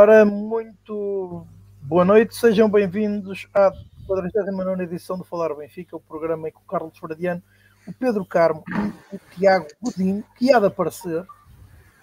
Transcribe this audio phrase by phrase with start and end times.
[0.00, 1.44] Ora, muito
[1.82, 3.72] boa noite, sejam bem-vindos à
[4.06, 7.42] 49 edição do Falar Benfica, o programa em que o Carlos Fradiano,
[7.84, 8.62] o Pedro Carmo
[9.12, 11.26] e o Tiago Godinho, que há de aparecer,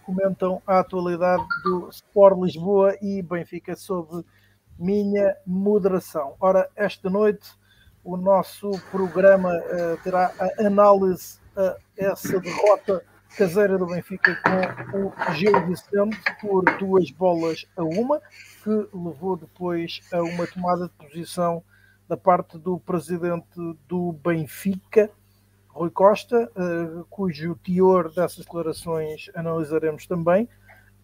[0.04, 4.26] comentam a atualidade do Sport Lisboa e Benfica sob
[4.78, 6.36] minha moderação.
[6.42, 7.50] Ora, esta noite
[8.04, 13.02] o nosso programa uh, terá a análise a essa derrota
[13.36, 14.36] caseira do Benfica
[14.92, 18.22] com o Gil Vicente por duas bolas a uma,
[18.64, 21.62] que levou depois a uma tomada de posição
[22.08, 23.48] da parte do presidente
[23.88, 25.10] do Benfica,
[25.68, 30.48] Rui Costa, uh, cujo teor dessas declarações analisaremos também.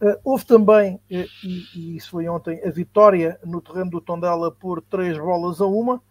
[0.02, 1.00] Uh, houve também, uh,
[1.44, 6.02] e, isso foi ontem, a vitória no terreno do Tondela por três bolas a uma,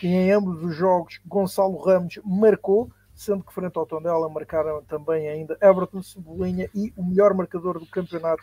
[0.00, 5.28] que em ambos os jogos Gonçalo Ramos marcou, sendo que frente ao Tondela marcaram também
[5.28, 8.42] ainda Everton Cebolinha e o melhor marcador do campeonato,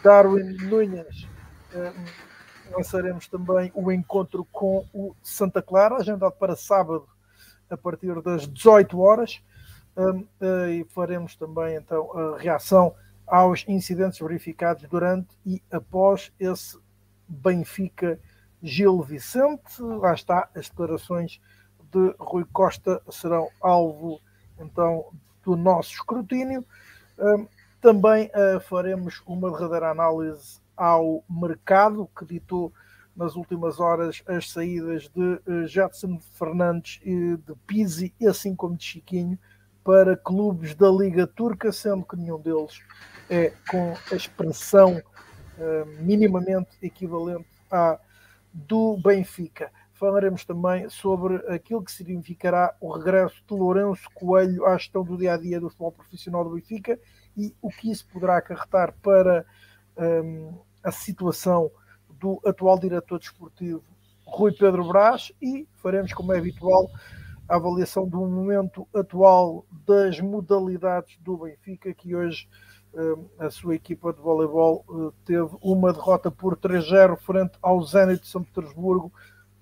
[0.00, 1.26] Darwin Nunes.
[2.70, 7.08] Lançaremos também o encontro com o Santa Clara, agendado para sábado
[7.68, 9.42] a partir das 18 horas.
[10.70, 12.94] e faremos também então a reação
[13.26, 16.78] aos incidentes verificados durante e após esse
[17.26, 18.20] Benfica
[18.62, 19.82] Gil Vicente.
[19.82, 21.40] Lá está, as declarações
[21.92, 24.20] de Rui Costa serão alvo
[24.58, 25.06] então
[25.44, 26.64] do nosso escrutínio.
[27.80, 32.72] também uh, faremos uma derradeira análise ao mercado que ditou
[33.16, 38.84] nas últimas horas as saídas de uh, Jetson Fernandes e de Pizzi, assim como de
[38.84, 39.38] Chiquinho,
[39.82, 42.80] para clubes da Liga Turca, sendo que nenhum deles
[43.30, 47.98] é com a expressão uh, minimamente equivalente à
[48.52, 49.70] do Benfica.
[49.98, 55.34] Falaremos também sobre aquilo que significará o regresso de Lourenço Coelho à gestão do dia
[55.34, 56.98] a dia do futebol profissional do Benfica
[57.36, 59.44] e o que isso poderá acarretar para
[59.96, 61.70] um, a situação
[62.10, 63.82] do atual diretor desportivo
[64.26, 66.90] Rui Pedro Brás e faremos, como é habitual,
[67.48, 72.48] a avaliação do momento atual das modalidades do Benfica, que hoje
[73.38, 78.28] a sua equipa de voleibol eh, teve uma derrota por 3-0 frente ao Zenit de
[78.28, 79.12] São Petersburgo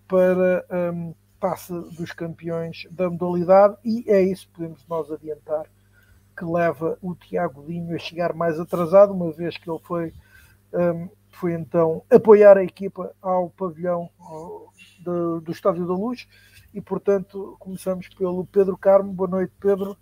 [0.06, 5.66] para um, taça dos campeões da modalidade e é isso que podemos nós adiantar
[6.36, 10.12] que leva o Tiago Dinho a chegar mais atrasado, uma vez que ele foi,
[10.72, 14.10] um, foi então apoiar a equipa ao pavilhão
[15.00, 16.26] do, do Estádio da Luz
[16.72, 19.12] e portanto começamos pelo Pedro Carmo.
[19.12, 19.96] Boa noite, Pedro.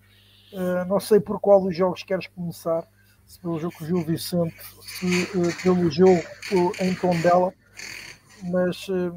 [0.52, 2.86] Uh, não sei por qual dos jogos queres começar
[3.26, 7.52] se pelo jogo com o Gil Vicente, se uh, pelo jogo uh, em Tondela,
[8.42, 9.14] mas uh,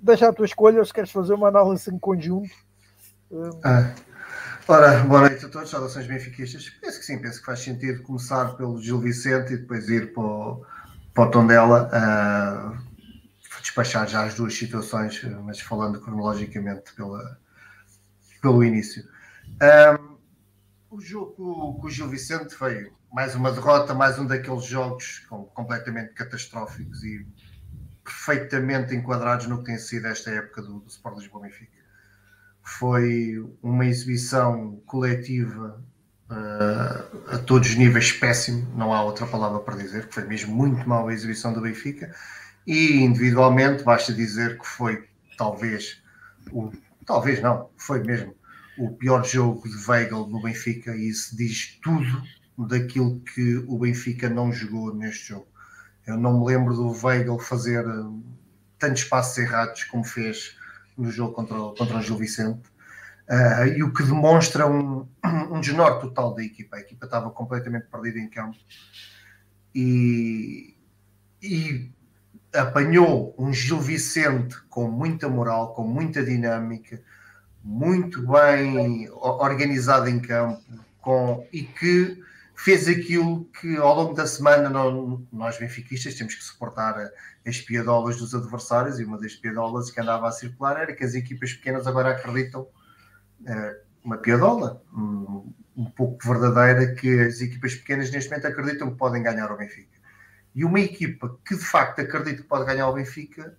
[0.00, 2.50] deixa a tua escolha se queres fazer uma análise em conjunto.
[3.64, 3.92] Ah.
[4.68, 6.68] Ora, boa noite a todos, saudações benfiquistas.
[6.80, 10.24] Penso que sim, penso que faz sentido começar pelo Gil Vicente e depois ir para
[10.24, 10.66] o,
[11.14, 12.76] para o Tondela, uh,
[13.60, 17.38] despachar já as duas situações, mas falando cronologicamente pela,
[18.42, 19.08] pelo início.
[19.62, 20.16] Um,
[20.90, 25.24] o jogo com o Gil Vicente foi mais uma derrota, mais um daqueles jogos
[25.54, 27.24] completamente catastróficos e
[28.06, 31.76] perfeitamente enquadrados no que tem sido esta época do, do Sport Lisboa Benfica.
[32.62, 35.82] Foi uma exibição coletiva
[36.30, 40.54] uh, a todos os níveis péssimo, não há outra palavra para dizer, que foi mesmo
[40.54, 42.14] muito mal a exibição do Benfica
[42.66, 46.02] e individualmente basta dizer que foi talvez
[46.50, 46.72] o
[47.04, 48.34] talvez não, foi mesmo
[48.76, 52.22] o pior jogo de Weigl no Benfica e isso diz tudo
[52.66, 55.46] daquilo que o Benfica não jogou neste jogo.
[56.06, 58.22] Eu não me lembro do Weigl fazer uh,
[58.78, 60.56] tantos passos errados como fez
[60.96, 62.68] no jogo contra, contra o Gil Vicente.
[63.28, 65.08] Uh, e o que demonstra um,
[65.50, 66.76] um desnorte total da equipa.
[66.76, 68.56] A equipa estava completamente perdida em campo
[69.74, 70.76] e,
[71.42, 71.90] e
[72.54, 77.02] apanhou um Gil Vicente com muita moral, com muita dinâmica,
[77.64, 80.62] muito bem organizado em campo
[81.00, 82.22] com, e que
[82.56, 84.70] fez aquilo que ao longo da semana
[85.30, 87.10] nós benfiquistas temos que suportar
[87.46, 91.14] as piadolas dos adversários e uma das piadolas que andava a circular era que as
[91.14, 98.10] equipas pequenas agora acreditam uh, uma piadola um, um, pouco verdadeira que as equipas pequenas
[98.10, 100.00] neste momento acreditam que podem ganhar o Benfica.
[100.54, 103.54] E uma equipa que de facto acredita que pode ganhar o Benfica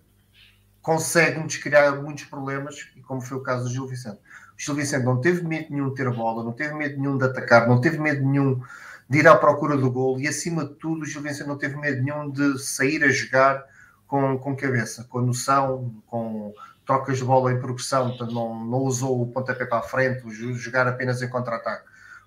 [0.81, 4.19] consegue-nos criar muitos problemas como foi o caso do Gil Vicente
[4.57, 7.67] Gil Vicente não teve medo nenhum de ter bola, não teve medo nenhum de atacar,
[7.67, 8.61] não teve medo nenhum
[9.09, 11.77] de ir à procura do gol e, acima de tudo, o Gil Vicente não teve
[11.77, 13.63] medo nenhum de sair a jogar
[14.07, 16.53] com, com cabeça, com noção, com
[16.85, 20.23] trocas de bola em progressão, portanto, não, não usou o pontapé para a frente,
[20.55, 21.85] jogar apenas em contra-ataque.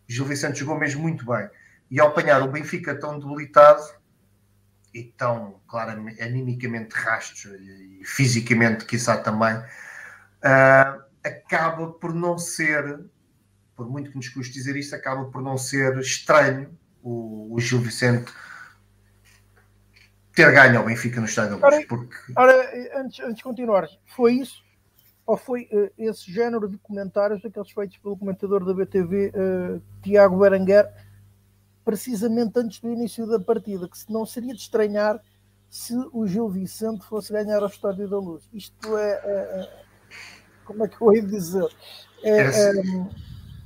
[0.09, 1.49] O Gil Vicente jogou mesmo muito bem.
[1.91, 3.83] E ao apanhar o Benfica tão debilitado,
[4.93, 13.05] e tão claramente, animicamente rastos e fisicamente, quiçá também, uh, acaba por não ser,
[13.77, 16.71] por muito que nos custe dizer isto, acaba por não ser estranho
[17.03, 18.33] o, o Gil Vicente
[20.35, 21.87] ter ganho ao Benfica no Estádio da Luz.
[21.87, 22.17] Porque...
[22.37, 24.63] Ora, antes, antes de continuar, foi isso?
[25.27, 29.81] Ou foi uh, esse género de comentários, aqueles feitos pelo comentador da BTV, uh, eh,
[30.03, 30.91] Tiago Berenguer,
[31.85, 35.21] precisamente antes do início da partida, que se não seria de estranhar
[35.69, 38.49] se o Gil Vicente fosse ganhar ao Estádio da Luz.
[38.53, 39.90] Isto é, é, é
[40.71, 41.67] como é que eu ia dizer?
[42.23, 43.09] É, é, assim.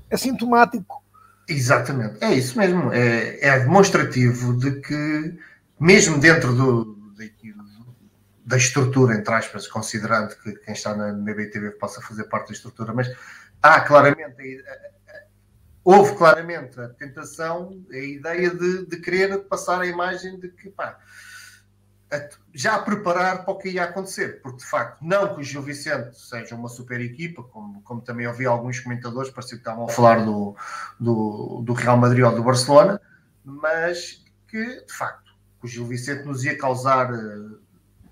[0.09, 1.03] é, sintomático.
[1.47, 2.91] Exatamente, é isso mesmo.
[2.93, 5.39] É, é demonstrativo de que,
[5.79, 6.95] mesmo dentro do,
[8.47, 12.95] da estrutura, entre aspas, considerando que quem está na BBTV possa fazer parte da estrutura,
[12.95, 13.11] mas
[13.63, 14.65] há claramente
[15.85, 20.99] houve claramente a tentação, a ideia de, de querer passar a imagem de que pá,
[22.55, 25.63] já a preparar para o que ia acontecer, porque de facto, não que o Gil
[25.63, 29.89] Vicente seja uma super equipa, como, como também ouvi alguns comentadores, parecia que estavam a
[29.89, 30.57] falar do,
[30.99, 33.01] do, do Real Madrid ou do Barcelona,
[33.45, 35.33] mas que de facto
[35.63, 37.59] o Gil Vicente nos ia causar uh,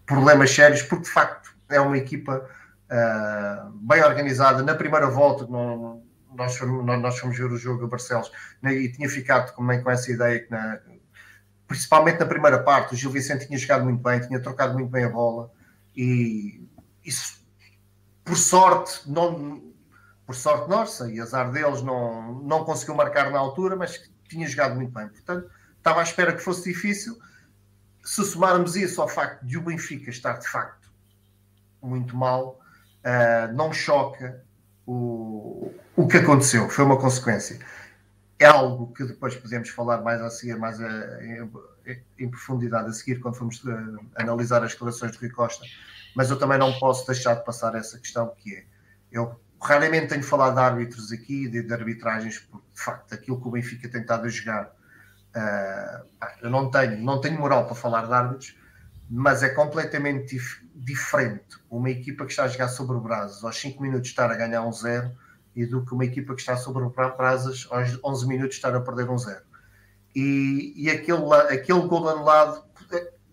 [0.07, 2.49] problemas sérios, porque de facto é uma equipa
[2.91, 4.63] uh, bem organizada.
[4.63, 6.59] Na primeira volta, nós,
[7.01, 10.41] nós fomos ver o jogo a Barcelos né, e tinha ficado também com essa ideia
[10.41, 10.81] que, na,
[11.73, 15.05] principalmente na primeira parte, o Gil Vicente tinha jogado muito bem, tinha trocado muito bem
[15.05, 15.51] a bola
[15.97, 16.63] e
[17.03, 17.41] isso,
[18.23, 19.73] por sorte, não,
[20.27, 24.75] por sorte nossa e azar deles, não, não conseguiu marcar na altura, mas tinha jogado
[24.75, 25.09] muito bem.
[25.09, 27.19] Portanto, estava à espera que fosse difícil.
[28.05, 30.91] Se somarmos isso ao facto de o Benfica estar de facto
[31.81, 32.61] muito mal,
[33.03, 34.45] uh, não choca
[34.87, 37.59] o, o que aconteceu, foi uma consequência.
[38.43, 41.49] É algo que depois podemos falar mais a seguir, mais a, em,
[42.19, 45.65] em, profundidade a seguir, quando formos uh, analisar as declarações de Rui Costa.
[46.17, 48.65] Mas eu também não posso deixar de passar essa questão, que é,
[49.13, 53.47] eu raramente tenho falado de árbitros aqui, de, de arbitragens, porque de facto aquilo que
[53.47, 54.75] o Benfica tem estado a jogar,
[55.37, 58.57] uh, eu não tenho, não tenho moral para falar de árbitros,
[59.09, 63.81] mas é completamente dif diferente uma equipa que está a jogar sobre brasas aos 5
[63.81, 65.13] minutos estar a ganhar um zero
[65.55, 66.85] e do que uma equipa que está sobre
[67.17, 69.43] brasas aos 11 minutos estar a perder um zero.
[70.15, 72.65] E, e aquele, aquele gol anulado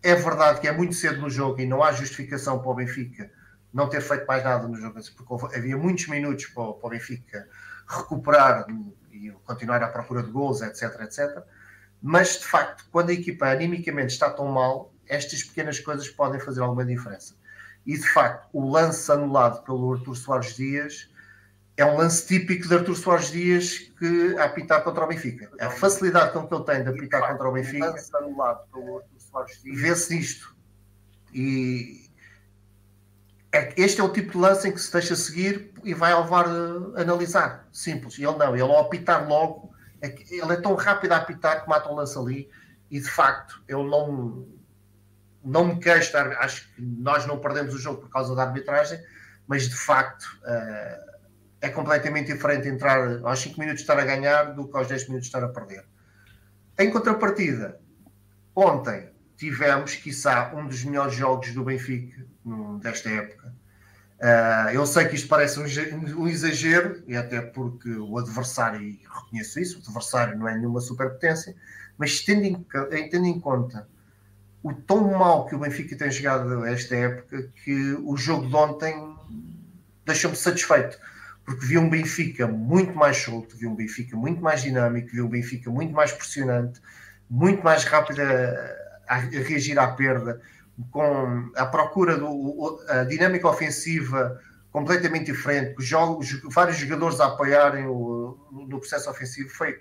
[0.01, 3.30] é verdade que é muito cedo no jogo e não há justificação para o Benfica
[3.74, 7.48] não ter feito mais nada no jogo, porque havia muitos minutos para, para o Benfica
[7.88, 8.66] recuperar
[9.12, 11.44] e continuar à procura de gols, etc, etc.
[12.01, 16.62] Mas de facto, quando a equipa animicamente está tão mal, estas pequenas coisas podem fazer
[16.62, 17.36] alguma diferença.
[17.86, 21.10] E de facto, o lance anulado pelo Artur Soares Dias
[21.80, 25.50] é um lance típico de Artur Soares Dias que a apitar contra o Benfica.
[25.62, 27.96] A facilidade com que ele tem de apitar contra o Benfica
[29.64, 30.54] vê-se nisto.
[31.34, 32.10] E
[33.54, 36.28] é, este é o tipo de lance em que se deixa seguir e vai ao
[36.28, 37.66] VAR uh, analisar.
[37.72, 38.18] Simples.
[38.18, 41.70] E ele não, ele ao apitar logo, é ele é tão rápido a apitar que
[41.70, 42.50] mata um lance ali
[42.92, 44.46] e de facto ele não
[45.42, 49.02] não me queixo, acho que nós não perdemos o jogo por causa da arbitragem,
[49.48, 51.08] mas de facto uh,
[51.61, 55.28] é completamente diferente entrar aos 5 minutos estar a ganhar do que aos 10 minutos
[55.28, 55.85] estar a perder.
[56.78, 57.80] Em contrapartida,
[58.56, 62.25] ontem tivemos, quiçá, um dos melhores jogos do Benfica
[62.81, 63.54] desta época.
[64.19, 69.01] Uh, eu sei que isto parece um, um, exagero, e até porque o adversário, e
[69.09, 71.56] reconheço isso, o adversário não é nenhuma superpotência,
[71.97, 72.66] mas tendo em,
[73.09, 73.87] tendo em conta
[74.61, 79.16] o tão mal que o Benfica tem jogado esta época que o jogo de ontem
[80.06, 80.99] deixou-me satisfeito
[81.49, 85.27] porque vi um Benfica muito mais solto, vi um Benfica muito mais dinâmico, vi um
[85.27, 86.79] Benfica muito mais pressionante,
[87.27, 90.39] muito mais rápido a, a reagir à perda,
[90.91, 94.39] com a procura do a dinâmica ofensiva
[94.71, 99.79] completamente diferente, os jogos, vários jogadores a apoiarem o, no processo ofensivo, foi,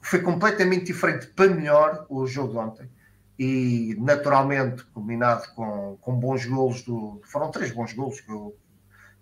[0.00, 2.90] foi completamente diferente para melhor o jogo de ontem
[3.36, 7.20] e naturalmente combinado com, com bons golos do.
[7.24, 8.56] Foram três bons golos que eu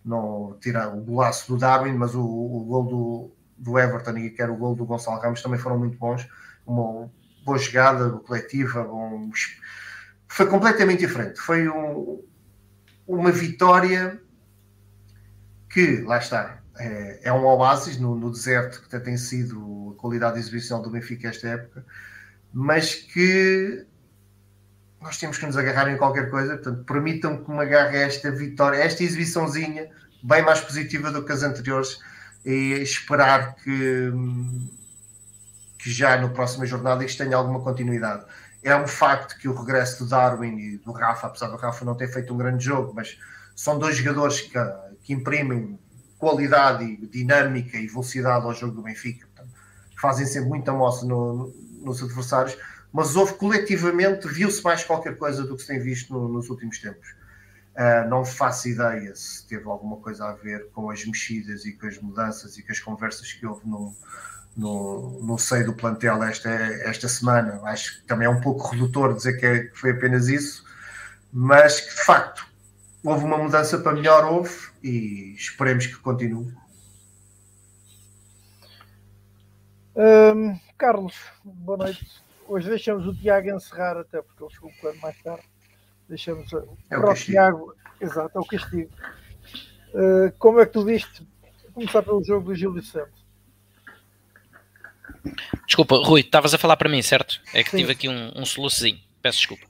[0.06, 4.40] não tirar o golaço do Darwin, mas o, o gol do, do Everton e que
[4.40, 6.26] era o gol do Gonçalo Ramos também foram muito bons.
[6.64, 7.10] Uma
[7.44, 9.30] boa jogada coletiva, bom,
[10.28, 11.40] foi completamente diferente.
[11.40, 12.22] Foi um,
[13.06, 14.20] uma vitória
[15.68, 20.34] que, lá está, é, é um oásis no, no, deserto que tem sido a qualidade
[20.34, 21.84] de exibição do Benfica esta época,
[22.52, 23.86] mas que
[25.06, 28.78] nós temos que nos agarrar em qualquer coisa, portanto, permitam que me agarre esta vitória,
[28.78, 29.88] esta exibiçãozinha,
[30.20, 32.00] bem mais positiva do que as anteriores,
[32.44, 34.10] e esperar que,
[35.78, 38.24] que já no próxima jornada isto tenha alguma continuidade.
[38.64, 41.94] é um facto que o regresso do Darwin e do Rafa, apesar do Rafa não
[41.94, 43.16] ter feito um grande jogo, mas
[43.54, 44.58] são dois jogadores que,
[45.04, 45.78] que imprimem
[46.18, 49.54] qualidade dinâmica e velocidade ao jogo do Benfica, portanto,
[50.00, 52.58] fazem sempre muita moça no, no, nos adversários,
[52.96, 56.78] mas houve coletivamente, viu-se mais qualquer coisa do que se tem visto no, nos últimos
[56.78, 57.14] tempos.
[57.74, 61.86] Uh, não faço ideia se teve alguma coisa a ver com as mexidas e com
[61.86, 63.94] as mudanças e com as conversas que houve no,
[64.56, 67.60] no, no seio do plantel esta, esta semana.
[67.64, 70.64] Acho que também é um pouco redutor dizer que, é, que foi apenas isso,
[71.30, 72.46] mas que de facto
[73.04, 76.50] houve uma mudança para melhor, houve, e esperemos que continue.
[79.94, 82.25] Um, Carlos, boa noite.
[82.48, 85.44] Hoje deixamos o Tiago encerrar, até porque ele chegou um bocado mais tarde.
[86.08, 88.90] Deixamos é para o, Tiago, exato, é o castigo.
[89.92, 91.26] Uh, como é que tu viste?
[91.74, 93.26] Começar pelo jogo do Gil Vicente.
[95.66, 97.40] Desculpa, Rui, estavas a falar para mim, certo?
[97.52, 97.78] É que Sim.
[97.78, 99.00] tive aqui um, um soluçozinho.
[99.20, 99.64] Peço desculpa.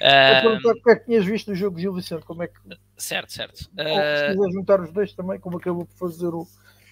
[0.00, 2.24] Uh, o que é que tinhas visto no jogo Gil Vicente?
[2.24, 2.54] Como é que.
[2.96, 3.60] Certo, certo.
[3.60, 6.48] Uh, se quiser juntar os dois também, como acabou por fazer o,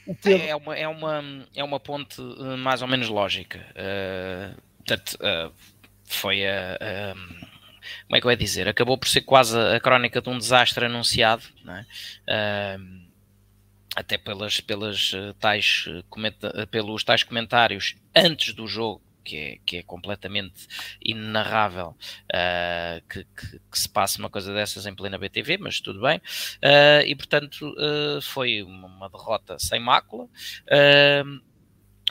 [0.06, 0.46] o Pedro.
[0.46, 3.60] É uma, é, uma, é uma ponte eh, mais ou menos lógica.
[3.70, 5.52] Uh, portanto, uh,
[6.04, 7.14] foi a.
[8.06, 8.68] como é que eu ia dizer?
[8.68, 11.42] Acabou por ser quase a, crónica de um desastre anunciado,
[12.28, 12.76] é?
[13.94, 19.82] até pelas, pelas tais, comenta, pelos tais comentários antes do jogo que é, que é
[19.82, 20.66] completamente
[21.02, 21.96] inenarrável
[22.30, 26.18] uh, que, que, que, se passe uma coisa dessas em plena BTV, mas tudo bem.
[26.18, 30.28] Uh, e portanto uh, foi uma derrota sem mácula.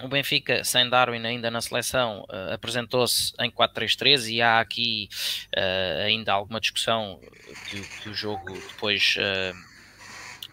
[0.03, 5.09] O Benfica, sem Darwin ainda na seleção, apresentou-se em 4-3-3 e há aqui
[6.05, 7.19] ainda alguma discussão
[7.69, 9.17] que, que o jogo depois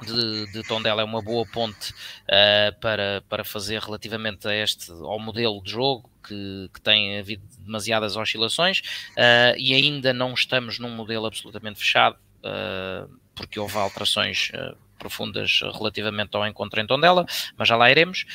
[0.04, 5.18] de, de Tondela é uma boa ponte uh, para, para fazer relativamente a este, ao
[5.18, 8.80] modelo de jogo que, que tem havido demasiadas oscilações
[9.16, 14.50] uh, e ainda não estamos num modelo absolutamente fechado uh, porque houve alterações
[14.98, 17.24] profundas relativamente ao encontro em Tondela,
[17.56, 18.26] mas já lá iremos.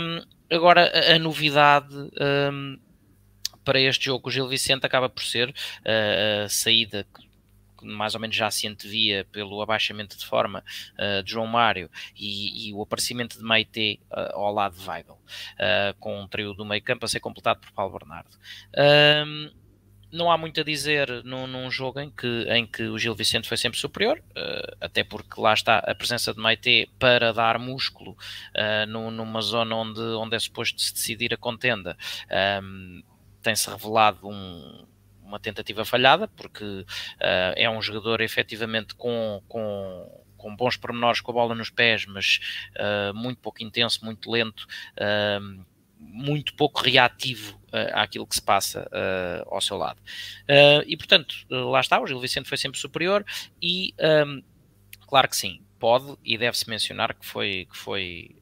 [0.00, 0.20] Um,
[0.52, 1.94] agora, a, novidade
[2.52, 2.78] um,
[3.64, 5.54] para este jogo, o Gil Vicente acaba por ser
[5.84, 7.06] a saída
[7.84, 10.64] mais ou menos já se antevia pelo abaixamento de forma
[10.98, 15.12] uh, de João Mário e, e, o aparecimento de Maite uh, ao lado de Weigl,
[15.12, 18.30] uh, com um trio do meio campo a ser completado por Paulo Bernardo.
[20.12, 23.48] Não há muito a dizer num, num, jogo em que, em que o Gil Vicente
[23.48, 24.22] foi sempre superior,
[24.80, 28.16] até porque lá está a presença de Maite para dar músculo
[28.88, 31.96] numa zona onde, onde é suposto se decidir a contenda.
[33.42, 34.84] tem-se revelado um,
[35.32, 36.86] uma tentativa falhada, porque uh,
[37.56, 42.38] é um jogador efetivamente com, com, com bons pormenores com a bola nos pés, mas
[42.76, 44.66] uh, muito pouco intenso, muito lento.
[44.92, 45.64] Uh,
[46.02, 50.00] muito pouco reativo uh, àquilo que se passa uh, ao seu lado.
[50.42, 53.24] Uh, e portanto, lá está, o Gil Vicente foi sempre superior
[53.60, 53.94] e
[54.26, 54.42] um,
[55.06, 58.36] claro que sim, pode e deve-se mencionar que foi, que foi,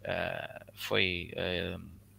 [0.75, 1.31] foi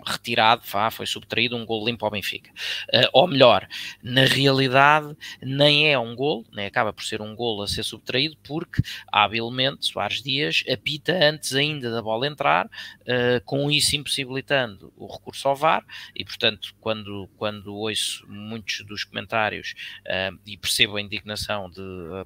[0.05, 2.51] retirado, vá, foi subtraído um gol limpo ao Benfica.
[2.93, 3.67] Uh, ou melhor,
[4.01, 8.37] na realidade nem é um gol, nem acaba por ser um gol a ser subtraído,
[8.43, 8.81] porque
[9.11, 15.47] habilmente Soares Dias apita antes ainda da bola entrar, uh, com isso impossibilitando o recurso
[15.47, 19.73] ao VAR, e portanto, quando, quando ouço muitos dos comentários
[20.05, 21.81] uh, e percebo a indignação de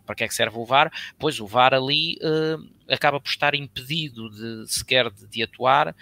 [0.05, 2.17] para que é que serve o VAR, pois o VAR ali
[2.89, 5.95] acaba por estar impedido de sequer de, de atuar.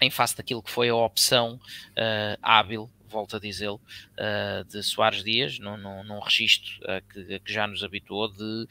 [0.00, 1.54] Em face daquilo que foi a opção
[1.90, 3.80] uh, hábil, volto a dizê-lo,
[4.18, 8.66] uh, de Soares Dias, num, num, num registro uh, que, que, já nos habituou de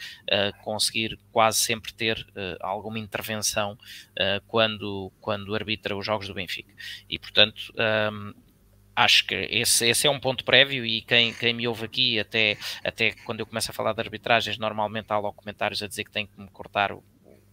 [0.64, 2.26] conseguir quase sempre ter
[2.60, 3.78] alguma intervenção
[4.48, 6.74] quando, quando arbitra os jogos do Benfica.
[7.10, 7.74] E, portanto,
[8.12, 8.34] um,
[8.96, 12.58] acho que esse, esse, é um ponto prévio e quem, quem me ouve aqui, até,
[12.84, 16.12] até quando eu começo a falar de arbitragens, normalmente há logo comentários a dizer que
[16.12, 17.04] tem que me cortar o,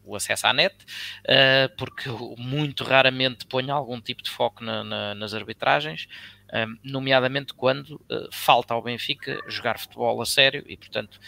[0.04, 5.14] o acesso à net, uh, porque muito raramente ponho algum tipo de foco na, na,
[5.14, 6.06] nas arbitragens,
[6.48, 11.20] uh, nomeadamente quando uh, falta ao Benfica jogar futebol a sério e, portanto,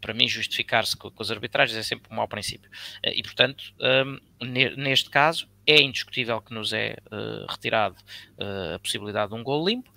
[0.00, 2.70] para mim, justificar-se com, as arbitragens é sempre um mau princípio.
[3.02, 3.64] e, portanto,
[4.76, 6.98] neste caso, é indiscutível que nos é
[7.48, 7.96] retirado
[8.74, 9.90] a possibilidade de um gol limpo.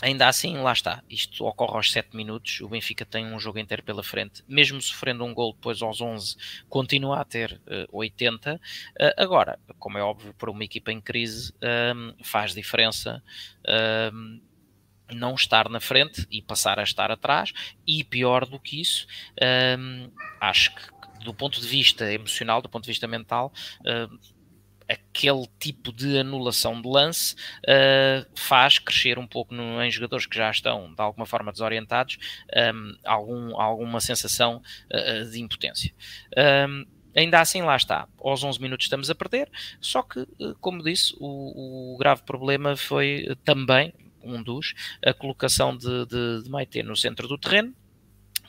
[0.00, 1.02] Ainda assim, lá está.
[1.10, 2.60] Isto ocorre aos 7 minutos.
[2.60, 4.44] O Benfica tem um jogo inteiro pela frente.
[4.46, 6.36] Mesmo sofrendo um gol depois aos 11,
[6.68, 8.54] continua a ter uh, 80.
[8.54, 8.60] Uh,
[9.16, 11.52] agora, como é óbvio, para uma equipa em crise,
[11.96, 13.22] um, faz diferença
[14.12, 14.40] um,
[15.10, 17.52] não estar na frente e passar a estar atrás.
[17.84, 19.04] E pior do que isso,
[19.76, 23.52] um, acho que do ponto de vista emocional, do ponto de vista mental,
[24.88, 30.36] aquele tipo de anulação de lance uh, faz crescer um pouco no, em jogadores que
[30.36, 32.18] já estão de alguma forma desorientados
[32.74, 35.92] um, algum, alguma sensação uh, de impotência.
[36.66, 38.08] Um, ainda assim, lá está.
[38.18, 40.26] Aos 11 minutos estamos a perder, só que,
[40.60, 43.92] como disse, o, o grave problema foi também
[44.22, 47.74] um dos, a colocação de, de, de Maite no centro do terreno,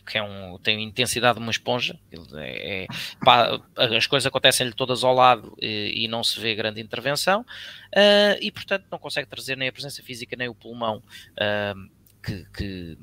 [0.09, 1.97] que é um, tem a intensidade de uma esponja,
[2.35, 2.87] é, é,
[3.23, 8.37] pá, as coisas acontecem-lhe todas ao lado e, e, não se vê grande intervenção, uh,
[8.41, 11.89] e portanto não consegue trazer nem a presença física nem o pulmão uh,
[12.23, 12.97] que, que,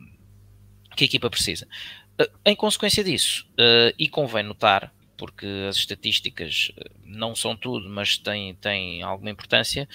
[0.96, 1.66] que, a equipa precisa.
[2.20, 3.46] Uh, em consequência disso,
[3.98, 6.72] e convém notar, porque as estatísticas
[7.04, 9.88] não são tudo, mas têm, têm alguma importância,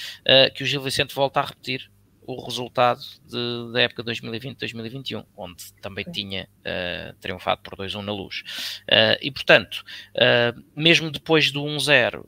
[0.56, 1.92] que o Gil Vicente volta a repetir
[2.26, 8.44] o resultado de, da época 2020-2021, onde também tinha uh, triunfado por 2-1 na luz.
[8.84, 9.84] Uh, e portanto,
[10.16, 12.26] uh, mesmo depois do 1-0,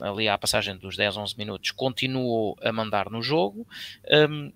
[0.00, 3.66] ali à passagem dos 10, 11 minutos, continuou a mandar no jogo.
[4.10, 4.52] Um,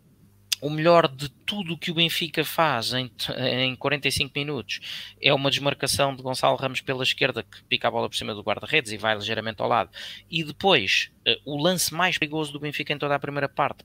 [0.61, 3.09] o melhor de tudo que o Benfica faz em,
[3.39, 4.81] em 45 minutos
[5.23, 8.43] é uma desmarcação de Gonçalo Ramos pela esquerda que pica a bola por cima do
[8.43, 9.91] guarda-redes e vai ligeiramente ao lado.
[10.29, 11.13] E depois,
[11.45, 13.85] o lance mais perigoso do Benfica em toda a primeira parte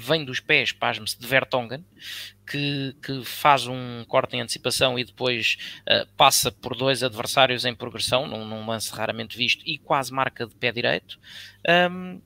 [0.00, 1.84] vem dos pés, pasme-se, de Vertonghen,
[2.46, 7.74] que, que, faz um corte em antecipação e depois uh, passa por dois adversários em
[7.74, 11.18] progressão, num, num, lance raramente visto, e quase marca de pé direito.
[11.90, 12.20] Um,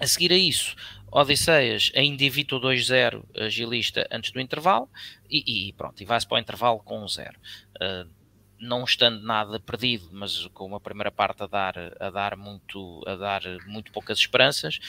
[0.00, 0.74] a seguir a isso,
[1.12, 4.88] Odisseias ainda evita o 2-0 agilista antes do intervalo
[5.30, 7.38] e, e pronto, e vai-se para o intervalo com um 0.
[7.76, 8.10] Uh,
[8.58, 13.14] não estando nada perdido, mas com uma primeira parte a dar, a dar, muito, a
[13.14, 14.80] dar muito poucas esperanças,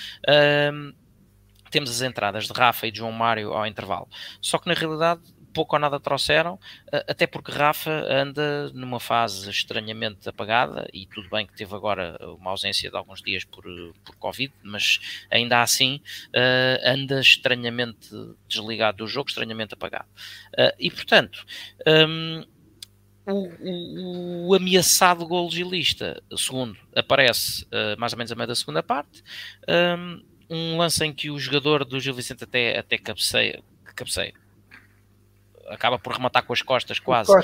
[1.76, 4.08] temos as entradas de Rafa e de João Mário ao intervalo.
[4.42, 5.20] Só que na realidade
[5.54, 6.58] pouco ou nada trouxeram,
[6.92, 12.52] até porque Rafa anda numa fase estranhamente apagada e tudo bem que teve agora uma
[12.52, 13.64] ausência de alguns dias por,
[14.04, 18.10] por Covid, mas ainda assim uh, anda estranhamente
[18.48, 20.08] desligado do jogo, estranhamente apagado.
[20.54, 21.46] Uh, e portanto.
[21.86, 22.44] Um,
[23.28, 28.54] o, o, o, ameaçado gol gilista, segundo, aparece uh, mais ou menos a meio da
[28.54, 29.24] segunda parte.
[29.68, 33.62] Um, um lance em que o jogador do Gil Vicente até, até cabeceia,
[33.96, 34.34] cabeceia,
[35.68, 37.44] acaba por rematar com as costas quase, uh,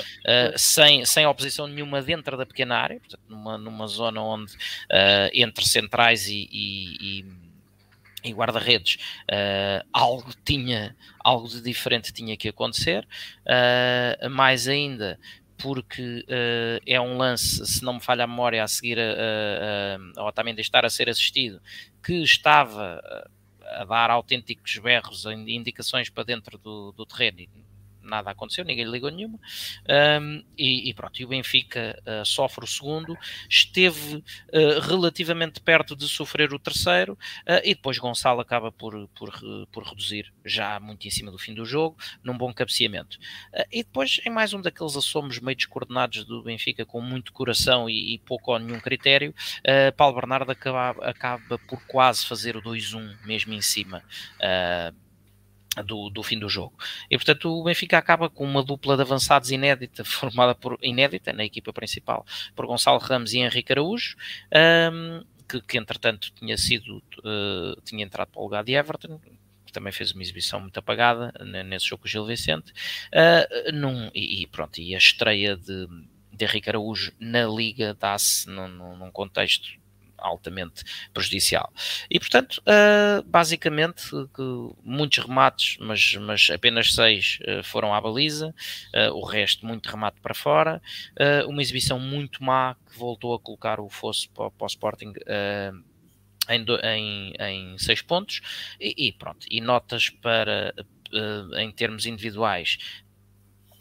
[0.56, 5.66] sem, sem oposição nenhuma dentro da pequena área, portanto, numa, numa zona onde uh, entre
[5.66, 7.52] centrais e, e, e
[8.24, 13.04] e guarda-redes uh, algo tinha algo de diferente tinha que acontecer
[14.30, 15.18] mais ainda
[15.62, 20.20] porque uh, é um lance, se não me falha a memória, a seguir a, a,
[20.20, 21.62] a Otamendi estar a ser assistido,
[22.02, 23.00] que estava
[23.64, 27.46] a dar autênticos berros, indicações para dentro do, do terreno
[28.02, 29.38] nada aconteceu, ninguém ligou nenhuma.
[30.20, 33.16] Um, e, e, pronto, e o Benfica uh, sofre o segundo,
[33.48, 39.32] esteve uh, relativamente perto de sofrer o terceiro, uh, e depois Gonçalo acaba por, por,
[39.70, 43.18] por reduzir já muito em cima do fim do jogo, num bom cabeceamento.
[43.70, 48.14] e depois, em mais um daqueles assomos meio descoordenados do Benfica, com muito coração e,
[48.14, 49.34] e pouco ou nenhum critério,
[49.96, 54.02] Paulo Bernardo acaba, acaba por quase fazer o 2-1 mesmo em cima.
[54.36, 55.01] Uh,
[55.84, 56.74] do, do, fim do jogo.
[57.10, 61.44] E portanto o Benfica acaba com uma dupla de avançados inédita, formada por inédita na
[61.44, 64.16] equipa principal por Gonçalo Ramos e Henrique Araújo,
[64.92, 69.20] um, que, que, entretanto tinha sido uh, tinha entrado para o lugar de Everton,
[69.72, 71.32] também fez uma exibição muito apagada
[71.64, 72.72] nesse jogo com o Gil Vicente,
[73.08, 75.88] uh, num, e, e, pronto, e a estreia de,
[76.30, 79.81] de Henrique Araújo na Liga dá-se num, num contexto
[80.22, 80.82] altamente
[81.12, 81.72] prejudicial.
[82.10, 84.10] E, portanto, uh, basicamente,
[84.82, 88.54] muitos remates, mas, mas apenas seis uh, foram à baliza,
[88.94, 90.80] uh, o resto muito remate para fora,
[91.46, 95.12] uma exibição muito má que voltou a colocar o fosso para, para o Sporting
[96.48, 98.40] em, em, em seis pontos,
[98.80, 100.74] e, e pronto, e notas para
[101.58, 103.01] em termos individuais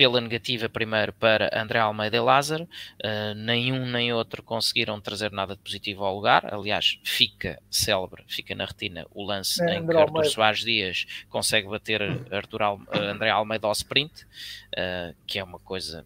[0.01, 5.55] pela negativa primeiro para André Almeida e Lázaro, uh, nenhum nem outro conseguiram trazer nada
[5.55, 9.97] de positivo ao lugar, aliás, fica célebre, fica na retina o lance é, em André
[9.97, 15.37] que Artur Soares Dias consegue bater Arthur Al uh, André Almeida ao sprint, uh, que
[15.37, 16.03] é uma coisa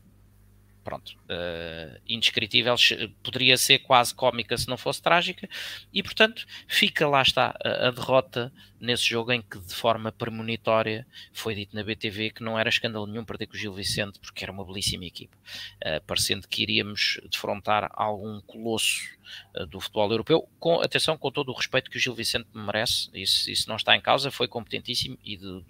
[0.86, 2.76] pronto, uh, indescritível,
[3.24, 5.50] poderia ser quase cómica se não fosse trágica,
[5.92, 11.08] e portanto fica lá está a, a, derrota nesse jogo em que de forma premonitória
[11.34, 14.44] foi dito na BTV que não era escândalo nenhum perder com o Gil Vicente, porque
[14.44, 19.10] era uma belíssima equipa, uh, parecendo que iríamos defrontar algum colosso
[19.60, 23.10] uh, do futebol europeu, com atenção, com todo o respeito que o Gil Vicente merece,
[23.16, 25.66] isso, isso não está em causa, foi competentíssimo e de,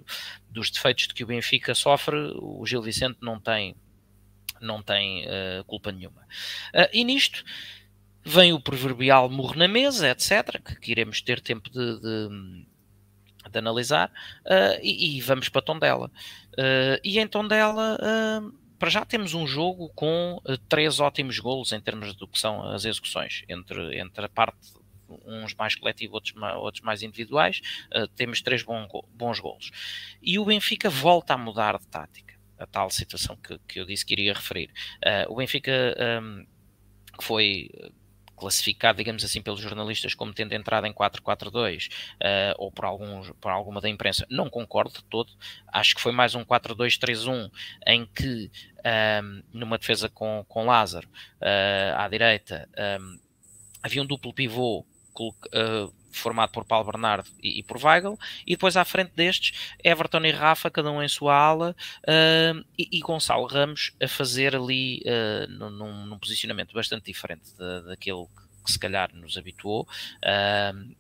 [0.50, 3.78] dos defeitos de que o Benfica sofre, o Gil Vicente não tem
[4.62, 6.22] não tem uh, culpa nenhuma.
[6.74, 7.44] Uh, e nisto
[8.24, 12.66] vem o proverbial morro na mesa, etc., que, que iremos ter tempo de, de,
[13.52, 14.10] de analisar,
[14.46, 16.12] uh, e, e, vamos para Tondela.
[16.54, 18.00] Uh, e em Tondela,
[18.80, 22.84] para já temos um jogo com três ótimos golos em termos do que são as
[22.84, 24.58] execuções, entre, entre a parte
[25.24, 27.62] uns mais coletivos, outros, outros mais individuais,
[28.16, 29.70] temos três bons, bons golos.
[30.22, 34.06] E o Benfica volta a mudar de tática, a tal situação que, que eu disse
[34.06, 34.72] que iria referir.
[35.28, 36.46] o Benfica um,
[37.22, 37.70] foi
[38.36, 43.32] classificado, digamos assim, pelos jornalistas como tendo entrado em 4-4-2 uh, eh, ou por, alguns,
[43.40, 45.34] por alguma da imprensa, não concordo de todo.
[45.72, 47.50] Acho que foi mais um 4-2-3-1
[47.88, 48.52] em que,
[49.24, 53.20] um, numa defesa com, com Lázaro uh, à direita, um,
[53.82, 54.86] havia um duplo pivô.
[56.18, 60.32] Formado por Paulo Bernardo e, e, por Weigl, e depois à frente destes, Everton e
[60.32, 65.52] Rafa, cada um em sua ala, uh, e, e, Gonçalo Ramos a fazer ali uh,
[65.52, 67.52] num, num, posicionamento bastante diferente
[67.86, 69.88] daquele que, que, se calhar nos habituou.
[70.24, 70.96] Uh,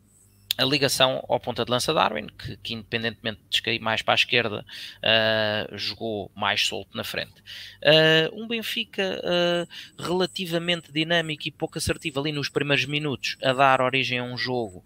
[0.57, 4.15] a ligação ao ponta de lança Darwin, que, que independentemente de cair mais para a
[4.15, 4.65] esquerda,
[4.99, 7.33] uh, jogou mais solto na frente.
[7.81, 13.81] Uh, um Benfica uh, relativamente dinâmico e pouco assertivo ali nos primeiros minutos, a dar
[13.81, 14.83] origem a um jogo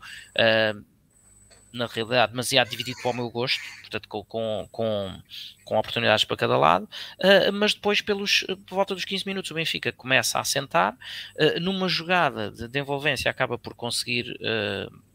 [1.72, 5.22] na realidade, demasiado dividido para o meu gosto, portanto, com, com,
[5.64, 6.86] com, oportunidades para cada lado,
[7.20, 11.60] uh, mas depois, pelos, por volta dos 15 minutos, o Benfica começa a assentar, uh,
[11.60, 14.38] numa jogada de, de envolvência, acaba por conseguir.
[14.42, 15.09] Uh,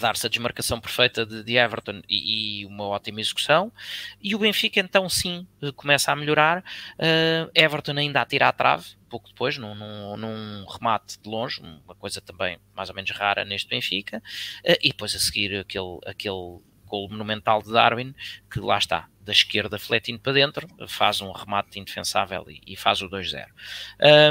[0.00, 3.72] dar-se a desmarcação perfeita de, de Everton e, e, uma ótima execução,
[4.20, 8.86] e o Benfica então sim começa a melhorar, uh, Everton ainda a tirar a trave,
[9.08, 13.44] pouco depois, num, num, num, remate de longe, uma coisa também mais ou menos rara
[13.44, 18.14] neste Benfica, uh, e depois a seguir aquele, aquele gol monumental de Darwin,
[18.50, 23.02] que lá está, da esquerda fletindo para dentro, faz um remate indefensável e, e faz
[23.02, 23.44] o 2-0.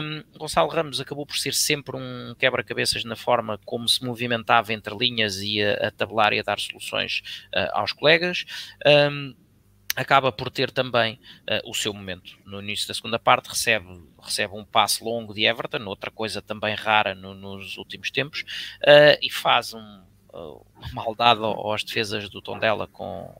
[0.02, 4.96] Um, Gonçalo Ramos acabou por ser sempre um quebra-cabeças na forma como se movimentava entre
[4.96, 7.22] linhas e a, a tabelar e a dar soluções
[7.54, 8.46] uh, aos colegas.
[8.86, 9.36] Um,
[9.96, 12.38] acaba por ter também uh, o seu momento.
[12.46, 16.74] No início da segunda parte recebe, recebe um passe longo de Everton, outra coisa também
[16.74, 18.42] rara no, nos últimos tempos,
[18.82, 20.02] uh, e faz um,
[20.34, 23.36] uh, uma maldade aos defesas do Tondela com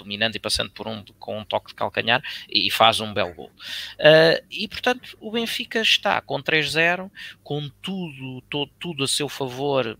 [0.00, 3.50] dominando e passando por um com um toque de calcanhar e, faz um belo gol.
[3.98, 7.10] Uh, e portanto o Benfica está com 3-0,
[7.42, 9.98] com tudo, todo, tudo a seu favor,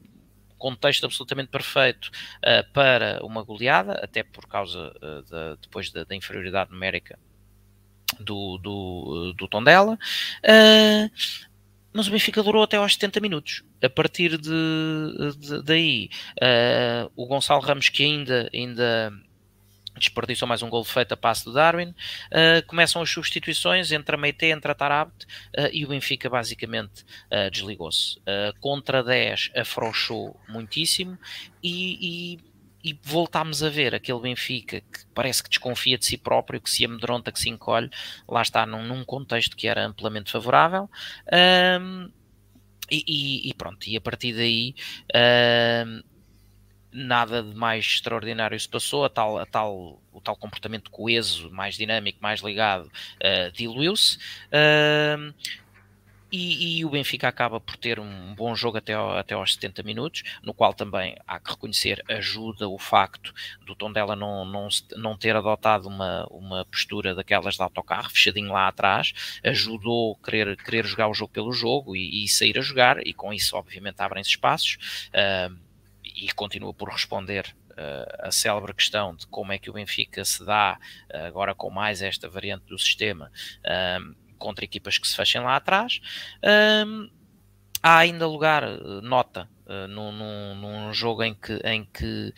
[0.61, 6.15] contexto absolutamente perfeito uh, para uma goleada, até por causa uh, da, depois da, da,
[6.15, 7.19] inferioridade numérica
[8.21, 9.95] do, do, do Tondela.
[10.45, 11.11] Uh,
[11.93, 13.65] mas o Benfica durou até aos 70 minutos.
[13.83, 16.09] A partir de, de daí,
[17.17, 19.13] o Gonçalo Ramos, que ainda, ainda
[20.01, 21.91] desperdiçou mais um gol feito a passe do Darwin.
[21.91, 25.25] Uh, começam as substituições entre a Meite, entre a Tarabt
[25.57, 28.21] uh, e o Benfica basicamente uh, desligou-se.
[28.61, 31.19] contra 10 afrouxou muitíssimo
[31.63, 32.51] e, e
[32.83, 36.85] e voltámos a ver aquele Benfica que parece que desconfia de si próprio, que se
[36.85, 37.91] amedronta, que se encolhe,
[38.27, 40.89] lá está num, num contexto que era amplamente favorável.
[41.31, 42.11] Um,
[42.91, 44.75] e, e, pronto, e a partir daí
[45.87, 46.03] um,
[46.93, 51.77] nada de mais extraordinário se passou, a tal, a tal, o tal comportamento coeso, mais
[51.77, 54.19] dinâmico, mais ligado, uh, diluiu-se.
[54.49, 55.33] Uh,
[56.33, 59.83] e, e, o Benfica acaba por ter um bom jogo até, ao, até aos 70
[59.83, 63.35] minutos, no qual também há que reconhecer ajuda o facto
[63.67, 68.69] do Tondela não, não, não ter adotado uma, uma postura daquelas de autocarro, fechadinho lá
[68.69, 73.13] atrás, ajudou querer, querer jogar o jogo pelo jogo e, e sair a jogar, e
[73.13, 75.09] com isso obviamente abrem-se espaços.
[75.09, 75.70] Uh,
[76.21, 80.45] e continua por responder uh, a célebre questão de como é que o Benfica se
[80.45, 80.79] dá,
[81.13, 83.33] uh, agora com mais esta variante do sistema,
[83.65, 86.01] uh, contra equipas que se fechem lá atrás.
[87.83, 88.63] há ainda lugar,
[89.03, 89.49] nota,
[89.89, 92.33] num, num, num, jogo em que, em que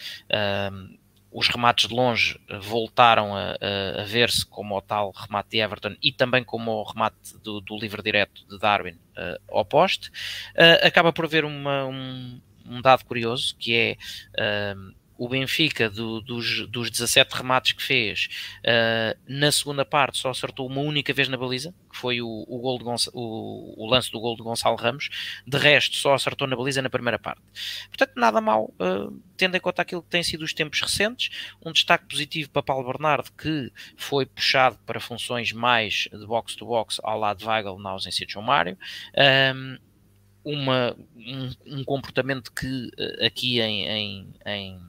[1.32, 5.96] os remates de longe voltaram a, a, a ver-se como o tal remate de Everton
[6.02, 10.10] e também como o remate do, do livre direto de Darwin uh, ao poste.
[10.54, 12.40] Uh, acaba por haver uma, um,
[12.72, 13.96] um dado curioso que é
[15.22, 20.66] o Benfica do, dos, dos 17 remates que fez uh, na segunda parte só acertou
[20.66, 24.18] uma única vez na baliza que foi o, o, gol de o, o, lance do
[24.18, 25.10] gol de Gonçalo Ramos.
[25.46, 27.40] De resto só acertou na baliza na primeira parte.
[27.88, 31.30] Portanto nada mal uh, tendo em conta aquilo que tem sido os tempos recentes
[31.64, 36.66] um destaque positivo para Paulo Bernardo que foi puxado para funções mais de box to
[36.66, 38.76] box ao lado de Weigl na ausência de João Mário
[40.44, 44.80] uma, um, um, comportamento que eh, aqui em, em, em,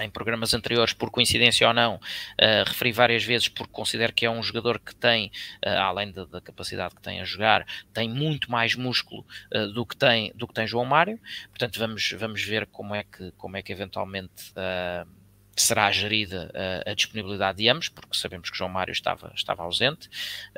[0.00, 4.30] em programas anteriores, por coincidência ou não, uh, referi várias vezes porque considero que é
[4.30, 5.30] um jogador que tem,
[5.64, 9.84] uh, além da, da, capacidade que tem a jogar, tem muito mais músculo uh, do,
[9.86, 11.18] que tem, do que tem João Mário.
[11.48, 14.52] Portanto, vamos, vamos ver como é que, como é que eventualmente
[15.56, 16.50] será gerida
[16.86, 20.08] a, disponibilidade de ambos, porque sabemos que João Mário estava, estava ausente.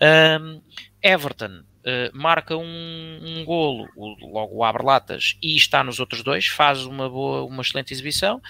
[0.00, 0.62] Um,
[1.02, 6.46] Everton Uh, marca um, um golo, o, logo abre latas e está nos outros dois,
[6.46, 8.40] faz uma boa, uma excelente exibição.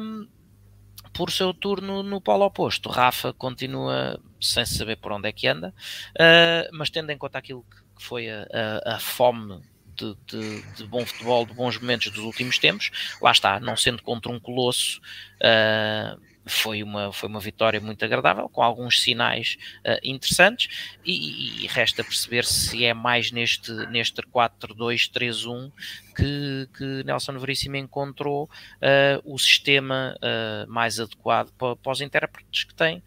[0.00, 0.28] Um,
[1.12, 5.74] por seu turno no polo oposto, Rafa continua sem saber por onde é que anda,
[6.10, 8.46] uh, mas tendo em conta aquilo que, foi a,
[8.84, 9.62] a, a fome
[9.94, 14.02] de, de, de, bom futebol, de bons momentos dos últimos tempos, lá está, não sendo
[14.02, 15.00] contra um colosso.
[15.36, 21.66] Uh, foi uma, foi uma vitória muito agradável, com alguns sinais uh, interessantes, e, e,
[21.68, 25.70] resta perceber se é mais neste, neste 4-2-3-1
[26.14, 32.64] que, que Nelson Veríssimo encontrou uh, o sistema uh, mais adequado para, para, os intérpretes
[32.64, 33.02] que tem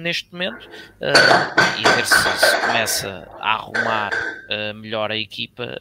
[0.00, 0.68] neste momento,
[1.00, 4.10] e ver se, se, começa a arrumar
[4.74, 5.76] melhor a equipa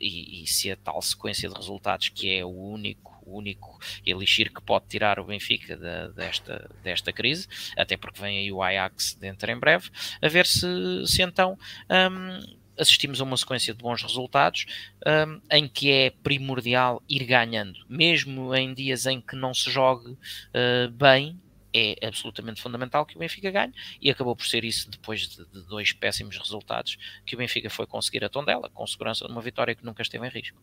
[0.00, 4.52] e, e se a tal sequência de resultados, que é o único o único elixir
[4.52, 5.76] que pode tirar o Benfica
[6.14, 9.90] desta, desta crise, até porque vem aí o Ajax dentro em breve,
[10.22, 10.66] a ver se,
[11.06, 11.58] se então
[11.90, 14.66] um, assistimos a uma sequência de bons resultados
[15.06, 20.12] um, em que é primordial ir ganhando, mesmo em dias em que não se jogue
[20.12, 21.40] uh, bem,
[21.76, 25.62] é absolutamente fundamental que o Benfica ganhe e acabou por ser isso depois de, de,
[25.66, 29.74] dois péssimos resultados que o Benfica foi conseguir a Tondela, com segurança de uma vitória
[29.74, 30.58] que nunca esteve em risco.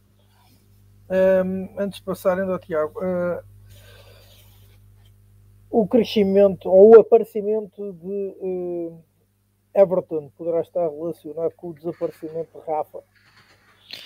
[1.10, 3.44] Um, antes de passarem ao Tiago, uh,
[5.70, 9.04] o crescimento ou o aparecimento de uh,
[9.76, 13.04] Everton poderá estar relacionado com o desaparecimento de Rafa?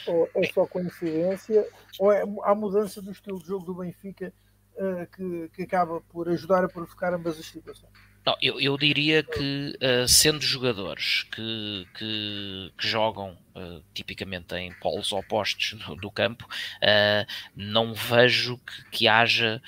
[0.08, 1.68] Ou é só coincidência?
[2.00, 4.34] Ou é a mudança do estilo de jogo do Benfica
[4.78, 7.92] uh, que, que acaba por ajudar a provocar ambas as situações?
[8.28, 14.74] Não, eu, eu diria que, uh, sendo jogadores que, que, que jogam uh, tipicamente em
[14.74, 19.62] polos opostos do, do campo, uh, não vejo que, que, haja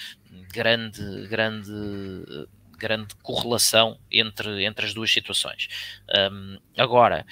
[0.52, 1.72] grande, grande,
[2.78, 5.70] grande correlação entre, entre as duas situações.
[6.14, 7.26] Um, agora,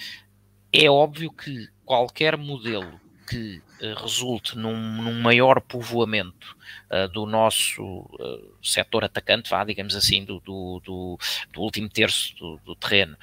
[0.71, 6.55] é óbvio que qualquer modelo que uh, resulte num, num, maior povoamento
[6.89, 11.19] uh, do nosso uh, setor atacante, vá, digamos assim, do, do, do,
[11.51, 13.17] do último terço do, do terreno,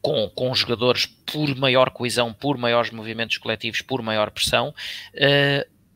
[0.00, 4.74] com, com jogadores por maior coesão, por maiores movimentos coletivos, por maior pressão,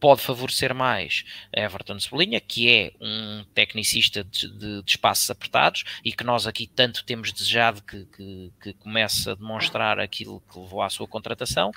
[0.02, 6.12] pode favorecer mais Everton Cebolinha, que é um tecnicista de, de, de, espaços apertados e
[6.12, 10.82] que nós aqui tanto temos desejado que, que, que, comece a demonstrar aquilo que levou
[10.82, 11.70] à sua contratação,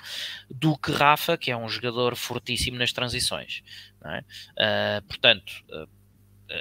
[0.50, 3.62] do que Rafa, que é um jogador fortíssimo nas transições.
[4.04, 4.18] É?
[4.18, 5.88] Uh, portanto, uh,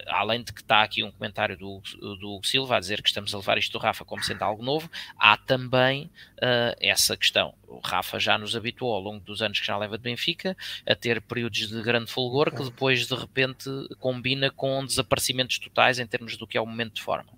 [0.08, 1.82] além de que está aqui um comentário do,
[2.20, 4.64] do Hugo Silva a dizer que estamos a levar isto do Rafa como sendo algo
[4.64, 7.54] novo, há também uh, essa questão.
[7.68, 10.56] O Rafa já nos habituou ao longo dos anos que já leva de Benfica
[10.88, 13.70] a ter períodos de grande fulgor que depois de repente
[14.00, 17.32] combina com desaparecimentos totais em termos do que é o momento de forma.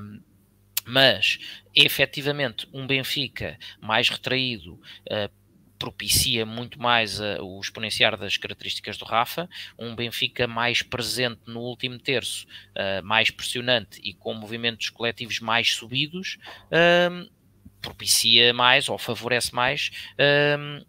[0.00, 0.20] Um,
[0.84, 1.38] mas
[1.74, 5.39] efetivamente um Benfica mais retraído, uh,
[5.80, 11.60] propicia muito mais uh, o exponenciar das características do Rafa, um Benfica mais presente no
[11.60, 17.30] último terço, uh, mais pressionante e com movimentos coletivos mais subidos, uh,
[17.80, 19.90] propicia mais ou favorece mais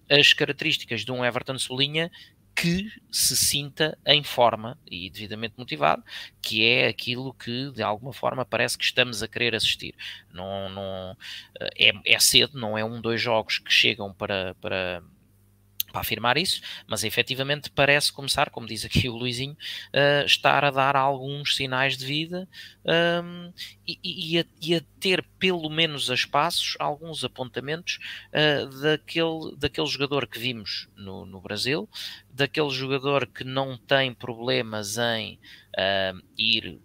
[0.10, 2.12] as características de um Everton Solinha
[2.62, 6.04] que se sinta em forma e devidamente motivado,
[6.40, 9.96] que é aquilo que de alguma forma parece que estamos a querer assistir.
[10.32, 11.18] Não, não,
[11.76, 15.02] é, é cedo, não é um, dois jogos que chegam para, para
[15.92, 20.72] para afirmar isso, mas efetivamente parece começar, como diz aqui o Luizinho, uh, estar a
[20.72, 22.48] dar alguns sinais de vida
[23.24, 23.52] um,
[23.88, 28.00] e, e, a, e, a, ter pelo menos a espaços alguns apontamentos
[28.30, 31.90] uh, daquele, daquele jogador que vimos no, no, Brasil,
[32.30, 35.40] daquele jogador que não tem problemas em
[35.78, 36.80] uh, ir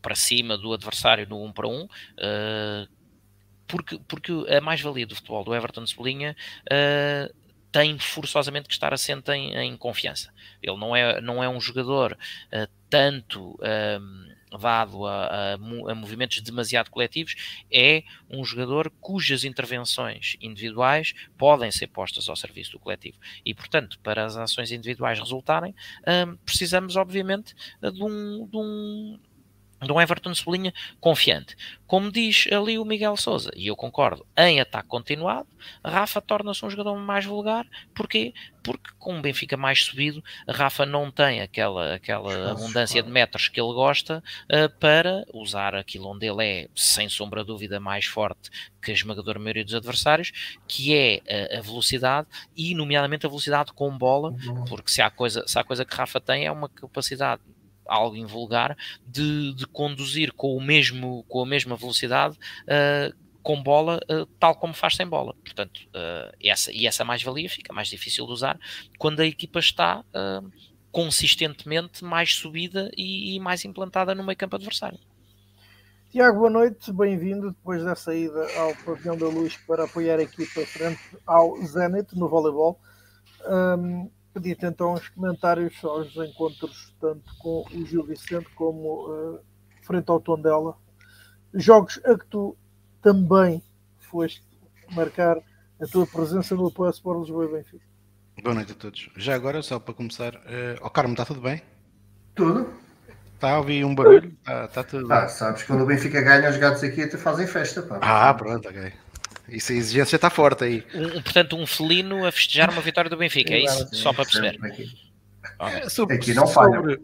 [0.00, 1.88] para cima do adversário no 1 um para 1, um,
[3.66, 7.39] porque, porque a mais-valia do futebol do Everton Cebolinha uh,
[7.72, 10.32] tem forçosamente que estar assente em, em, confiança.
[10.62, 16.40] Ele não é, não é um jogador uh, tanto um, dado a, a, a, movimentos
[16.40, 23.18] demasiado coletivos, é um jogador cujas intervenções individuais podem ser postas ao serviço do coletivo.
[23.44, 25.74] E, portanto, para as ações individuais resultarem,
[26.26, 29.20] um, precisamos, obviamente, de um, de um
[29.80, 31.56] de um Everton Cebolinha confiante.
[31.86, 35.48] Como diz ali o Miguel Souza, e eu concordo, em ataque continuado,
[35.84, 37.66] Rafa torna-se um jogador mais vulgar.
[37.94, 38.32] Porquê?
[38.62, 43.60] Porque com o Benfica mais subido, Rafa não tem aquela, aquela abundância de metros que
[43.60, 48.50] ele gosta uh, para usar aquilo onde ele é, sem sombra de dúvida, mais forte
[48.82, 51.20] que a esmagadora maioria dos adversários, que é
[51.54, 54.34] a, a velocidade e, nomeadamente, a velocidade com bola,
[54.68, 57.42] porque se há, coisa, se há coisa que Rafa tem é uma capacidade
[57.90, 63.98] algo invulgar, de, de conduzir com, o mesmo, com a mesma velocidade uh, com bola,
[64.10, 65.34] uh, tal como faz sem bola.
[65.44, 68.58] Portanto, uh, essa, e essa mais-valia fica mais difícil de usar
[68.96, 70.04] quando a equipa está
[70.92, 74.98] consistentemente mais subida e, e, mais implantada no meio campo adversário.
[76.10, 80.66] Tiago, boa noite, bem-vindo depois da saída ao Pavilhão da Luz para apoiar a equipa
[80.66, 82.80] frente ao Zenit no voleibol.
[83.46, 89.40] Um, Pedir-te então os comentários aos encontros, tanto com o Gil Vicente como uh,
[89.82, 90.76] frente ao Tondela.
[91.52, 92.56] Jogos a que tu
[93.02, 93.62] também
[93.98, 94.42] foste
[94.92, 95.36] marcar
[95.80, 97.84] a tua presença no apoio Sport Lisboa e Benfica.
[98.42, 99.10] Boa noite a todos.
[99.16, 101.60] Já agora, só para começar, uh, oh Carmo, está tudo bem?
[102.34, 102.72] Tudo.
[103.34, 104.28] Está a ouvir um barulho?
[104.38, 105.12] Está, está tudo.
[105.12, 107.82] Ah, sabes, quando o Benfica ganha, os gatos aqui até fazem festa.
[107.82, 107.98] Pá.
[108.02, 108.92] Ah, pronto, ok.
[109.50, 110.84] Isso, a exigência está forte aí.
[110.94, 113.94] Um, portanto, um felino a festejar uma vitória do Benfica, é isso?
[113.94, 114.58] Só para perceber.
[114.62, 114.88] Aqui,
[115.58, 115.90] okay.
[115.90, 117.00] sobre, aqui não sobre,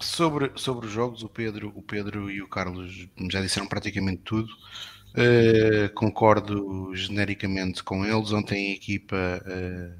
[0.00, 4.48] sobre, sobre os jogos, o Pedro, o Pedro e o Carlos já disseram praticamente tudo.
[5.16, 8.32] Uh, concordo genericamente com eles.
[8.32, 9.98] Ontem a equipa uh,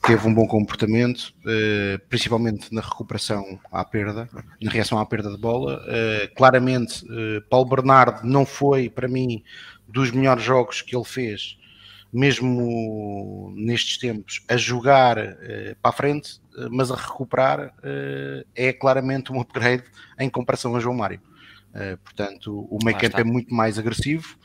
[0.00, 4.26] teve um bom comportamento, uh, principalmente na recuperação à perda,
[4.62, 5.84] na reação à perda de bola.
[6.34, 7.04] claramente,
[7.50, 9.42] Paulo Bernardo não foi, para mim,
[9.88, 11.56] dos melhores jogos que ele fez,
[12.12, 18.72] mesmo nestes tempos, a jogar uh, para a frente, uh, mas a recuperar uh, é
[18.72, 19.84] claramente um upgrade
[20.18, 21.20] em comparação a João Mário.
[22.04, 24.38] portanto, o meio campo é muito mais agressivo.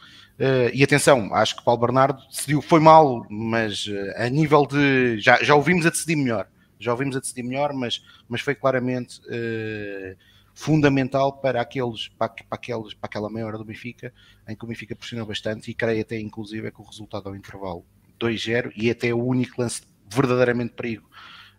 [0.73, 3.85] e atenção, acho que Paulo Bernardo decidiu, foi mal, mas
[4.17, 5.19] a nível de.
[5.19, 6.47] Já, já ouvimos a decidir melhor.
[6.77, 9.21] Já ouvimos a decidir melhor, mas, mas foi claramente
[10.53, 14.13] fundamental para aqueles, para, para, aqueles, para aquela meia hora do Benfica,
[14.47, 17.35] em que o Benfica pressionou bastante e creio até inclusive é que o resultado ao
[17.35, 17.85] intervalo
[18.19, 21.09] 2-0 e até o único lance verdadeiramente perigo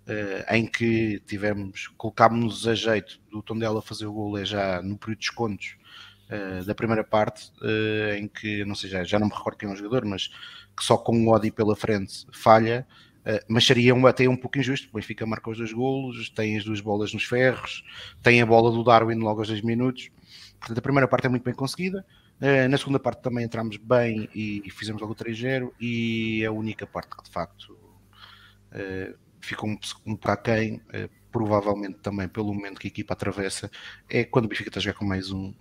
[0.07, 4.96] uh, em que tivemos, colocámos-nos a jeito do Tondela fazer o gol é já no
[4.96, 5.76] período de descontos
[6.28, 9.68] uh, da primeira parte, uh, em que, não sei, já, já não me recordo quem
[9.68, 10.28] é o jogador, mas
[10.76, 12.87] que só com o Odi pela frente falha,
[13.48, 14.88] mas seria um, até um pouco injusto.
[14.88, 17.85] O Benfica marca os dois golos, tem as duas bolas nos ferros,
[18.22, 20.11] tem a bola do Darwin logo aos dois minutos.
[20.58, 22.04] Portanto, a primeira parte é muito bem conseguida.
[22.40, 25.72] Uh, na segunda parte também entramos bem e, fizemos logo o 3-0.
[25.80, 27.72] E a única parte que de facto
[28.72, 30.80] uh, ficou um, um pouco aquém,
[31.30, 33.70] provavelmente também pelo momento que a equipa atravessa,
[34.08, 35.54] é quando o Benfica está a jogar com mais um.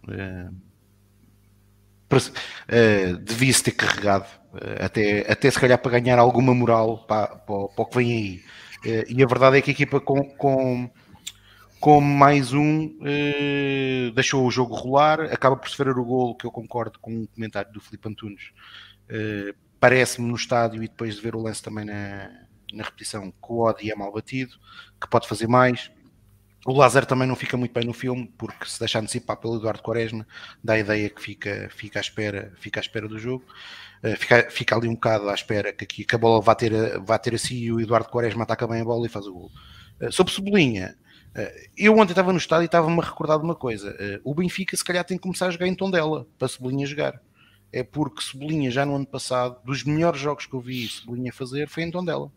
[3.23, 7.83] Devia-se ter carregado eh, até, até se calhar para ganhar alguma moral para, para, para
[7.83, 8.43] o que vem aí.
[8.85, 10.89] Eh, e a verdade é que a equipa com, com,
[11.79, 16.51] com mais um eh, deixou o jogo rolar, acaba por sofrer o gol, que eu
[16.51, 18.51] concordo com o comentário do Filipe Antunes.
[19.79, 22.29] Parece-me no estádio e depois de ver o lance também na,
[22.71, 24.53] na repetição que o Odi é mal batido,
[24.99, 25.91] que pode fazer mais.
[26.63, 29.81] O Lázaro também não fica muito bem no filme, porque se deixar antecipar pelo Eduardo
[29.81, 30.27] Quaresma,
[30.63, 33.43] dá a ideia que fica, fica, à, espera, fica à espera do jogo.
[34.03, 37.17] Uh, fica, fica ali um bocado à espera que, que a bola vá ter, vá
[37.17, 39.51] ter assim e o Eduardo Quaresma ataca bem a bola e faz o gol.
[39.99, 40.95] Uh, sobre Cebolinha,
[41.35, 43.95] uh, eu ontem estava no estádio e estava-me a recordar de uma coisa.
[44.23, 47.19] o Benfica se calhar tem que começar a jogar em tom dela, para Cebolinha jogar.
[47.73, 51.67] É porque Cebolinha já no ano passado, dos melhores jogos que eu vi Cebolinha fazer,
[51.67, 52.31] foi em tom dela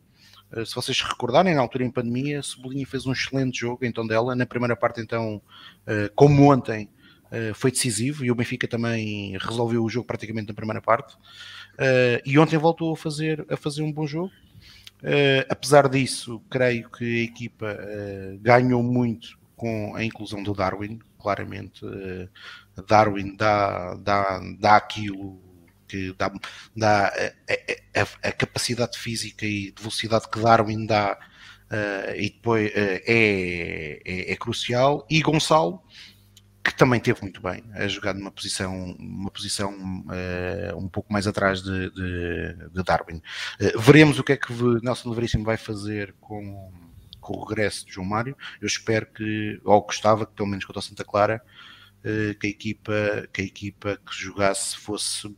[0.64, 4.36] se vocês recordarem, na altura em pandemia, Cebolinha fez um excelente jogo em Tondela.
[4.36, 5.40] Na primeira parte, então,
[5.86, 6.88] eh, como ontem,
[7.30, 11.16] eh, foi decisivo e o Benfica também resolveu o jogo praticamente na primeira parte.
[12.24, 14.30] E ontem voltou a fazer, a fazer um bom jogo.
[15.48, 17.76] Apesar disso, creio que a equipa
[18.40, 21.00] ganhou muito com a inclusão do Darwin.
[21.18, 21.84] Claramente,
[22.86, 25.43] Darwin dá, dá, dá aquilo
[25.94, 26.32] que dá,
[26.76, 32.68] dá a, a, a, capacidade física e de velocidade que Darwin dá uh, e depois
[32.70, 35.06] uh, é, é, é, crucial.
[35.08, 35.80] E Gonçalo,
[36.64, 41.28] que também teve muito bem a jogar numa posição, uma posição uh, um pouco mais
[41.28, 43.22] atrás de, de, de Darwin.
[43.78, 44.52] veremos o que é que
[44.82, 46.72] Nelson Veríssimo vai fazer com,
[47.20, 48.36] com o regresso de João Mário.
[48.60, 51.40] Eu espero que, ou gostava que pelo menos contra Santa Clara,
[52.38, 55.34] que a equipa que a equipa que jogasse fosse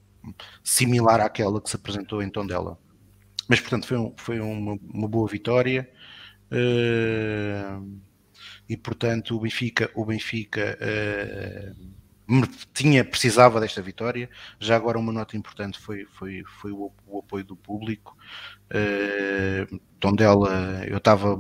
[0.62, 2.79] similar àquela que se apresentou em Tondela.
[3.49, 5.89] Mas, portanto, foi, um, foi uma, uma, boa vitória.
[6.51, 8.01] Uh,
[8.68, 11.87] e, portanto, o Benfica, o Benfica uh,
[12.74, 14.29] tinha, precisava desta vitória.
[14.59, 18.16] Já agora uma nota importante foi, foi, foi o, o apoio do público.
[18.70, 21.39] Uh, Tondela, eu estava,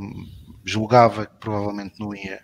[0.64, 2.40] julgava que provavelmente não ia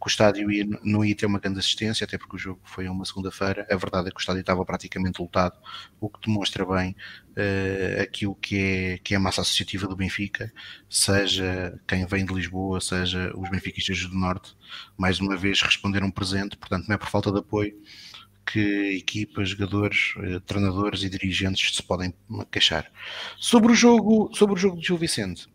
[0.00, 2.88] que o estádio ia, não ia ter uma grande assistência, até porque o jogo foi
[2.88, 3.66] uma segunda-feira.
[3.70, 5.58] A verdade é que o estádio estava praticamente lotado,
[6.00, 6.96] o que demonstra bem
[7.32, 10.50] uh, aquilo que é, que é a massa associativa do Benfica,
[10.88, 14.56] seja quem vem de Lisboa, seja os benfiquistas do Norte,
[14.96, 17.78] mais uma vez responderam presente, portanto não é por falta de apoio
[18.46, 22.14] que equipas, jogadores, uh, treinadores e dirigentes se podem
[22.50, 22.90] queixar.
[23.38, 25.46] Sobre o jogo, sobre o jogo de Gil Vicente,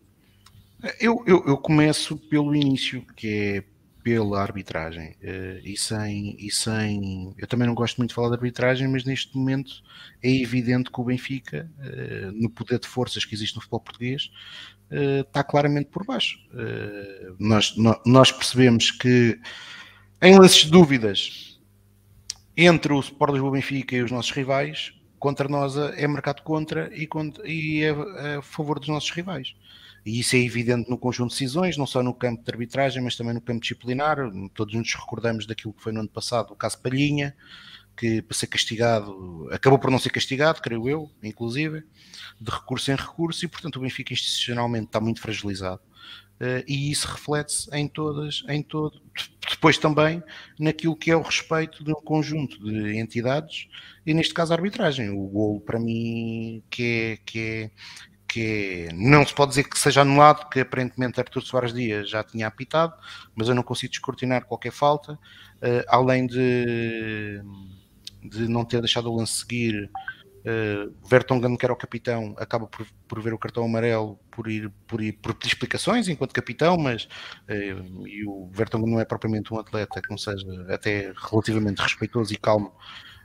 [1.00, 3.64] eu, eu, eu começo pelo início, que é
[4.06, 7.34] pela arbitragem uh, e, sem, e sem.
[7.40, 9.82] Eu também não gosto muito de falar de arbitragem, mas neste momento
[10.22, 14.30] é evidente que o Benfica, uh, no poder de forças que existe no futebol português,
[14.92, 16.38] uh, está claramente por baixo.
[17.40, 17.74] nós,
[18.06, 19.40] nós percebemos que,
[20.22, 21.60] em lances de dúvidas
[22.56, 27.08] entre o Sport Lisboa Benfica e os nossos rivais, contra nós é marcado contra e,
[27.08, 29.56] contra, e é a favor dos nossos rivais.
[30.06, 33.16] E isso é evidente no conjunto de decisões, não só no campo de arbitragem, mas
[33.16, 34.18] também no campo disciplinar.
[34.54, 37.36] Todos nos recordamos daquilo que foi no ano passado, o caso Palhinha,
[37.98, 41.84] que para ser castigado, acabou por não ser castigado, creio eu, inclusive,
[42.40, 45.82] de recurso em recurso, e portanto o Benfica institucionalmente está muito fragilizado.
[46.36, 49.02] Uh, e isso reflete-se em todas, em todo,
[49.50, 50.22] depois também
[50.60, 53.70] naquilo que é o respeito de um conjunto de entidades,
[54.06, 55.10] e neste caso a arbitragem.
[55.10, 57.72] O golo, para mim, que é, que
[58.42, 62.22] é, que não se pode dizer que seja anulado, que aparentemente Artur Soares Dias já
[62.22, 62.94] tinha apitado,
[63.34, 67.42] mas eu não consigo descortinar qualquer falta, uh, além de,
[68.22, 69.90] de não ter deixado o lance seguir.
[70.48, 74.72] Uh, Vertonghen, que era o capitão, acaba por, por ver o cartão amarelo por ir,
[74.86, 77.06] por ir por pedir explicações enquanto capitão, mas
[77.50, 82.32] uh, e o Vertonghen não é propriamente um atleta que não seja até relativamente respeitoso
[82.32, 82.72] e calmo,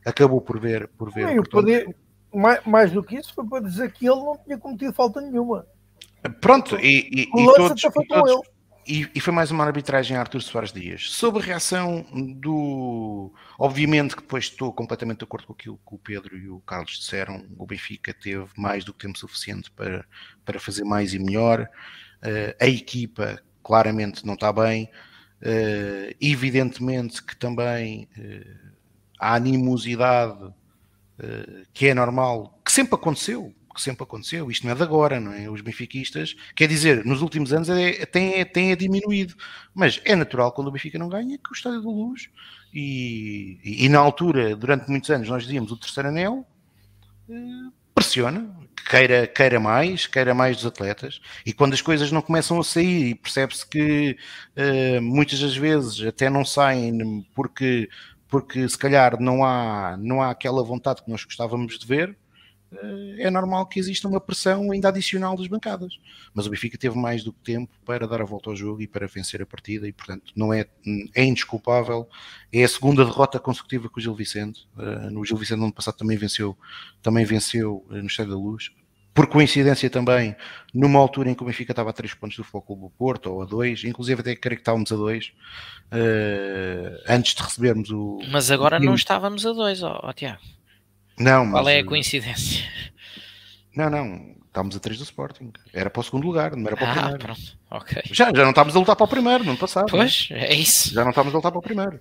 [0.06, 1.34] acabou por ver por ver.
[1.34, 1.94] Não, poder,
[2.34, 5.66] mais, mais do que isso, foi para dizer que ele não tinha cometido falta nenhuma.
[6.40, 8.48] Pronto, e, e, e todos, e, todos
[8.86, 11.10] e, e, foi mais uma arbitragem a Artur Soares Dias.
[11.10, 12.04] Sobre a reação
[12.36, 13.32] do.
[13.58, 16.98] Obviamente que depois estou completamente de acordo com aquilo que o Pedro e o Carlos
[16.98, 17.46] disseram.
[17.56, 20.04] O Benfica teve mais do que tempo suficiente para,
[20.44, 21.68] para fazer mais e melhor.
[22.22, 24.90] Uh, a equipa claramente não está bem.
[25.40, 28.70] Uh, evidentemente que também uh,
[29.18, 30.52] a animosidade eh,
[31.72, 35.32] que é normal, que sempre aconteceu, que sempre aconteceu, isto não é de agora, não
[35.32, 35.48] é?
[35.48, 39.34] Os benfiquistas, quer dizer, nos últimos anos é, tem, tem diminuído,
[39.74, 42.28] mas é natural quando o Benfica não ganha que o Estádio da Luz,
[42.72, 46.46] e, e, e, na altura, durante muitos anos, nós dizíamos o terceiro anel,
[47.28, 48.54] eh, pressiona,
[48.88, 53.10] queira, queira mais, queira mais dos atletas, e quando as coisas não começam a sair
[53.10, 54.16] e percebe-se que
[54.56, 57.88] uh, muitas das vezes até não saem porque
[58.30, 62.16] porque se calhar não há, não há aquela vontade que nós gostávamos de ver,
[62.72, 65.98] eh, é normal que exista uma pressão ainda adicional das bancadas.
[66.32, 68.86] Mas o Benfica teve mais do que tempo para dar a volta ao jogo e
[68.86, 70.66] para vencer a partida e, portanto, não é,
[71.14, 72.08] é indesculpável.
[72.52, 74.68] É a segunda derrota consecutiva com o Gil Vicente.
[74.78, 76.56] Eh, no Gil Vicente no ano passado também venceu,
[77.02, 78.70] também venceu eh, no Estádio da Luz
[79.20, 80.34] por coincidência também,
[80.72, 83.30] numa altura em que o Benfica estava a 3 pontos do Futebol Clube do Porto,
[83.30, 85.30] ou a 2, inclusive até creio que estávamos a 2, uh,
[85.92, 88.18] eh, antes de recebermos o...
[88.30, 88.80] Mas agora o...
[88.80, 90.40] não estávamos a 2, ó, ó Tiago.
[91.18, 91.74] Não, Qual mas...
[91.74, 92.64] é a coincidência?
[93.76, 95.52] Não, não, estávamos a 3 do Sporting.
[95.70, 97.18] Era para o segundo lugar, não era para o ah, primeiro.
[97.18, 98.02] Pronto, ok.
[98.06, 99.90] Já, já não estávamos a lutar para o primeiro no ano passado.
[99.90, 100.94] Pois, é isso.
[100.94, 102.00] Já não estávamos a lutar para o primeiro.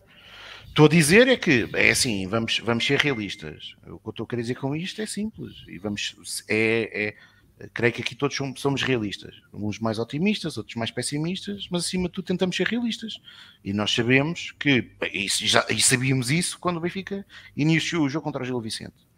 [0.70, 3.76] Estou a dizer é que é assim, vamos, vamos ser realistas.
[3.86, 5.54] O que eu estou a querer dizer com isto é simples.
[5.68, 7.16] E vamos, é,
[7.60, 9.36] é, creio que aqui todos somos realistas.
[9.54, 13.20] Uns mais otimistas, outros mais pessimistas, mas acima de tudo tentamos ser realistas.
[13.64, 17.26] E nós sabemos que, e, já, e sabíamos isso quando o Benfica
[17.58, 19.10] iniciou o jogo contra o Gil Vicente.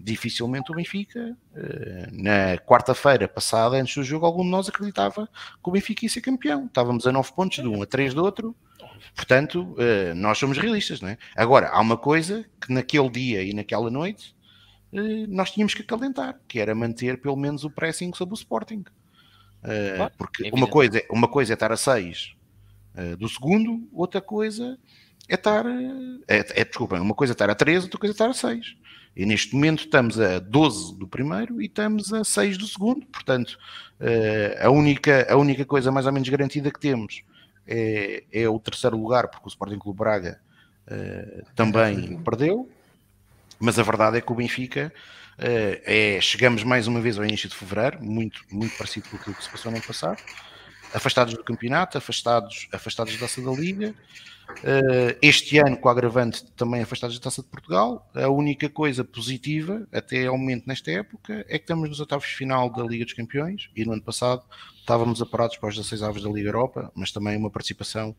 [0.00, 5.68] Dificilmente o Benfica, eh, na quarta-feira passada, antes do jogo, algum de nós acreditava que
[5.68, 6.66] o Benfica ia ser campeão.
[6.66, 8.54] Estávamos a 9 pontos de um, a 3 do outro
[9.14, 11.18] Portanto, uh, nós somos realistas, não é?
[11.36, 14.34] Agora, há uma coisa que naquele dia e naquela noite
[14.92, 18.84] uh, nós tínhamos que acalentar, que era manter pelo menos o pressing sobre o Sporting.
[19.62, 22.34] Uh, claro, porque é uma coisa, uma coisa é estar a 6
[23.18, 24.78] do segundo, outra coisa
[25.28, 25.66] é estar.
[26.28, 28.76] É, é, desculpa, uma coisa é estar a 13, outra coisa é estar a 6.
[29.16, 33.04] E neste momento estamos a 12 do primeiro e estamos a 6 do segundo.
[33.06, 33.58] Portanto,
[34.60, 37.24] a, única, a única coisa mais ou menos garantida que temos
[37.66, 40.40] é, é o terceiro lugar, porque o Sporting Clube Braga
[40.86, 42.68] uh, também perdeu,
[43.58, 44.92] mas a verdade é que o Benfica
[45.38, 49.34] uh, é, chegamos mais uma vez ao início de fevereiro, muito, muito parecido com aquilo
[49.34, 50.22] que se passou no ano passado.
[50.94, 53.94] Afastados do campeonato, afastados, afastados da taça da Liga.
[54.50, 58.08] Uh, este ano, com o agravante, também afastados da taça de Portugal.
[58.14, 62.34] A única coisa positiva, até ao momento nesta época, é que estamos nos oitavos de
[62.34, 64.42] final da Liga dos Campeões e no ano passado
[64.78, 68.14] estávamos aparados para os 16 avos da Liga Europa, mas também uma participação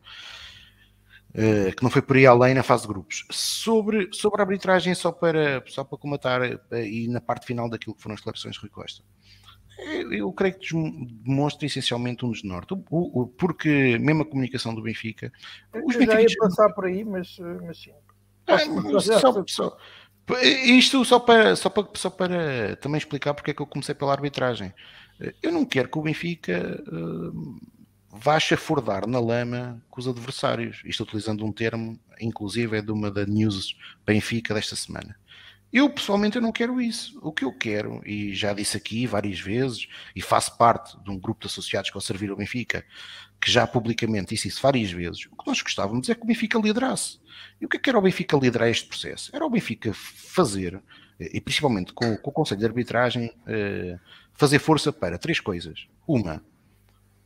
[1.34, 3.26] Uh, que não foi por aí além na fase de grupos.
[3.30, 7.94] Sobre, sobre a arbitragem, só para, só para comentar uh, e na parte final daquilo
[7.94, 9.02] que foram as declarações de Rui Costa.
[9.78, 10.74] Eu, creio que
[11.22, 15.30] demonstra essencialmente um desnorte, o, o, porque mesmo a comunicação do Benfica.
[15.84, 17.92] Os eu já ia passar por aí, mas, mas sim.
[18.46, 18.58] Ah,
[19.00, 19.76] só, só,
[20.42, 24.12] isto só para, só, para, só para também explicar porque é que eu comecei pela
[24.12, 24.72] arbitragem.
[25.42, 27.60] Eu não quero que o Benfica uh,
[28.10, 30.82] vá chafurdar na lama com os adversários.
[30.84, 35.16] Isto utilizando um termo, inclusive é de uma da News Benfica desta semana.
[35.76, 37.18] Eu pessoalmente eu não quero isso.
[37.22, 41.18] O que eu quero, e já disse aqui várias vezes, e faço parte de um
[41.18, 42.82] grupo de associados que ao servir o Benfica,
[43.38, 46.58] que já publicamente disse isso várias vezes, o que nós gostávamos é que o Benfica
[46.58, 47.18] liderasse.
[47.60, 49.30] E o que é que era o Benfica liderar este processo?
[49.36, 50.82] Era o Benfica fazer,
[51.20, 53.98] e principalmente com, com o Conselho de Arbitragem, eh,
[54.32, 55.86] fazer força para três coisas.
[56.08, 56.42] Uma,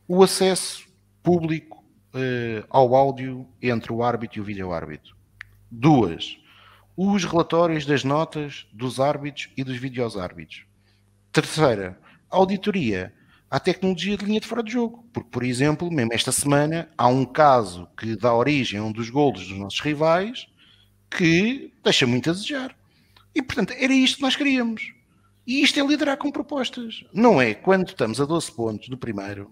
[0.05, 0.89] o acesso
[1.23, 5.15] público uh, ao áudio entre o árbitro e o vídeo-árbitro.
[5.69, 6.40] Duas,
[7.09, 10.65] os relatórios das notas dos árbitros e dos vídeos-árbitros.
[11.31, 11.99] Terceira,
[12.29, 13.11] auditoria
[13.49, 15.03] à tecnologia de linha de fora de jogo.
[15.11, 19.09] Porque, por exemplo, mesmo esta semana, há um caso que dá origem a um dos
[19.09, 20.47] golos dos nossos rivais
[21.09, 22.75] que deixa muito a desejar.
[23.33, 24.93] E, portanto, era isto que nós queríamos.
[25.47, 27.03] E isto é liderar com propostas.
[27.11, 29.51] Não é quando estamos a 12 pontos do primeiro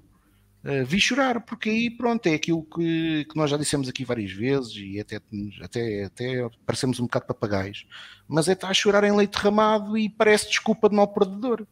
[0.63, 4.31] Uh, vi chorar, porque aí pronto, é aquilo que, que, nós já dissemos aqui várias
[4.31, 5.21] vezes e até,
[5.61, 7.87] até, até parecemos um bocado papagaios,
[8.27, 11.65] mas é estar a chorar em leite derramado e parece desculpa de mau perdedor.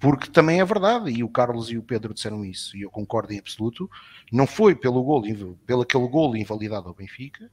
[0.00, 3.32] Porque também é verdade, e o Carlos e o Pedro disseram isso, e eu concordo
[3.32, 3.88] em absoluto,
[4.32, 5.22] não foi pelo gol,
[5.64, 7.50] pelo aquele gol invalidado ao Benfica,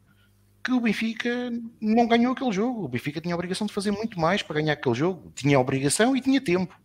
[0.63, 1.51] que o Benfica
[1.81, 2.85] não ganhou aquele jogo.
[2.85, 5.31] O Benfica tinha a obrigação de fazer muito mais para ganhar aquele jogo.
[5.35, 6.75] Tinha a obrigação e tinha tempo.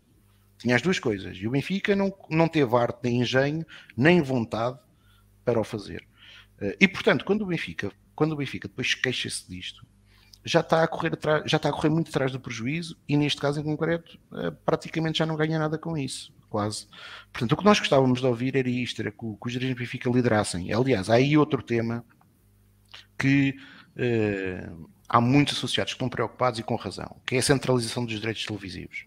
[0.64, 1.36] Tinha as duas coisas.
[1.36, 4.78] E o Benfica não, não teve arte, nem engenho, nem vontade
[5.44, 6.08] para o fazer.
[6.58, 9.86] Eh, e portanto, quando o Benfica, quando o Benfica depois queixa-se disto,
[10.42, 13.42] já está a correr atrás, já está a correr muito atrás do prejuízo e neste
[13.42, 16.86] caso em concreto eh, praticamente já não ganha nada com isso, quase.
[17.30, 20.08] Portanto, o que nós gostávamos de ouvir era isto, era que, os dirigentes do Benfica
[20.08, 20.72] liderassem.
[20.72, 22.02] Aliás, há aí outro tema
[23.18, 23.54] que
[23.98, 28.18] uh, há muitos associados que estão preocupados e com razão, que é a centralização dos
[28.18, 29.04] direitos televisivos.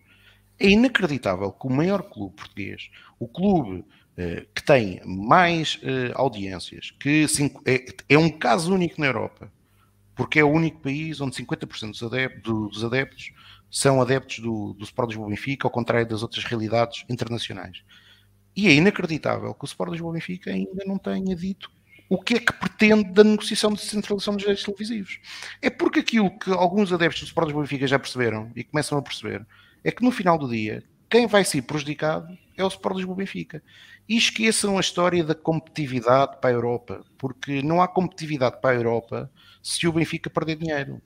[0.59, 2.89] É inacreditável que o maior clube português,
[3.19, 3.85] o clube
[4.17, 9.51] eh, que tem mais eh, audiências, que cinco, é, é, um caso único na Europa,
[10.15, 13.31] porque é o único país onde 50% dos adeptos, dos adeptos
[13.69, 17.83] são adeptos do, do Sport Lisboa Benfica, ao contrário das outras realidades internacionais.
[18.55, 21.71] E é inacreditável que o Sport Lisboa Benfica ainda não tenha dito
[22.09, 25.19] o que é que pretende da negociação de descentralização dos direitos televisivos.
[25.61, 29.01] É porque aquilo que alguns adeptos do Sport Lisboa Benfica já perceberam e começam a
[29.01, 29.45] perceber
[29.87, 33.63] é que no final do dia, quem vai ser prejudicado é o Sport Lisboa Benfica.
[34.07, 38.75] E esqueçam a história da competitividade para a Europa, porque não há competitividade para a
[38.75, 39.31] Europa
[39.63, 41.01] se o Benfica perder dinheiro.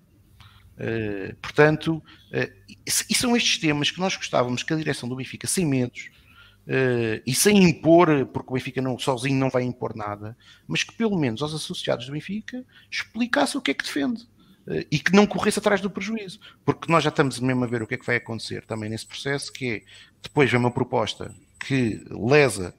[0.80, 2.74] Uh, portanto, uh,
[3.08, 6.10] e são estes temas que nós gostávamos que a direção do Benfica, sem medos
[6.66, 10.36] uh, e sem impor, porque o Benfica não, sozinho não vai impor nada,
[10.68, 14.28] mas que pelo menos aos associados do Benfica explicasse o que é que defende
[14.92, 17.88] e que não corresse atrás do prejuízo, porque nós já estamos mesmo a ver o
[17.88, 19.82] que é que vai acontecer também nesse processo, que é,
[20.22, 21.34] depois vem uma proposta
[21.66, 22.74] que lesa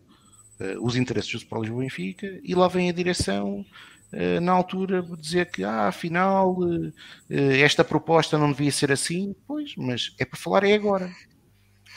[0.60, 3.64] uh, os interesses dos Sport Lisboa Benfica e lá vem a direção
[4.12, 6.92] uh, na altura dizer que ah, afinal uh,
[7.30, 11.10] esta proposta não devia ser assim, pois, mas é para falar é agora.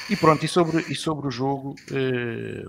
[0.09, 1.73] E pronto, e sobre, e sobre o jogo,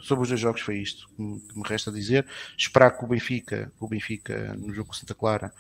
[0.01, 2.25] sobre os dois jogos foi isto que me, que resta dizer.
[2.57, 5.53] Esperar que o Benfica, o Benfica no jogo com Santa Clara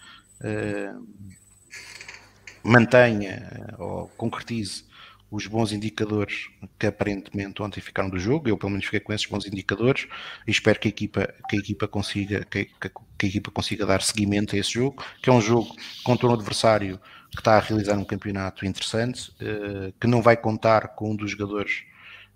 [2.66, 4.84] mantenha ou concretize
[5.30, 6.48] os bons indicadores
[6.78, 8.48] que aparentemente ontem ficaram do jogo.
[8.48, 10.06] Eu pelo menos fiquei com esses bons indicadores
[10.46, 13.84] e espero que a equipa, que a equipa consiga que, que, que a equipa consiga
[13.84, 17.00] dar seguimento a esse jogo, que é um jogo contra um adversário
[17.30, 21.32] que está a realizar um campeonato interessante, uh, que não vai contar com um dos
[21.32, 21.84] jogadores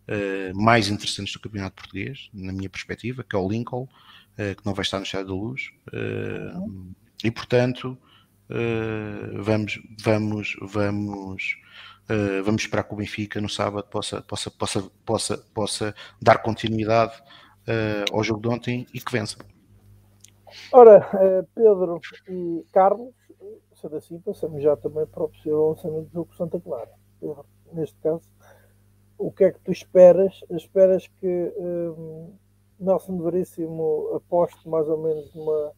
[0.08, 4.66] uh, mais interessantes do campeonato português, na minha perspectiva, que é o Lincoln, uh, que
[4.66, 5.70] não vai estar no Estado da Luz.
[7.24, 7.96] e portanto,
[8.50, 11.56] Uh, vamos, vamos, vamos,
[12.10, 17.16] uh, vamos esperar que o Benfica no sábado possa, possa, possa, possa, possa dar continuidade
[17.68, 19.36] uh, ao jogo de ontem e que vença.
[20.72, 21.08] Ora,
[21.54, 23.14] Pedro e Carlos,
[23.80, 26.90] sendo assim, passamos já também para o possível lançamento do jogo Santa Clara.
[27.20, 28.24] Pedro, neste caso,
[29.16, 30.40] o que é que tu esperas?
[30.50, 31.52] Esperas que
[32.80, 35.72] Nelson Veríssimo aposto mais ou menos numa,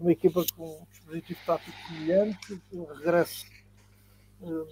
[0.00, 3.46] numa equipa com um dispositivo tático semelhante, que regresse
[4.40, 4.66] uh,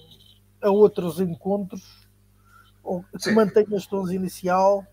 [0.62, 2.08] a outros encontros,
[2.82, 4.84] ou que mantenha a estonza inicial.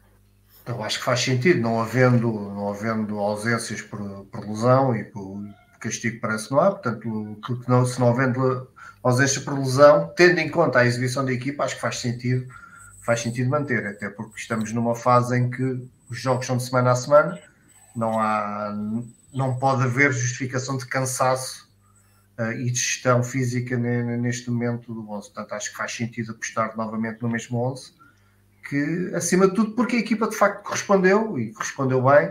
[0.66, 5.42] Eu acho que faz sentido, não havendo, não havendo ausências por, por lesão e por
[5.80, 8.68] castigo parece não há, portanto, que não, se não havendo
[9.04, 12.52] ausência por lesão, tendo em conta a exibição da equipa, acho que faz sentido,
[13.04, 16.92] faz sentido manter, até porque estamos numa fase em que os jogos são de semana
[16.92, 17.40] a semana,
[17.96, 18.76] não há,
[19.36, 21.70] não pode haver justificação de cansaço
[22.40, 25.34] uh, e de gestão física neste momento do 11.
[25.34, 27.94] Portanto, acho que faz sentido apostar novamente no mesmo 11,
[28.68, 32.30] que acima de tudo, porque a equipa de facto correspondeu e correspondeu bem.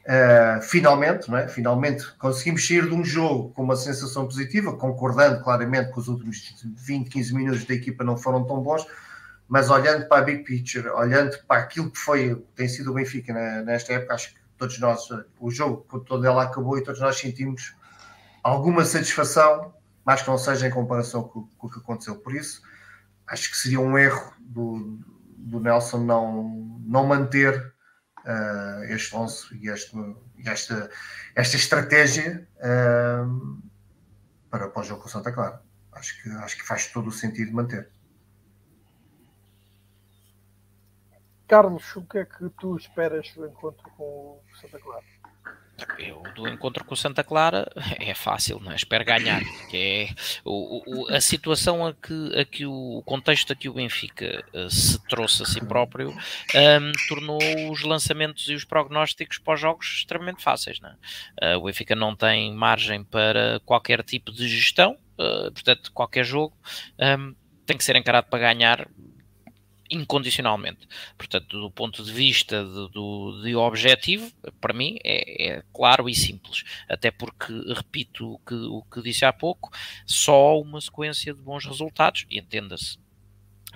[0.00, 1.46] Uh, finalmente, não é?
[1.46, 6.56] finalmente conseguimos sair de um jogo com uma sensação positiva, concordando claramente que os últimos
[6.64, 8.84] 20, 15 minutos da equipa não foram tão bons,
[9.46, 13.32] mas olhando para a big picture, olhando para aquilo que foi, tem sido o Benfica
[13.62, 15.08] nesta época, acho que todos nós,
[15.38, 17.74] o jogo, todo ela acabou e todos nós sentimos
[18.42, 22.16] alguma satisfação, mais que não seja em comparação com, com, o que aconteceu.
[22.16, 22.62] Por isso,
[23.26, 25.00] acho que seria um erro do,
[25.38, 27.72] do Nelson não, não manter
[28.18, 29.96] uh, este 11 e, este,
[30.44, 30.90] esta,
[31.34, 33.62] esta estratégia uh,
[34.50, 35.62] para, para o jogo com Santa Clara.
[35.92, 37.88] Acho que, acho que faz todo o sentido manter.
[41.50, 45.02] Carlos, o que é que tu esperas do encontro com o Santa Clara?
[45.98, 48.76] Eu, do encontro com o Santa Clara é fácil, não é?
[48.76, 49.42] Espero ganhar.
[49.68, 53.74] Que é o, o, a situação a que, a que o contexto a que o
[53.74, 59.54] Benfica uh, se trouxe a si próprio um, tornou os lançamentos e os prognósticos para
[59.54, 60.78] os jogos extremamente fáceis.
[60.78, 60.90] Não
[61.42, 61.56] é?
[61.56, 66.56] uh, o Benfica não tem margem para qualquer tipo de gestão, uh, portanto, qualquer jogo
[67.18, 67.34] um,
[67.66, 68.88] tem que ser encarado para ganhar
[69.90, 70.88] incondicionalmente.
[71.16, 74.30] Portanto, do ponto de vista de, do, de objetivo,
[74.60, 76.64] para mim é, é, claro e simples.
[76.88, 79.70] Até porque, repito o que, o que disse há pouco,
[80.06, 82.98] só uma sequência de bons resultados, e entenda-se,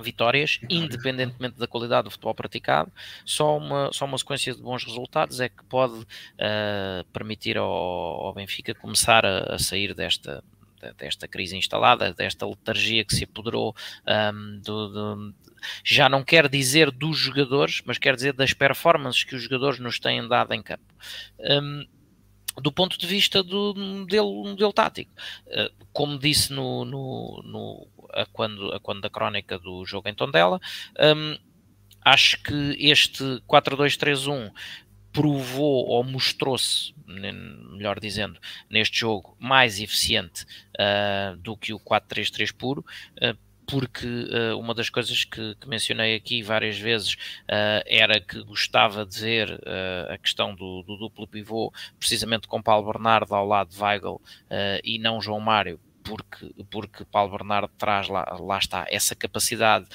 [0.02, 2.92] vitórias, independentemente da qualidade do futebol praticado,
[3.24, 8.34] só uma, só uma sequência de bons resultados é que pode uh, permitir ao, ao,
[8.34, 10.42] Benfica começar a, a sair desta,
[10.98, 13.74] desta crise instalada, desta letargia que se apoderou
[14.06, 15.34] um, do, do,
[15.84, 19.98] já não quer dizer dos jogadores, mas quer dizer das performances que os jogadores nos
[19.98, 20.94] têm dado em campo.
[21.40, 21.86] Um,
[22.60, 25.10] do ponto de vista do modelo, modelo tático,
[25.46, 30.14] uh, como disse no, no, no a quando, a quando da crónica do jogo em
[30.14, 30.60] Tondela,
[30.98, 31.36] um,
[32.04, 34.52] acho que este 4-2-3-1
[35.12, 38.38] provou ou mostrou-se, melhor dizendo,
[38.68, 40.44] neste jogo mais eficiente
[40.74, 42.84] uh, do que o 4-3-3 puro,
[43.22, 47.16] uh, porque uh, uma das coisas que, que, mencionei aqui várias vezes
[47.86, 49.60] era que gostava de ver
[50.08, 54.20] a questão do, do, duplo pivô, precisamente com Paulo Bernardo ao lado de Weigl
[54.82, 59.86] e não João Mário, porque, porque Paulo Bernardo traz lá, lá está essa capacidade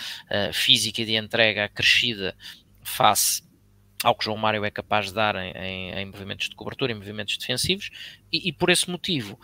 [0.54, 2.36] física de entrega acrescida
[2.84, 3.44] face
[4.04, 6.96] ao que João Mário é capaz de dar em, em, em movimentos de cobertura, em
[6.96, 7.90] movimentos defensivos,
[8.32, 9.40] e, e por esse motivo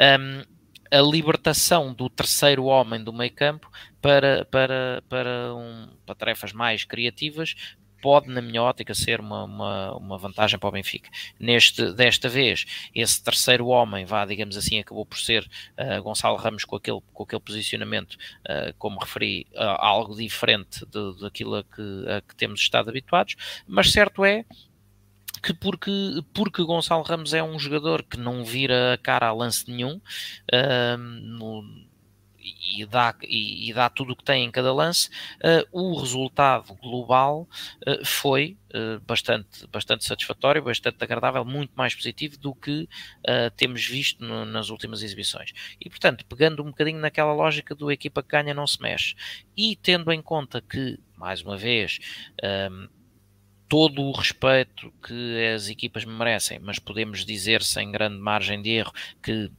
[0.00, 0.55] um,
[0.90, 3.70] a libertação do terceiro homem do meio campo
[4.00, 7.54] para, para, para, um, para tarefas mais criativas
[8.00, 11.10] pode, na minha ótica, ser uma, uma, uma, vantagem para o Benfica.
[11.40, 12.64] Neste, desta vez,
[12.94, 17.22] esse terceiro homem, vá, digamos assim, acabou por ser uh, Gonçalo Ramos com aquele, com
[17.24, 20.86] aquele posicionamento, uh, como referi, uh, algo diferente
[21.20, 23.34] daquilo a que, a que temos estado habituados,
[23.66, 24.44] mas certo é
[25.40, 25.90] que porque,
[26.32, 30.96] porque Gonçalo Ramos é um jogador que não vira a cara a lance nenhum, uh,
[30.98, 31.62] no,
[32.76, 36.74] e dá, e, e dá tudo o que tem em cada lance, uh, o resultado
[36.74, 37.48] global
[37.86, 42.88] uh, foi uh, bastante, bastante satisfatório, bastante agradável, muito mais positivo do que
[43.56, 45.52] temos visto no, nas últimas exibições.
[45.80, 49.14] E, portanto, pegando um bocadinho naquela lógica do equipa que ganha não se mexe,
[49.56, 51.98] e tendo em conta que, mais uma vez,
[53.68, 58.92] todo o respeito que as equipas merecem, mas podemos dizer sem grande margem de erro
[59.22, 59.50] que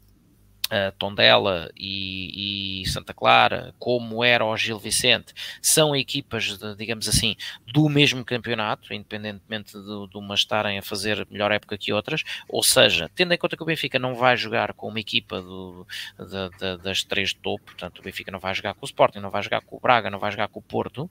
[0.68, 7.08] uh, Tondela e, e, Santa Clara, como era o Gil Vicente, são equipas, de, digamos
[7.08, 7.36] assim,
[7.66, 12.64] do mesmo campeonato, independentemente de, de umas estarem a fazer melhor época que outras, ou
[12.64, 15.86] seja, tendo em conta que o Benfica não vai jogar com uma equipa do,
[16.18, 19.32] de, das três de topo, portanto o Benfica não vai jogar com o Sporting, não
[19.32, 21.10] vai jogar com o Braga, não vai jogar com o Porto,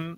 [0.00, 0.16] um,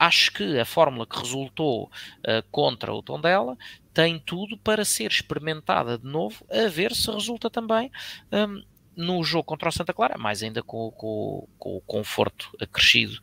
[0.00, 3.56] acho que a fórmula que resultou uh, contra o Tondela
[3.92, 7.92] tem tudo para ser experimentada de novo, a ver se resulta também
[8.32, 8.64] um,
[8.96, 13.20] no jogo contra o Santa Clara, mais ainda com, com, com o conforto acrescido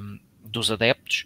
[0.00, 1.24] um, dos adeptos,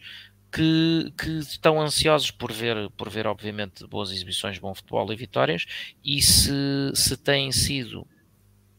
[0.53, 5.67] que, que, estão ansiosos por ver, por ver, obviamente, boas exibições, bom futebol e vitórias,
[6.05, 6.53] e se,
[6.95, 8.07] se têm sido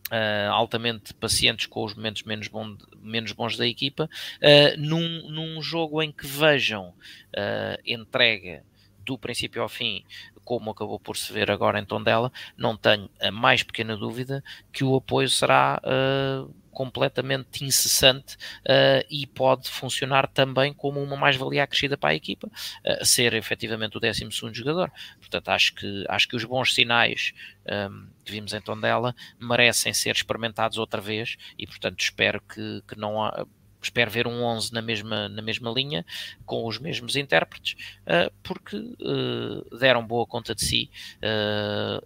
[0.10, 5.62] Uh, altamente pacientes com os momentos menos, bom, menos bons da equipa, uh, num, num,
[5.62, 8.64] jogo em que vejam uh, entrega
[9.05, 10.05] do princípio ao fim,
[10.45, 14.41] como acabou por se ver agora em Tondela, não tenho a mais pequena dúvida
[14.72, 15.82] que o apoio será
[16.78, 23.03] completamente incessante uh, e pode funcionar também como uma mais-valia acrescida para a equipa, uh,
[23.03, 24.91] ser efetivamente o 12 jogador.
[25.19, 27.34] Portanto, acho que, acho que os bons sinais
[27.65, 32.84] um, ehm, que vimos em Tondela merecem ser experimentados outra vez e, portanto, espero que,
[32.88, 33.47] que não há,
[33.82, 36.05] espero ver um 11 na mesma, na mesma linha,
[36.45, 38.78] com os mesmos intérpretes, uh, porque
[39.80, 40.91] deram boa conta de si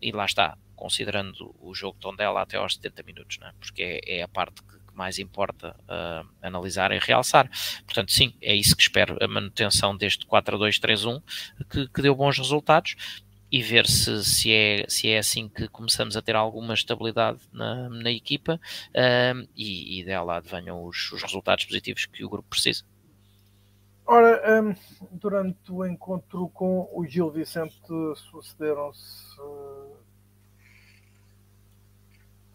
[0.01, 3.51] e lá está considerando o jogo de Tondela até aos 70 minutos, é?
[3.59, 7.49] porque é, é, a parte que, mais importa uh, analisar e realçar.
[7.85, 11.21] Portanto, sim, é isso que espero, a manutenção deste 4-2-3-1,
[11.69, 12.95] que, que deu bons resultados,
[13.51, 17.87] e ver se, se, é, se é assim que começamos a ter alguma estabilidade na,
[17.89, 22.83] na equipa uh, e, e dela advenham os, os, resultados positivos que o grupo precisa.
[24.05, 24.75] Ora, um,
[25.11, 27.79] durante o encontro com o Gil Vicente
[28.15, 29.39] sucederam-se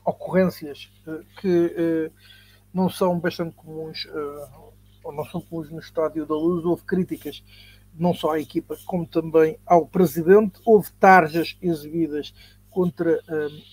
[0.07, 2.13] ocorrências uh, que uh,
[2.73, 6.65] não são bastante comuns, uh, ou não são comuns no Estádio da Luz.
[6.65, 7.43] Houve críticas
[7.93, 10.61] não só à equipa, como também ao presidente.
[10.65, 12.33] Houve tarjas exibidas
[12.71, 13.21] contra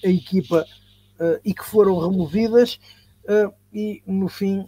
[0.02, 0.66] a equipa
[1.44, 2.80] e que foram removidas.
[3.74, 4.66] e no fim,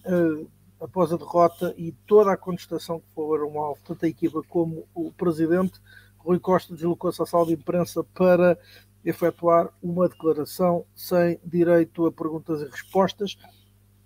[0.81, 5.09] após a derrota e toda a contestação que foram alvo, tanto a equipa como o
[5.13, 5.79] presidente,
[6.17, 8.57] Rui Costa deslocou-se à sala de imprensa para
[9.05, 13.37] efetuar uma declaração sem direito a perguntas e respostas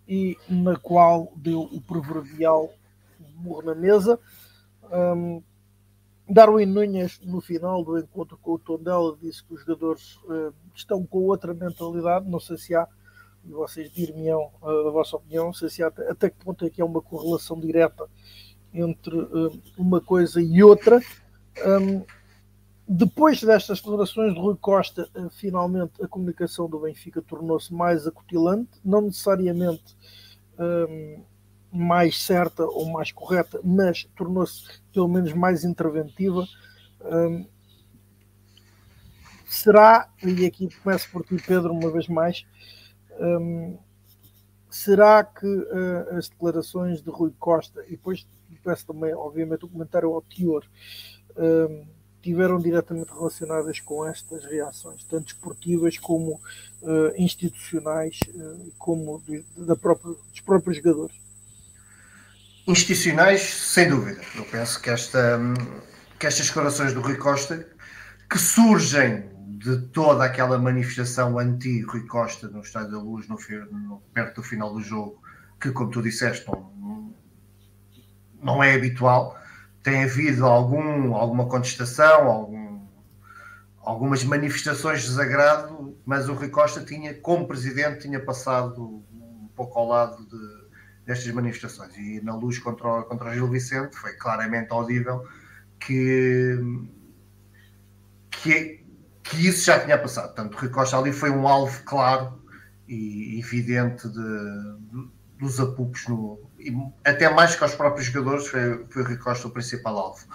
[0.08, 2.70] e na qual deu o proverbial
[3.36, 4.20] murro na mesa.
[4.92, 5.42] Um,
[6.28, 11.06] Darwin Nunes, no final do encontro com o Tondela, disse que os jogadores uh, estão
[11.06, 12.30] com outra mentalidade.
[12.30, 12.88] Não sei se há,
[13.46, 16.66] e vocês dir-me-ão uh, a vossa opinião, não sei se há até, até que ponto
[16.66, 18.08] é que há uma correlação direta
[18.74, 21.00] entre uh, uma coisa e outra.
[21.66, 22.04] Um,
[22.92, 28.72] depois destas declarações de Rui Costa, eh, finalmente a comunicação do Benfica tornou-se mais acutilante,
[28.84, 29.96] não necessariamente
[30.58, 31.24] um,
[31.72, 36.44] mais certa ou mais correta, mas tornou-se pelo menos mais interventiva.
[37.02, 37.46] Um,
[39.46, 42.44] será, e aqui começo por ti, Pedro, uma vez mais,
[43.20, 43.78] um,
[44.68, 48.28] será que uh, as declarações de Rui Costa, e depois
[48.64, 50.66] peço também, obviamente, o comentário ao teor
[52.22, 56.34] tiveram diretamente relacionadas com estas reações, tanto esportivas como
[56.82, 61.16] uh, institucionais, uh, como de, da própria, dos próprios jogadores?
[62.68, 64.22] Institucionais, sem dúvida.
[64.36, 65.40] Eu penso que, esta,
[66.20, 67.66] que estas declarações do Rui Costa,
[68.30, 73.38] que surgem de toda aquela manifestação anti-Rui Costa no Estádio da Luz, no,
[73.72, 75.22] no, perto do final do jogo,
[75.60, 77.14] que, como tu disseste, não,
[78.42, 79.39] não é habitual,
[79.90, 82.88] tem havido algum, alguma contestação, algum,
[83.80, 89.80] algumas manifestações de desagrado, mas o Rui Costa tinha, como presidente, tinha passado um pouco
[89.80, 90.70] ao lado de,
[91.08, 91.98] destas manifestações.
[91.98, 95.28] E na luz contra contra Gil Vicente foi claramente audível
[95.80, 96.60] que,
[98.30, 98.86] que,
[99.24, 100.36] que isso já tinha passado.
[100.36, 102.40] Portanto, o Rui Costa ali foi um alvo claro
[102.88, 106.49] e evidente de, de dos apupos no,
[107.06, 110.26] até mais que aos próprios jogadores, foi, foi o Rui Costa o principal alvo.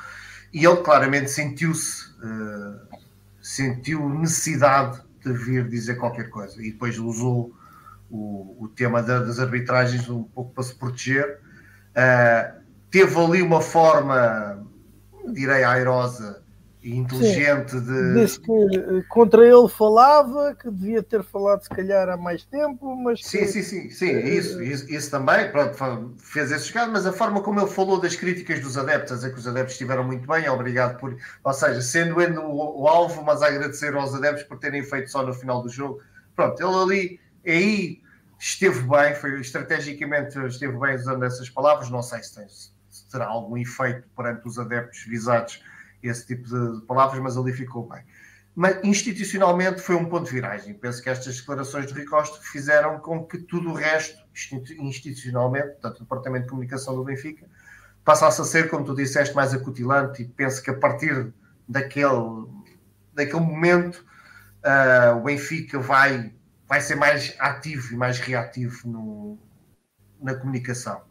[0.53, 2.99] E ele claramente sentiu-se, uh,
[3.43, 6.61] sentiu necessidade de vir dizer qualquer coisa.
[6.63, 7.53] E depois usou
[8.11, 11.41] o, o tema da, das arbitragens um pouco para se proteger.
[11.91, 14.65] Uh, teve ali uma forma,
[15.33, 16.44] direi, airosa
[16.85, 18.15] e inteligente Sim, de.
[18.21, 22.95] Disse que eh, contra ele falava, que devia ter falado se calhar há mais tempo,
[22.95, 23.25] mas.
[23.25, 23.47] Sim, que...
[23.47, 27.41] sim, sim, sim, é isso, isso, isso, também, pronto, fez esse chegado, mas a forma
[27.41, 30.47] como ele falou das críticas dos adeptos, a dizer que os adeptos estiveram muito bem,
[30.51, 31.17] obrigado por.
[31.43, 35.11] Ou seja, sendo ele o, o alvo, mas a agradecer aos adeptos por terem feito
[35.11, 36.03] só no final do jogo.
[36.37, 38.03] Pronto, ele ali, aí
[38.39, 43.27] esteve bem, foi estrategicamente esteve bem usando essas palavras, não sei se, tem, se terá
[43.27, 45.63] algum efeito perante os adeptos visados
[46.09, 48.03] esse tipo de, palavras, mas ali ficou bem.
[48.55, 50.75] Mas institucionalmente foi um ponto de viragem.
[50.75, 54.23] Penso que estas declarações de Ricosta fizeram com que tudo o resto,
[54.79, 57.47] institucionalmente, portanto, o Departamento de Comunicação do Benfica,
[58.05, 61.33] passasse a ser, como tu disseste, mais acutilante e penso que a partir
[61.69, 62.47] daquele,
[63.13, 64.05] daquele momento
[64.65, 66.33] uh, o Benfica vai,
[66.69, 69.39] vai ser mais ativo e mais reativo no,
[70.21, 71.03] na comunicação.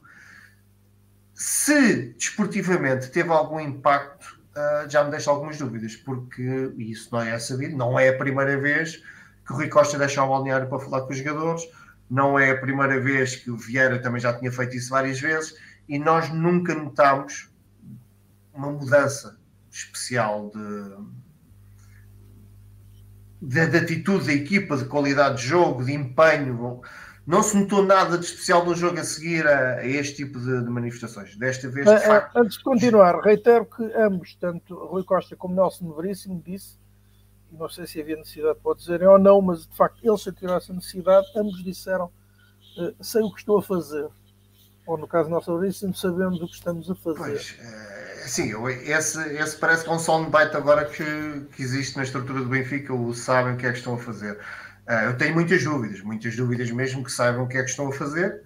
[1.33, 7.37] se desportivamente teve algum impacto, uh, já me deixa algumas dúvidas, porque isso não é
[7.39, 9.03] sabido, não é a primeira vez
[9.45, 11.63] que o Rui Costa deixa o balneário para falar com os jogadores,
[12.09, 15.55] não é a primeira vez que o Vieira também já tinha feito isso várias vezes,
[15.87, 17.51] e nós nunca notámos
[18.53, 19.37] uma mudança
[19.69, 20.95] especial de,
[23.41, 26.81] de, de, atitude da equipa, de qualidade de jogo, de empenho.
[27.25, 30.61] Não se notou nada de especial no jogo a seguir a, a este tipo de,
[30.61, 31.37] de, manifestações.
[31.37, 32.37] Desta vez, de facto...
[32.37, 36.77] Antes de continuar, reitero que ambos, tanto Rui Costa como Nelson Veríssimo, disse,
[37.51, 40.55] e não sei se havia necessidade para dizerem ou não, mas de facto eles sentiram
[40.55, 42.11] essa necessidade, ambos disseram,
[42.77, 44.07] uh, sei o que estou a fazer.
[44.85, 47.17] Ou no caso do Nelson Veríssimo, sabemos o que estamos a fazer.
[47.19, 48.51] Pois, é, sim,
[48.85, 52.93] esse, esse parece que é um soundbite agora que, que existe na estrutura do Benfica,
[52.93, 54.37] o sabem o que é que estão a fazer.
[54.87, 57.87] Uh, eu tenho muitas dúvidas, muitas dúvidas mesmo que saibam o que é que estão
[57.87, 58.43] a fazer,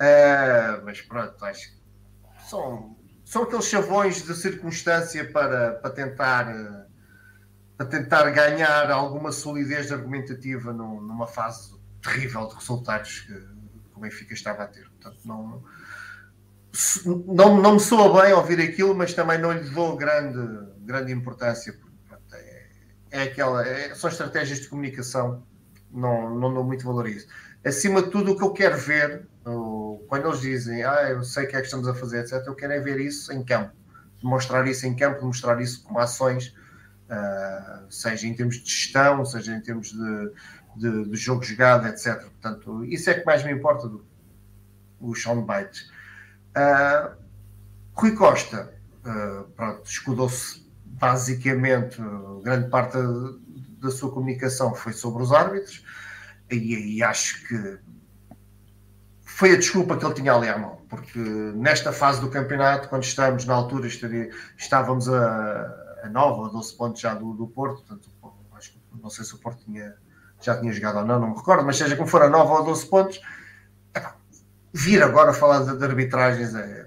[0.00, 7.84] uh, mas pronto, acho que são, são aqueles chavões de circunstância para, para, tentar, uh,
[7.84, 14.32] tentar ganhar alguma solidez argumentativa num, numa fase terrível de resultados que, que o Benfica
[14.32, 14.88] estava a ter.
[14.88, 15.62] Portanto, não,
[17.26, 21.74] não, não me soa bem ouvir aquilo, mas também não lhe dou grande, grande importância.
[21.74, 22.66] Porque, é,
[23.10, 25.44] é aquela, é, são estratégias de comunicação
[25.90, 27.26] não, não dou muito valor a isso.
[27.64, 29.26] Acima de tudo, o que eu quero ver,
[30.08, 32.54] quando eles dizem, ah, eu sei o que é que estamos a fazer, etc., eu
[32.54, 33.72] quero é ver isso em campo,
[34.22, 36.54] mostrar isso em campo, mostrar isso com ações,
[37.10, 40.32] uh, seja em termos de gestão, seja em termos de,
[40.76, 42.20] de, de, jogo jogado, etc.
[42.20, 44.04] Portanto, isso é que mais me importa do
[45.00, 45.90] o soundbite.
[46.56, 47.14] Uh,
[47.92, 48.72] Rui Costa,
[49.04, 51.98] uh, pronto, escudou-se basicamente,
[52.42, 52.96] grande parte
[53.86, 55.84] da sua comunicação foi sobre os árbitros
[56.50, 57.78] e, e, acho que
[59.24, 63.02] foi a desculpa que ele tinha ali à mão, porque nesta fase do campeonato, quando
[63.02, 63.88] estamos na altura,
[64.56, 68.08] estávamos a, a 9 ou 12 pontos já do, do Porto, portanto,
[69.02, 69.94] não sei se o Porto tinha,
[70.40, 72.64] já tinha jogado ou não, não me recordo, mas seja como for a 9 ou
[72.64, 73.20] 12 pontos,
[74.76, 76.86] vir agora falar de, de arbitragens é,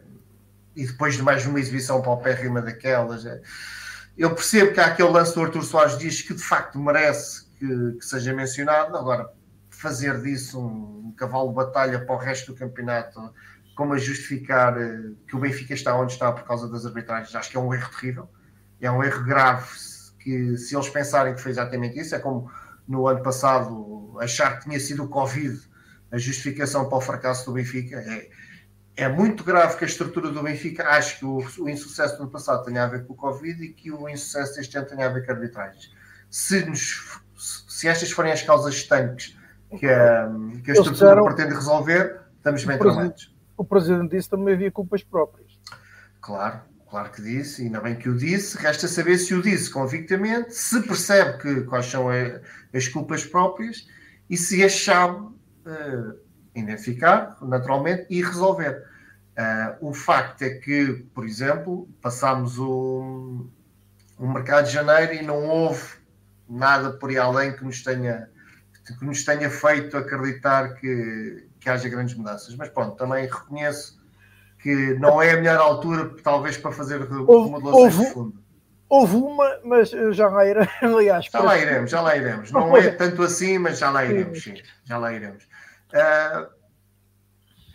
[0.76, 3.26] e depois de mais uma exibição paupérrima daquelas.
[3.26, 3.42] É,
[4.18, 7.94] eu percebo que há aquele lance do Arthur Soares diz que de facto merece que,
[7.94, 8.98] que, seja mencionado.
[8.98, 9.30] Agora,
[9.70, 13.34] fazer disso um, um, cavalo de batalha para o resto do campeonato,
[13.76, 17.50] como a justificar uh, que o Benfica está onde está por causa das arbitragens, acho
[17.50, 18.30] que é um erro terrível.
[18.82, 19.68] É um erro grave
[20.20, 22.52] que, se eles pensarem que foi exatamente isso, é como
[22.88, 25.60] no ano passado achar que tinha sido o Covid
[26.12, 27.98] a justificação para o fracasso do Benfica.
[27.98, 28.30] É,
[29.00, 32.32] é muito grave que a estrutura do Benfica acho que o, o, insucesso do ano
[32.32, 35.10] passado tenha a ver com o Covid e que o insucesso deste ano tenha a
[35.10, 35.92] ver com arbitragens.
[36.30, 39.38] Se, nos, se estas forem as causas estanques
[39.78, 40.30] que a,
[40.64, 43.34] que a estrutura disseram, pretende resolver, estamos bem tramados.
[43.56, 45.58] O Presidente disse também havia culpas próprias.
[46.22, 48.58] Claro, claro que disse, e ainda bem que o disse.
[48.58, 52.14] Resta saber se o disse convictamente, se percebe que, quais são a,
[52.74, 53.88] as culpas próprias
[54.30, 56.20] e se as sabe uh,
[56.56, 58.89] identificar, naturalmente, e resolver.
[59.40, 63.48] Uh, o facto é que, por exemplo, passámos o,
[64.18, 65.94] o mercado de janeiro e não houve
[66.50, 68.30] nada por aí além que nos tenha,
[69.00, 72.54] que nos tenha feito acreditar que, que haja grandes mudanças.
[72.58, 73.98] Mas pronto, também reconheço
[74.62, 78.44] que não é a melhor altura, talvez, para fazer remodelações de fundo.
[78.90, 80.70] Houve uma, mas já lá iremos.
[80.84, 82.52] Aliás, já lá iremos, já lá iremos.
[82.52, 84.56] Não é tanto assim, mas já lá iremos, sim.
[84.84, 85.44] Já lá iremos.
[85.94, 86.59] Uh,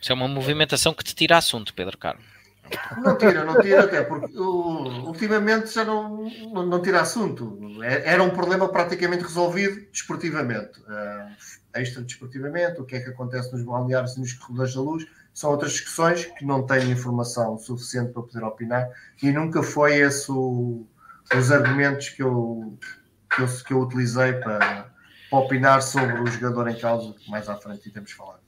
[0.04, 2.20] isso é uma movimentação que te tira assunto, Pedro Carmo.
[2.98, 7.58] Não tira, não tira, até porque ultimamente já não, não, não, tira assunto.
[7.82, 10.78] É, era um problema praticamente resolvido desportivamente.
[10.80, 11.34] Uh,
[11.74, 15.50] extra desportivamente, o que é que acontece nos balneários e nos corredores da luz, são
[15.50, 18.90] outras discussões que não tenho informação suficiente para poder opinar
[19.22, 20.86] e nunca foi esse o,
[21.34, 22.78] os argumentos que eu,
[23.34, 24.90] que eu, que eu utilizei para,
[25.30, 28.43] para opinar sobre o jogador em causa, que mais à frente temos falado.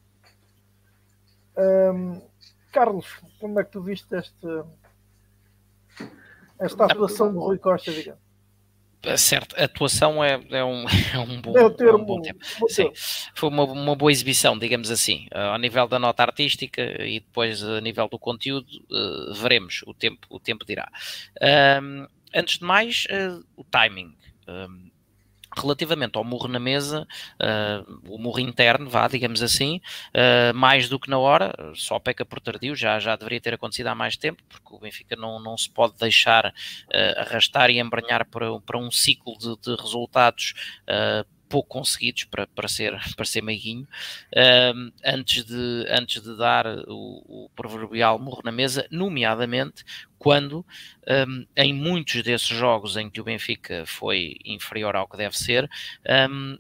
[1.57, 2.21] Um,
[2.73, 3.07] Carlos,
[3.41, 4.47] como é que tu viste este,
[6.59, 8.27] esta atuação do Rui Costa, digamos?
[9.17, 10.85] Certo, a atuação é, é, um,
[11.15, 12.41] é um bom, é termo, é um bom tempo.
[12.69, 12.91] Sim,
[13.35, 17.63] foi uma, uma boa exibição, digamos assim, uh, ao nível da nota artística e depois
[17.63, 20.91] a nível do conteúdo, uh, veremos, o tempo, o tempo dirá.
[21.81, 24.17] Um, antes de mais, uh, o timing.
[24.49, 24.86] Um,
[25.61, 27.07] relativamente ao murro na mesa,
[27.41, 29.81] uh, o murro interno, vá, digamos assim,
[30.15, 33.89] uh, mais do que na hora, só peca por tardio, já, já deveria ter acontecido
[33.89, 38.27] há mais tempo, porque o Benfica não, não se pode deixar uh, arrastar e embranhar
[38.27, 40.55] para, para um ciclo de, de resultados
[41.49, 43.87] pouco conseguidos para, para, ser, para ser meiguinho,
[44.75, 49.85] um, antes, de, antes de dar o, o proverbial morro na mesa, nomeadamente
[50.19, 50.65] quando
[51.29, 55.69] um, em muitos desses jogos em que o Benfica foi inferior ao que deve ser,
[56.31, 56.59] um,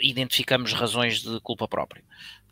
[0.00, 2.04] identificamos razões de culpa própria.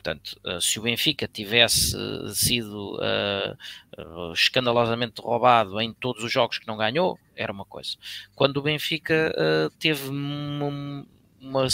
[0.05, 1.97] Portanto, uh, se o Benfica tivesse
[2.35, 3.57] sido uh,
[3.99, 7.97] uh, escandalosamente roubado em todos os jogos que não ganhou, era uma coisa.
[8.35, 9.35] Quando o Benfica
[9.79, 11.07] teve uma,
[11.45, 11.67] uma,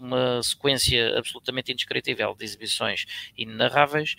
[0.00, 3.06] uma, sequência absolutamente indescritível de exibições
[3.36, 4.16] inenarráveis,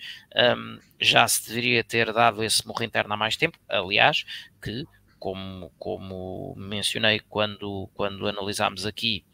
[0.56, 3.58] um, já se deveria ter dado esse morro interno há mais tempo.
[3.68, 4.24] Aliás,
[4.62, 4.84] que,
[5.18, 9.24] como, como mencionei quando, quando analisámos aqui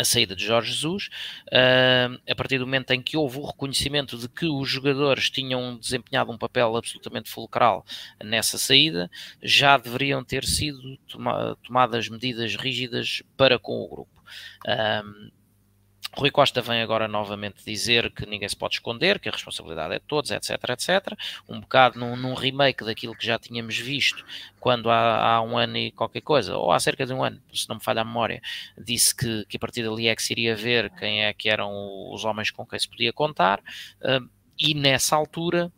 [0.00, 1.08] a saída de Jorge Jesus,
[1.48, 5.76] uh, a partir do momento em que houve o reconhecimento de que os jogadores tinham
[5.76, 7.84] desempenhado um papel absolutamente fulcral
[8.22, 9.10] nessa saída,
[9.42, 14.20] já deveriam ter sido toma tomadas medidas rígidas para com o grupo.
[16.12, 19.98] Rui Costa vem agora novamente dizer que ninguém se pode esconder, que a responsabilidade é
[19.98, 21.16] de todos, etc, etc.
[21.48, 24.24] Um bocado num, num remake daquilo que já tínhamos visto
[24.58, 27.68] quando há, há, um ano e qualquer coisa, ou há cerca de um ano, se
[27.68, 28.42] não me falha a memória,
[28.76, 31.70] disse que, que a partir dali é que se iria ver quem é que eram
[32.12, 35.72] os homens com quem se podia contar, uh, e nessa altura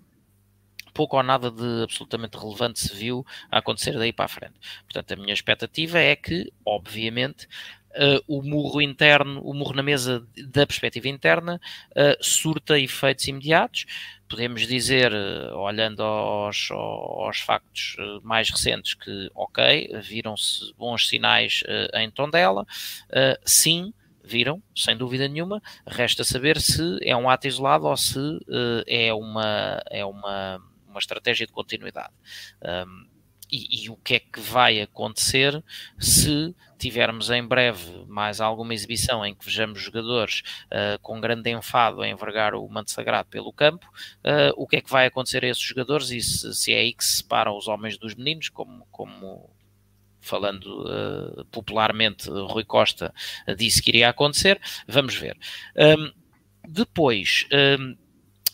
[0.93, 4.55] pouco ou nada de absolutamente relevante se viu a acontecer daí para a frente.
[4.85, 7.49] Portanto, a minha expectativa é que, obviamente,
[7.95, 13.84] Uh, o murro interno, o murro na mesa da perspectiva interna, uh, surta efeitos imediatos.
[14.28, 21.62] Podemos dizer, uh, olhando aos, aos factos mais recentes, que, ok, viram-se bons sinais
[21.95, 22.66] em Tondela,
[23.45, 23.93] sim,
[24.24, 25.62] viram, sem dúvida nenhuma.
[25.86, 28.18] Resta saber se é um ato isolado ou se
[28.86, 32.12] é, uma, é uma, uma estratégia de continuidade.
[32.62, 33.12] Um,
[33.53, 35.62] e, e, o que é que vai acontecer
[35.99, 42.03] se tivermos em breve mais alguma exibição em que vejamos jogadores uh, com grande enfado
[42.03, 45.49] a envergar o manto sagrado pelo campo, uh, o que é que vai acontecer a
[45.49, 48.85] esses jogadores e se, se, é aí que se separam os homens dos meninos, como,
[48.91, 49.49] como
[50.20, 53.14] falando uh, popularmente, Rui Costa
[53.57, 55.39] disse que iria acontecer, vamos ver.
[55.76, 56.11] Um,
[56.68, 57.47] depois,
[57.78, 57.97] um,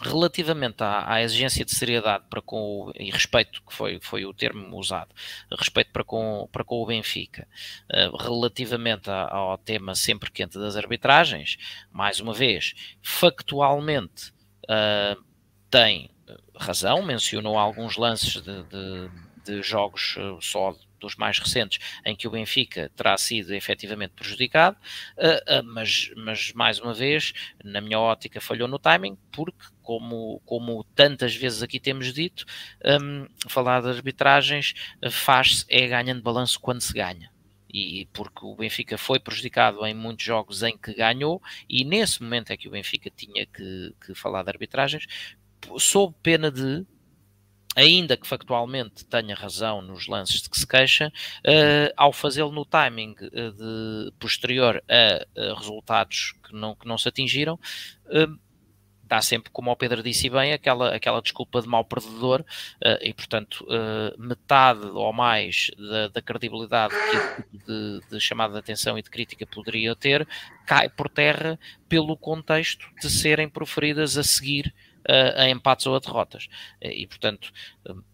[0.01, 4.33] relativamente à, à, exigência de seriedade para com o, e respeito, que foi, foi o
[4.33, 5.15] termo usado,
[5.51, 7.47] respeito para com, para com o Benfica,
[7.91, 11.57] uh, relativamente a, ao tema sempre quente das arbitragens,
[11.91, 14.31] mais uma vez, factualmente
[14.65, 15.23] uh,
[15.71, 16.11] tem
[16.57, 19.11] razão, mencionou alguns lances de, de,
[19.45, 24.77] de jogos uh, só dos mais recentes, em que o Benfica terá sido efetivamente prejudicado,
[25.17, 27.33] uh, uh, mas, mas mais uma vez,
[27.65, 32.45] na minha ótica, falhou no timing, porque, como, como tantas vezes aqui temos dito,
[32.85, 34.75] um, falar de arbitragens
[35.11, 37.31] faz-se é ganhando balanço quando se ganha.
[37.73, 42.51] E porque o Benfica foi prejudicado em muitos jogos em que ganhou, e nesse momento
[42.51, 45.07] é que o Benfica tinha que, que falar de arbitragens,
[45.79, 46.87] sob pena de
[47.77, 51.13] ainda que factualmente tenha razão nos lances de que se queixa,
[51.47, 57.09] uh, ao fazê-lo no timing uh, de, posterior a, resultados que não, que não se
[57.09, 57.55] atingiram,
[58.07, 58.39] uh,
[59.09, 63.13] dá sempre, como o Pedro disse bem, aquela, aquela desculpa de mau perdedor uh, e,
[63.15, 69.03] portanto, uh, metade ou mais da, da credibilidade que de, de, chamada de atenção e
[69.03, 70.29] de crítica poderia ter
[70.67, 71.59] cai por terra
[71.89, 74.75] pelo contexto de serem proferidas a seguir
[75.09, 76.49] uh, a empates ou a derrotas.
[76.81, 77.53] E, portanto,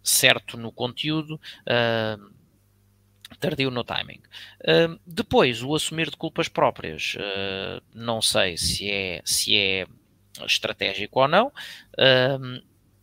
[0.03, 2.35] certo no conteúdo, uh,
[3.39, 4.22] tardio no timing.
[4.61, 7.16] Uh, depois, o assumir de culpas próprias,
[7.95, 9.87] não sei se é, se é
[10.47, 11.53] estratégico ou não,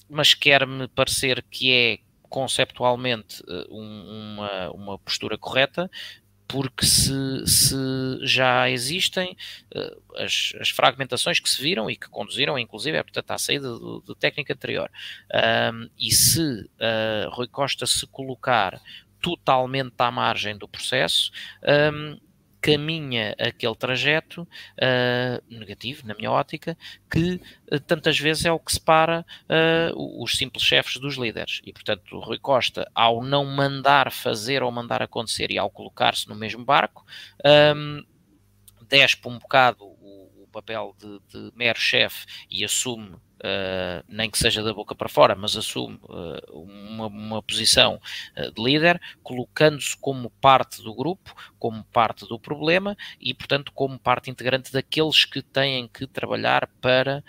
[0.09, 1.99] mas quer-me parecer que é
[2.31, 5.91] conceptualmente um, uma, uma postura correta,
[6.51, 7.75] porque se, se
[8.23, 9.37] já existem
[9.75, 13.69] uh, as, as, fragmentações que se viram e que conduziram, inclusive, é, portanto, à saída
[13.69, 14.91] do, do técnico anterior,
[15.73, 18.81] um, e se uh, Rui Costa se colocar
[19.21, 21.31] totalmente à margem do processo,
[21.93, 22.19] um,
[22.61, 26.77] caminha aquele trajeto uh, negativo, na minha ótica,
[27.09, 27.41] que
[27.71, 31.61] uh, tantas vezes é o que separa uh, os simples chefes dos líderes.
[31.65, 36.29] E, portanto, o Rui Costa, ao não mandar fazer ou mandar acontecer e ao colocar-se
[36.29, 37.05] no mesmo barco,
[37.75, 38.03] um,
[38.87, 39.90] despe um bocado
[40.51, 45.33] papel de, de mero chefe e assume Uh, nem que seja da boca para fora,
[45.33, 47.99] mas assume uh, uma, uma, posição
[48.37, 53.97] uh, de líder, colocando-se como parte do grupo, como parte do problema e, portanto, como
[53.97, 57.23] parte integrante daqueles que têm que trabalhar para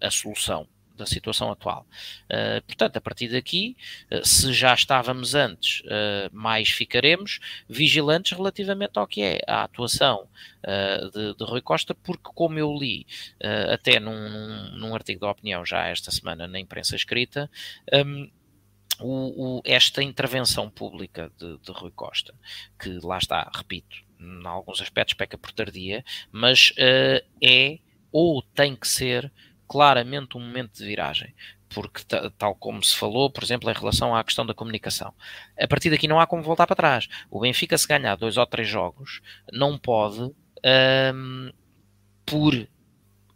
[0.00, 0.66] a solução.
[0.96, 1.86] Da situação atual.
[2.24, 3.76] Uh, portanto, a partir daqui,
[4.10, 10.28] uh, se já estávamos antes, uh, mais ficaremos vigilantes relativamente ao que é a atuação
[11.12, 13.06] de, de, Rui Costa, porque, como eu li
[13.70, 17.50] até num, num, artigo da opinião já esta semana na imprensa escrita,
[17.92, 18.30] um,
[18.98, 22.34] o, o, esta intervenção pública de, de, Rui Costa,
[22.80, 26.72] que lá está, repito, em alguns aspectos peca por tardia, mas
[27.42, 27.78] é
[28.10, 29.30] ou tem que ser
[29.68, 31.34] claramente um momento de viragem,
[31.68, 32.02] porque
[32.38, 35.12] tal como se falou, por exemplo, em relação à questão da comunicação,
[35.58, 37.08] a partir daqui não há como voltar para trás.
[37.30, 39.20] O Benfica se ganhar dois ou três jogos
[39.52, 41.52] não pode, um,
[42.24, 42.54] por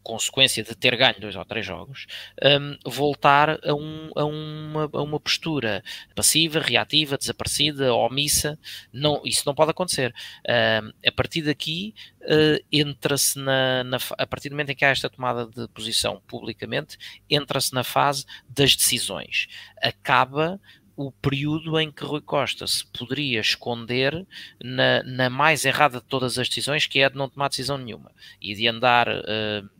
[0.08, 2.06] consequência de ter ganho dois ou três jogos,
[2.42, 5.84] um, voltar a, um, a, uma, a, uma, postura
[6.14, 8.58] passiva, reativa, desaparecida, omissa.
[8.90, 10.14] Não, isso não pode acontecer.
[10.48, 14.88] Um, a partir daqui, uh, entra-se na, na, A partir do momento em que há
[14.88, 16.96] esta tomada de posição publicamente,
[17.28, 19.46] entra-se na fase das decisões.
[19.82, 20.58] Acaba
[20.96, 24.26] o período em que Rui Costa se poderia esconder
[24.60, 27.76] na, na, mais errada de todas as decisões, que é a de não tomar decisão
[27.76, 29.70] nenhuma e de andar uh,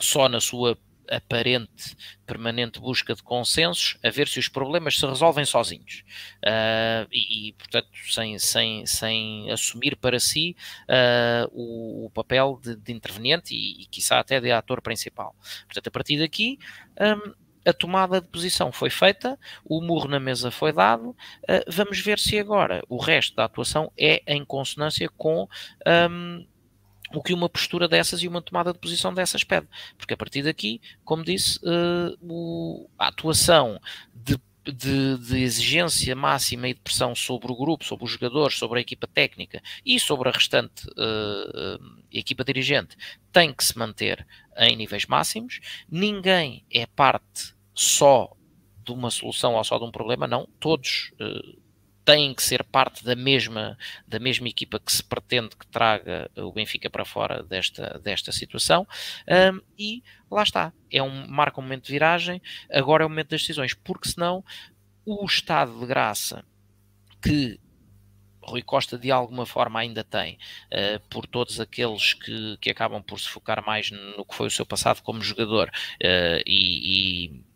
[0.00, 0.76] só na sua
[1.10, 6.04] aparente permanente busca de consensos, a ver se os problemas se resolvem sozinhos.
[6.38, 12.76] Uh, e, e, portanto, sem, sem, sem assumir para si uh, o, o, papel de,
[12.76, 15.34] de interveniente e, e, quiçá, até de ator principal.
[15.66, 16.58] Portanto, a partir daqui.
[17.00, 21.16] Um, a tomada de posição foi feita, o murro na mesa foi dado, uh,
[21.68, 25.46] vamos ver se agora o resto da atuação é em consonância com
[26.10, 26.46] um,
[27.14, 29.66] o que uma postura dessas e uma tomada de posição dessas pede.
[29.96, 33.80] Porque a partir daqui, como disse, uh, o, a atuação
[34.14, 38.78] de, de, de, exigência máxima e de pressão sobre o grupo, sobre os jogadores, sobre
[38.78, 42.96] a equipa técnica e sobre a restante uh, equipa dirigente
[43.32, 45.60] tem que se manter em níveis máximos.
[45.90, 48.32] Ninguém é parte só
[48.84, 50.48] de uma solução ou só de um problema, não.
[50.58, 51.12] Todos.
[51.20, 51.59] Uh,
[52.10, 56.50] têm que ser parte da mesma, da mesma equipa que se pretende que traga o
[56.50, 58.84] Benfica para fora desta, desta situação.
[59.28, 63.30] Um, e lá está, é um, marca um momento de viragem, agora é o momento
[63.30, 64.44] das decisões, porque senão
[65.06, 66.44] o estado de graça
[67.22, 67.60] que
[68.42, 70.36] Rui Costa de alguma forma ainda tem,
[70.72, 74.50] uh, por todos aqueles que, que acabam por se focar mais no que foi o
[74.50, 77.49] seu passado como jogador uh, e, e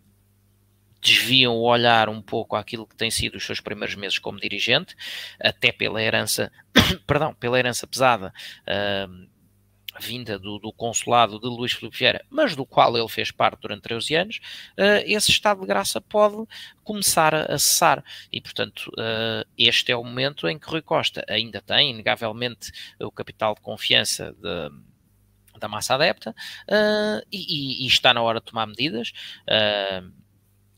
[1.05, 4.97] desviam o olhar um pouco àquilo que tem sido os seus primeiros meses como dirigente,
[5.39, 6.51] até pela herança,
[7.07, 8.33] perdão, pela herança pesada
[8.63, 9.35] uh,
[10.01, 13.83] vinda do, do, consulado de Luís Filipe Vieira, mas do qual ele fez parte durante
[13.83, 14.41] 13 anos,
[14.79, 16.45] uh, esse estado de graça pode
[16.83, 18.03] começar a, cessar.
[18.33, 23.13] E, portanto, uh, este é o momento em que Rui Costa ainda tem, inegavelmente, o
[23.13, 28.47] capital de confiança de, da massa adepta uh, e, e, e, está na hora de
[28.47, 29.13] tomar medidas.
[29.43, 30.24] Uh,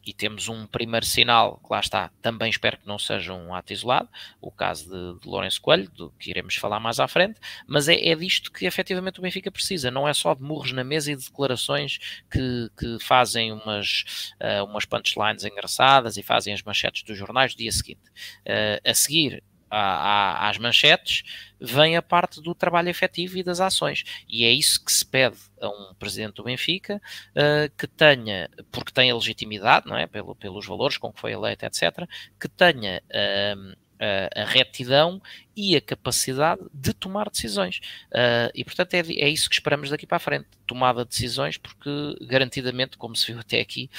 [0.07, 3.73] e temos um primeiro sinal, que lá está, também espero que não seja um ato
[3.73, 4.09] isolado,
[4.41, 8.09] o caso de, de Lourenço Coelho, do que iremos falar mais à frente, mas é,
[8.09, 11.17] é disto que efetivamente o Benfica precisa, não é só de murros na mesa e
[11.17, 11.99] de declarações
[12.31, 17.59] que, que fazem umas, uh, umas punchlines engraçadas e fazem as manchetes dos jornais do
[17.59, 18.09] dia seguinte.
[18.47, 21.23] Uh, a seguir, às manchetes,
[21.61, 24.05] vem a parte do trabalho efetivo e das ações.
[24.29, 27.01] E é isso que se pede a um presidente do Benfica,
[27.33, 30.07] uh, que tenha, porque tem a legitimidade, não é?
[30.07, 32.07] Pelo, pelos valores com que foi eleito, etc.,
[32.39, 33.03] que tenha.
[33.11, 35.21] Uh, a, retidão
[35.57, 37.81] e a capacidade de tomar decisões.
[38.13, 40.47] Uh, e, portanto, é, é, isso que esperamos daqui para a frente.
[40.67, 43.91] Tomada de decisões, porque garantidamente, como se viu até aqui,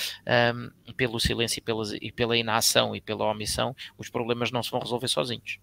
[0.56, 4.80] um, pelo silêncio e, e pela inação e pela omissão, os problemas não se vão
[4.80, 5.60] resolver sozinhos.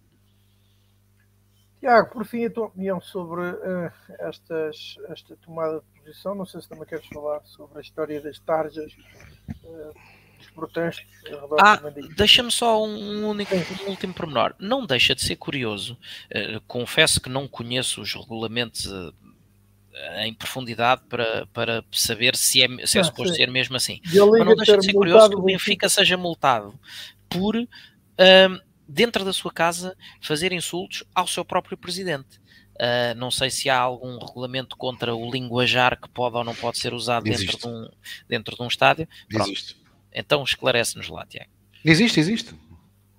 [1.84, 6.34] Tiago, por fim, a tua opinião sobre uh, estas, esta tomada de posição.
[6.34, 8.96] Não sei se também queres falar sobre a história das tarjas.
[9.62, 9.92] Uh,
[10.50, 11.04] protestos.
[11.58, 11.80] Ah,
[12.16, 14.54] deixa-me só um, único, um último pormenor.
[14.58, 15.98] Não deixa de ser curioso.
[16.26, 19.12] Uh, confesso que não conheço os regulamentos uh,
[20.18, 24.00] em profundidade para, para saber se é, se é ah, suposto ser mesmo assim.
[24.04, 26.78] Mas não deixa de ser curioso que o Benfica seja multado
[27.28, 27.66] por, uh,
[28.88, 32.42] dentro da sua casa, fazer insultos ao seu próprio presidente.
[32.74, 36.78] Uh, não sei se há algum regulamento contra o linguajar que pode ou não pode
[36.78, 37.88] ser usado dentro de, um,
[38.28, 39.08] dentro de um estádio.
[39.30, 39.76] Existe.
[40.14, 41.50] Então esclarece-nos lá, Tiago.
[41.84, 42.54] Existe, existe.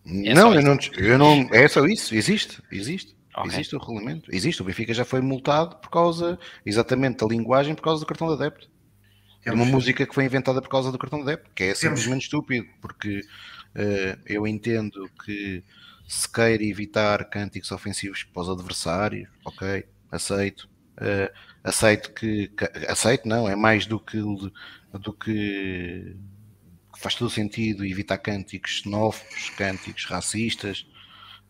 [0.06, 1.50] É não, eu não, eu não.
[1.52, 3.16] É só isso, existe, existe.
[3.36, 3.52] Okay.
[3.52, 4.62] Existe o regulamento, existe.
[4.62, 8.34] O Benfica já foi multado por causa exatamente da linguagem, por causa do cartão de
[8.34, 8.70] adepto.
[9.44, 12.24] É uma música que foi inventada por causa do cartão de adepto, que é simplesmente
[12.24, 15.64] estúpido, porque uh, eu entendo que
[16.08, 20.70] se queira evitar cânticos ofensivos para os adversários, ok, aceito.
[20.98, 21.32] Uh,
[21.64, 26.16] aceito que, que, aceito não, é mais do que do que
[26.98, 30.88] faz todo sentido evitar cânticos xenófobos, cânticos racistas,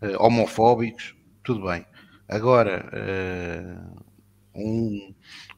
[0.01, 1.85] uh, homofóbicos, tudo bem.
[2.27, 4.03] Agora, uh,
[4.55, 5.13] um,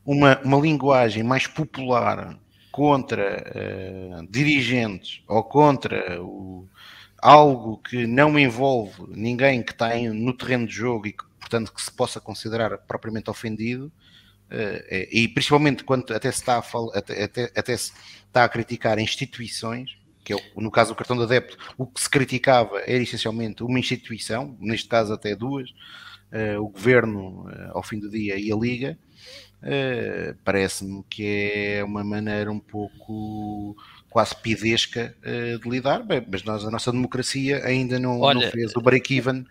[0.05, 2.38] uma, uma linguagem mais popular
[2.72, 3.43] contra
[4.22, 6.68] uh, dirigentes ou contra o,
[7.18, 11.81] algo que não envolve ninguém que está no terreno de jogo e que, portanto, que
[11.81, 13.91] se possa considerar propriamente ofendido,
[15.11, 17.91] e principalmente quando até se está a, até, até, até se
[18.26, 22.10] está a criticar instituições, que é, no caso do cartão de adepto, o que se
[22.10, 25.69] criticava era essencialmente uma instituição, neste caso até duas,
[26.32, 28.98] uh, o governo ao fim do dia e a Liga,
[30.44, 33.76] parece-me que é uma maneira um pouco
[34.10, 38.52] quase pidesca uh, de lidar, Bem, mas nós, a nossa democracia ainda não, Olha, não
[38.52, 39.46] fez o break-even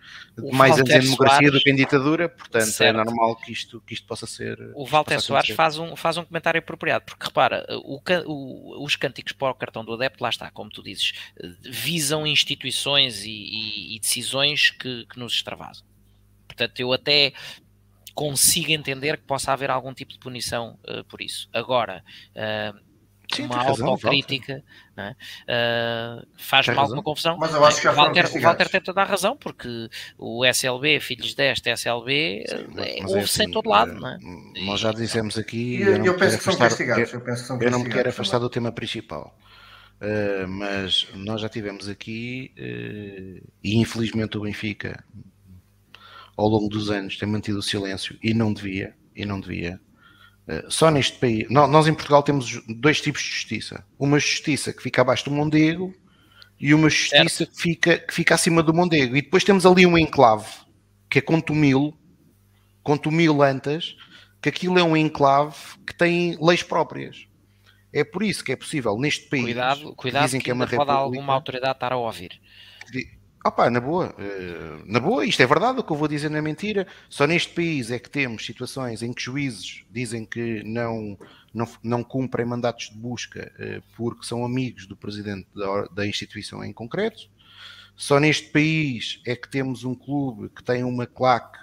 [0.51, 2.99] mais anos em democracia Soares, do que em ditadura, portanto é certo.
[2.99, 4.57] é normal que isto, que isto possa ser.
[4.75, 9.33] O Walter Soares faz um, faz um comentário apropriado, porque repara, o, o, os cânticos
[9.33, 11.13] para o cartão do adepto, lá está, como tu dizes,
[11.61, 15.85] visam instituições e, e, e decisões que, que nos extravasam.
[16.47, 17.33] Portanto, eu até
[18.15, 21.47] consigo entender que possa haver algum tipo de punição uh, por isso.
[21.53, 22.86] Agora, uh,
[23.33, 24.63] Sim, uma autocrítica
[24.95, 25.11] é?
[25.11, 27.37] uh, faz-me alguma confusão.
[27.37, 30.99] Mas eu acho que o Walter, o Walter tem toda a razão, porque o SLB,
[30.99, 32.55] filhos desta SLB, Sim,
[33.03, 33.93] ouve-se é assim, em todo lado.
[33.93, 34.17] Não é?
[34.61, 35.81] Nós já dissemos aqui.
[35.81, 37.13] Eu, eu, eu penso que são castigados.
[37.13, 39.37] Eu, penso que são eu não me quero afastar do tema principal.
[39.99, 45.03] Uh, mas nós já tivemos aqui, uh, e infelizmente o Benfica,
[46.35, 49.86] ao longo dos anos, tem mantido o silêncio e não devia, e não devia, eh,
[50.69, 53.83] só neste país, nós em Portugal temos dois tipos de justiça.
[53.99, 55.93] Uma justiça que fica abaixo do mondego
[56.59, 59.15] e uma justiça que fica, que fica acima do mondego.
[59.15, 60.49] E depois temos ali um enclave,
[61.09, 61.97] que é Contumil,
[62.81, 63.95] Contumil Antas,
[64.41, 65.55] que aquilo é um enclave
[65.85, 67.27] que tem leis próprias.
[67.91, 69.43] É por isso que é possível neste país.
[69.43, 72.39] Cuidado, cuidado dizem que, que é uma pode alguma autoridade estar a ouvir.
[73.47, 76.37] Opa, na boa, eh, na boa, isto é verdade, o que eu vou dizer não
[76.37, 76.85] é mentira.
[77.09, 81.17] Só neste país é que temos situações em que juízes dizem que não,
[81.53, 86.61] não, não cumprem mandatos de busca eh, porque são amigos do presidente da, da instituição
[86.61, 87.29] em concreto.
[87.95, 91.57] Só neste país é que temos um clube que tem uma claque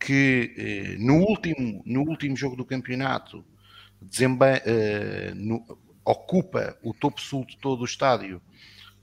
[0.00, 3.44] que eh, no último, no último jogo do campeonato
[4.00, 4.62] desemba,
[5.34, 5.62] no,
[6.02, 8.40] ocupa o topo sul de todo o estádio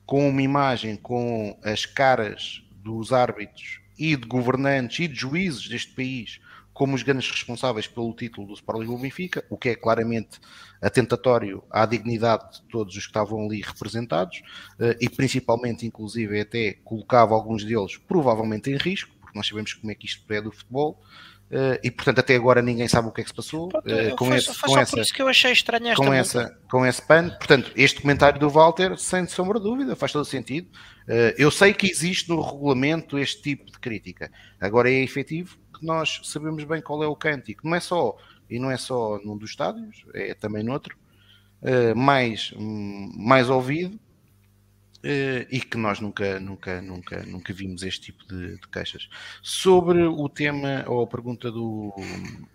[0.05, 5.93] com uma imagem com as caras dos árbitros e de governantes e de juízes deste
[5.93, 6.39] país
[6.73, 10.39] como os grandes responsáveis pelo título do Sporting Benfica, o que é claramente
[10.81, 14.41] atentatório à dignidade de todos os que estavam ali representados
[14.79, 19.91] eh, e principalmente, inclusive, até colocava alguns deles provavelmente em risco, porque nós sabemos como
[19.91, 20.99] é que isto é do futebol,
[21.53, 24.25] Uh, e portanto até agora ninguém sabe o que é que se passou uh, com,
[24.25, 26.99] foi, esse, foi com essa, isso que eu achei estranho esta com essa com esse
[26.99, 27.29] pano.
[27.37, 30.67] Portanto este comentário do Walter sem sombra de dúvida faz todo sentido.
[31.07, 34.31] Uh, eu sei que existe no regulamento este tipo de crítica.
[34.59, 37.67] Agora é efetivo que nós sabemos bem qual é o cântico.
[37.67, 38.17] Não é só
[38.49, 40.97] e não é só num dos estádios é também noutro
[41.95, 43.99] mais hum, mais ouvido
[45.03, 49.09] e que nós nunca, nunca, nunca, nunca vimos este tipo de, de queixas.
[49.41, 51.93] Sobre o tema, ou a pergunta do.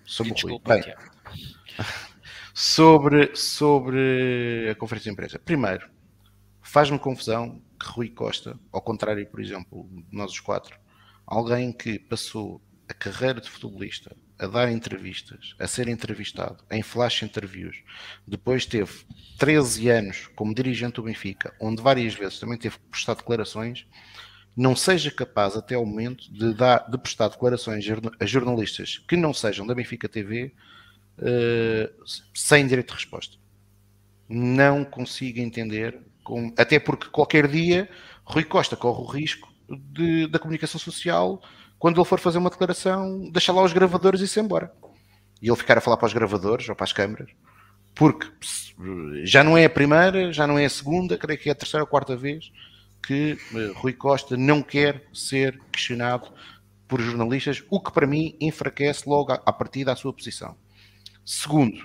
[0.06, 0.94] Sobre Desculpa, Bem,
[2.54, 5.38] sobre, sobre a conferência de imprensa.
[5.38, 5.90] Primeiro,
[6.62, 10.78] faz-me confusão que Rui Costa, ao contrário, por exemplo, de nós os quatro,
[11.26, 17.22] alguém que passou a carreira de futebolista a dar entrevistas, a ser entrevistado em flash
[17.22, 17.82] interviews,
[18.26, 18.92] depois teve
[19.36, 23.86] 13 anos como dirigente do Benfica, onde várias vezes também teve que prestar declarações,
[24.56, 27.84] não seja capaz até ao momento de, dar, de prestar declarações
[28.18, 30.52] a jornalistas que não sejam da Benfica TV
[31.18, 31.90] uh, eh,
[32.34, 33.36] sem direito de resposta.
[34.28, 36.00] Não consigo entender,
[36.56, 37.88] até porque qualquer dia
[38.24, 41.42] Rui Costa corre o risco de, da comunicação social
[41.78, 44.72] quando ele for fazer uma declaração, deixa lá os gravadores e se embora.
[45.40, 47.30] E ele ficar a falar para os gravadores ou para as câmaras,
[47.94, 48.26] porque
[49.24, 51.84] já não é a primeira, já não é a segunda, creio que é a terceira
[51.84, 52.50] ou quarta vez
[53.02, 56.32] que uh, Rui Costa não quer ser questionado
[56.86, 60.56] por jornalistas, o que para mim enfraquece logo a partir da sua posição.
[61.24, 61.78] Segundo,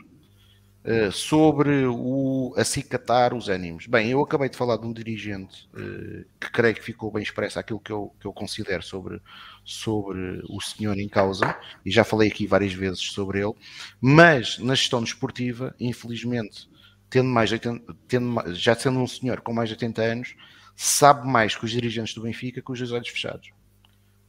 [0.85, 3.87] uh, sobre o acicatar os ânimos.
[3.87, 7.59] Bem, eu acabei de falar de um dirigente uh, que creio que ficou bem expresso
[7.59, 9.21] aquilo que eu, que eu considero sobre
[9.63, 11.55] sobre o senhor em causa,
[11.85, 13.53] e já falei aqui várias vezes sobre ele,
[14.01, 16.69] mas na gestão desportiva, infelizmente,
[17.09, 20.35] tendo mais de 80, tendo, já sendo um senhor com mais de 80 anos,
[20.75, 23.51] sabe mais que os dirigentes do Benfica com os olhos fechados.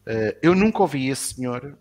[0.06, 1.78] Uh, eu nunca ouvi esse senhor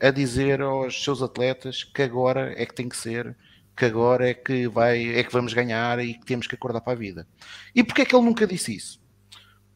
[0.00, 3.34] a dizer aos seus atletas que agora é que tem que ser,
[3.78, 6.94] que agora é que, vai, é que vamos ganhar e que temos que acordar para
[6.94, 7.28] a vida.
[7.72, 9.00] E porquê é que ele nunca disse isso?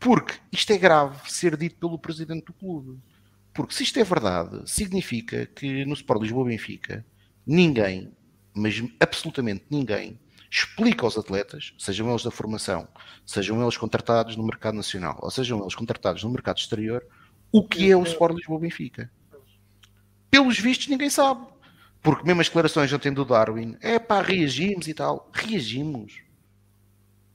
[0.00, 2.98] Porque isto é grave ser dito pelo presidente do clube.
[3.54, 7.06] Porque se isto é verdade, significa que no Sport Lisboa Benfica
[7.46, 8.12] ninguém,
[8.52, 10.18] mas absolutamente ninguém,
[10.50, 12.88] explica aos atletas, sejam eles da formação,
[13.24, 17.06] sejam eles contratados no mercado nacional, ou sejam eles contratados no mercado exterior,
[17.52, 19.08] o que é o Sport Lisboa Benfica.
[20.28, 21.46] Pelos vistos, ninguém sabe.
[22.02, 25.30] Porque mesmo as declarações ontem do Darwin, é pá, reagimos e tal.
[25.32, 26.20] Reagimos.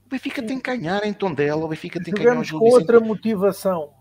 [0.04, 2.64] O Benfica tem que ganhar em tom dela, o Benfica tem que ganhar o jogo.
[2.64, 3.94] com outra motivação.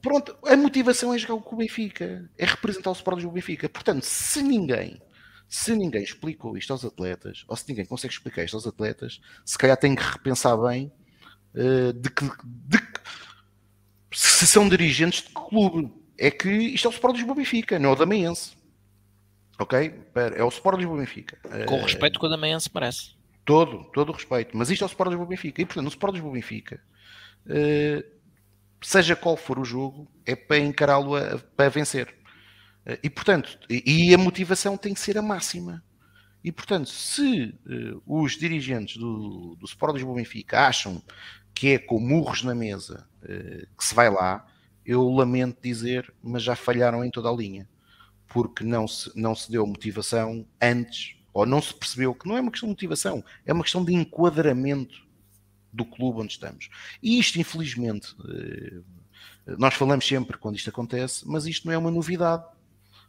[0.00, 3.68] Pronto, a motivação é jogar com o Benfica, é representar o Sport do Benfica.
[3.68, 5.00] Portanto, se ninguém,
[5.48, 9.58] se ninguém explicou isto aos atletas, ou se ninguém consegue explicar isto aos atletas, se
[9.58, 10.92] calhar tem que repensar bem
[11.54, 13.00] uh, de, que, de que
[14.12, 15.92] se são dirigentes de clube.
[16.18, 18.55] É que isto é o Sport Lisboa Benfica, não é o Damiense.
[19.58, 19.94] Ok?
[20.36, 21.38] É o Sport Lisboa Benfica.
[21.66, 23.16] Com o respeito que o Damiense merece.
[23.44, 24.56] Todo, todo o respeito.
[24.56, 25.62] Mas isto é o Sport Lisboa Benfica.
[25.62, 26.80] E portanto, no Sport Lisboa Benfica,
[27.46, 28.04] uh,
[28.82, 31.12] seja qual for o jogo, é para encará-lo
[31.56, 32.08] para vencer.
[32.86, 35.82] Uh, e portanto, e, a motivação tem que ser a máxima.
[36.44, 37.58] E portanto, se
[38.06, 41.02] os dirigentes do, do Sport Lisboa Benfica acham
[41.52, 43.08] que é com murros na mesa
[43.76, 44.46] que se vai lá,
[44.84, 47.68] eu lamento dizer, mas já falharam em toda a linha.
[48.28, 52.40] Porque não se, não se deu motivação antes ou não se percebeu que não é
[52.40, 55.06] uma questão de motivação, é uma questão de enquadramento
[55.70, 56.70] do clube onde estamos.
[57.02, 58.80] E isto, infelizmente, eh,
[59.58, 62.42] nós falamos sempre quando isto acontece, mas isto não é uma novidade.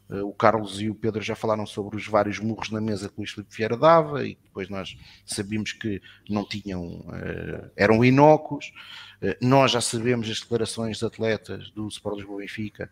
[0.10, 3.16] Eh, o Carlos e o Pedro já falaram sobre os vários murros na mesa que
[3.16, 8.74] o Luís Filipe Vieira dava e depois nós sabíamos que não tinham, eh, eram inócuos.
[9.42, 12.92] Nós já sabemos as declarações de atletas do Sport Lisboa Benfica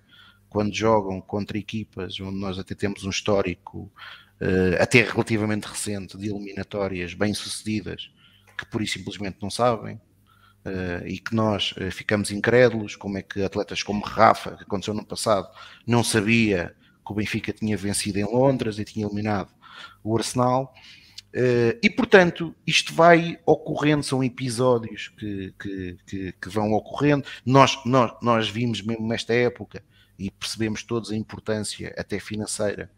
[0.56, 3.92] quando jogam contra equipas onde nós até temos um histórico
[4.40, 8.10] uh, até relativamente recente, de eliminatórias bem-sucedidas,
[8.58, 13.22] que pura e simplesmente não sabem, uh, e que nós uh, ficamos incrédulos, como é
[13.22, 15.50] que atletas como Rafa, que aconteceu no passado,
[15.86, 16.74] não sabia
[17.06, 19.52] que o Benfica tinha vencido em Londres e tinha eliminado
[20.02, 20.74] o Arsenal.
[21.36, 27.28] Uh, e portanto, isto vai ocorrendo, são episódios que, que, que, que, vão ocorrendo.
[27.46, 29.84] Nós, nós, nós vimos mesmo nesta época
[30.18, 32.90] e percebemos todos a importância, até financeira,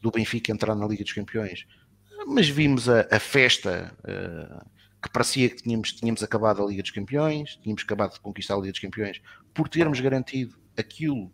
[0.00, 1.66] do Benfica entrar na Liga dos Campeões.
[2.26, 4.64] Mas vimos a, a festa uh,
[5.02, 8.58] que parecia que tínhamos, tínhamos acabado a Liga dos Campeões, tínhamos acabado de conquistar a
[8.58, 9.20] Liga dos Campeões,
[9.52, 11.30] por termos garantido aquilo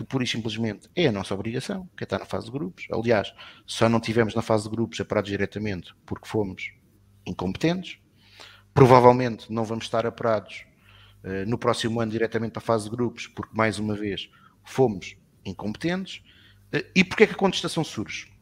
[0.00, 2.86] que pura e simplesmente é a nossa obrigação, que é estar na fase de grupos.
[2.90, 3.34] Aliás,
[3.66, 6.72] só não tivemos na fase de grupos apurados diretamente porque fomos
[7.26, 7.98] incompetentes.
[8.72, 10.64] Provavelmente não vamos estar apurados
[11.22, 14.30] uh, no próximo ano diretamente para a fase de grupos porque, mais uma vez,
[14.64, 16.22] fomos incompetentes.
[16.72, 18.32] Eh, e porquê é que a contestação surge?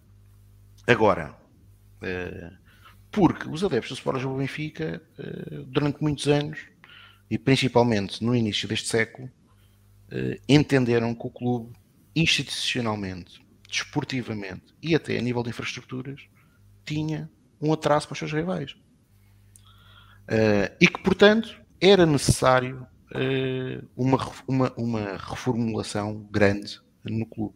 [0.87, 1.37] Agora,
[2.03, 2.53] eh,
[3.11, 6.59] porque os adeptos do Sport Lisboa Benfica, eh, durante muitos anos,
[7.31, 9.31] e principalmente no início deste século,
[10.49, 11.73] entenderam que o clube,
[12.15, 16.23] institucionalmente, desportivamente e até a nível de infraestruturas,
[16.85, 17.31] tinha
[17.61, 18.77] um atraso para os seus rivais.
[20.81, 22.87] E que, portanto, era necessário
[23.97, 27.55] uma, uma, uma reformulação grande no clube.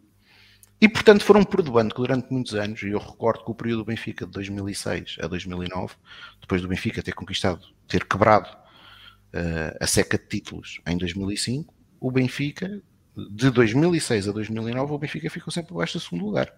[0.83, 3.85] E portanto foram perdoando que durante muitos anos, e eu recordo que o período do
[3.85, 5.95] Benfica de 2006 a 2009,
[6.41, 11.73] depois do Benfica ter conquistado, ter quebrado uh, a seca de títulos em 2005,
[12.03, 12.83] o Benfica,
[13.31, 16.53] de 2006 a 2009, o Benfica ficou sempre abaixo do segundo lugar.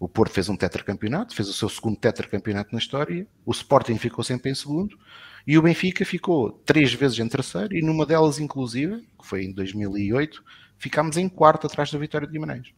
[0.00, 4.24] O Porto fez um tetracampeonato, fez o seu segundo tetracampeonato na história, o Sporting ficou
[4.24, 4.98] sempre em segundo,
[5.46, 9.52] e o Benfica ficou três vezes em terceiro, e numa delas, inclusive, que foi em
[9.52, 10.42] 2008,
[10.78, 12.72] ficámos em quarto atrás da vitória de Guimarães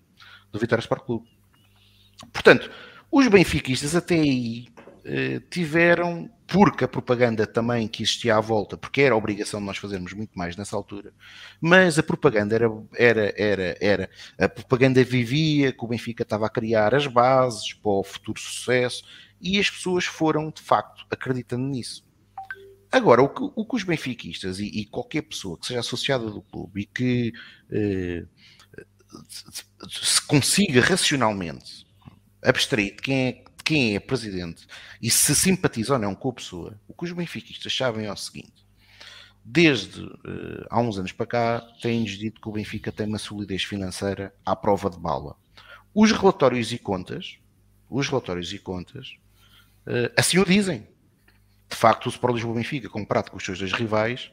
[0.52, 1.26] do Vitória Sport Clube.
[2.30, 2.70] Portanto,
[3.10, 4.66] os benfiquistas até aí
[5.50, 10.12] tiveram, porque a propaganda também que existia à volta, porque era obrigação de nós fazermos
[10.12, 11.12] muito mais nessa altura,
[11.60, 16.50] mas a propaganda era, era, era, era a propaganda vivia, que o Benfica estava a
[16.50, 19.02] criar as bases para o futuro sucesso,
[19.40, 22.04] e as pessoas foram, de facto, acreditando nisso.
[22.92, 26.42] Agora, o que, o que os benfiquistas e, e, qualquer pessoa que seja associada do
[26.42, 27.32] clube e que
[27.70, 28.22] eh,
[29.88, 31.86] se consiga racionalmente
[32.42, 34.66] abstrair de quem é, de quem é presidente
[35.00, 38.16] e se simpatiza ou não com a pessoa, o que os benfiquistas sabem é o
[38.16, 38.66] seguinte:
[39.42, 43.64] desde uh, há uns anos para cá, têm-nos dito que o Benfica tem uma solidez
[43.64, 45.36] financeira à prova de bala.
[45.94, 47.38] Os relatórios e contas,
[47.88, 49.16] os relatórios e contas,
[49.86, 50.86] uh, assim o dizem.
[51.66, 54.30] De facto, o Sport Lisboa Benfica, comparado com os seus dois rivais,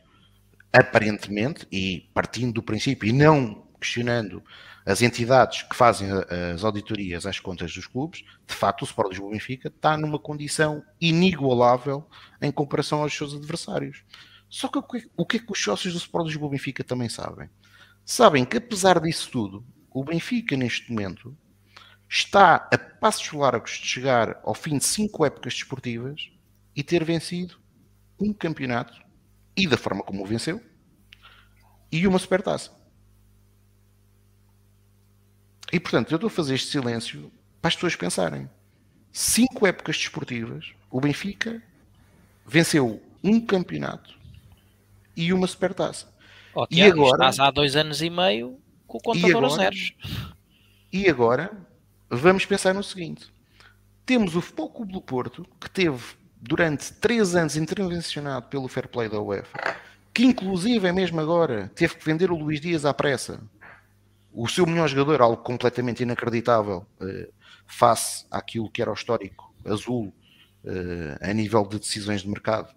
[0.74, 4.44] aparentemente, e partindo do princípio, e não questionando
[4.90, 6.10] as entidades que fazem
[6.52, 10.84] as auditorias às contas dos clubes, de facto o Sport Lisboa Benfica está numa condição
[11.00, 12.10] inigualável
[12.42, 14.04] em comparação aos seus adversários.
[14.50, 14.80] Só que
[15.16, 17.52] o que é que os sócios do Sport Lisboa Benfica também sabem?
[18.04, 21.38] Sabem que apesar disso tudo, o Benfica neste momento
[22.10, 26.32] está a passos largos de chegar ao fim de cinco épocas desportivas
[26.76, 27.60] e ter vencido
[28.20, 29.00] um campeonato
[29.56, 30.60] e da forma como o venceu
[31.92, 32.79] e uma supertaça.
[35.72, 37.32] E portanto, eu estou a fazer este silêncio
[37.62, 38.50] para as pessoas pensarem.
[39.12, 41.62] Cinco épocas desportivas, o Benfica
[42.46, 44.18] venceu um campeonato
[45.16, 46.12] e uma supertaça.
[46.54, 49.94] Oh, e agora estás há dois anos e meio com o contador a zeros.
[50.92, 51.52] E agora
[52.10, 53.32] vamos pensar no seguinte:
[54.06, 56.04] temos o Futebol Clube do Porto que teve
[56.42, 59.78] durante três anos intervencionado pelo Fair Play da UEFA,
[60.14, 63.42] que inclusive é mesmo agora teve que vender o Luís Dias à pressa
[64.34, 67.34] o seu melhor jogador, algo completamente inacreditável uh,
[67.68, 70.14] face àquilo que era o histórico azul
[70.64, 72.74] uh, a nível de decisões de mercado,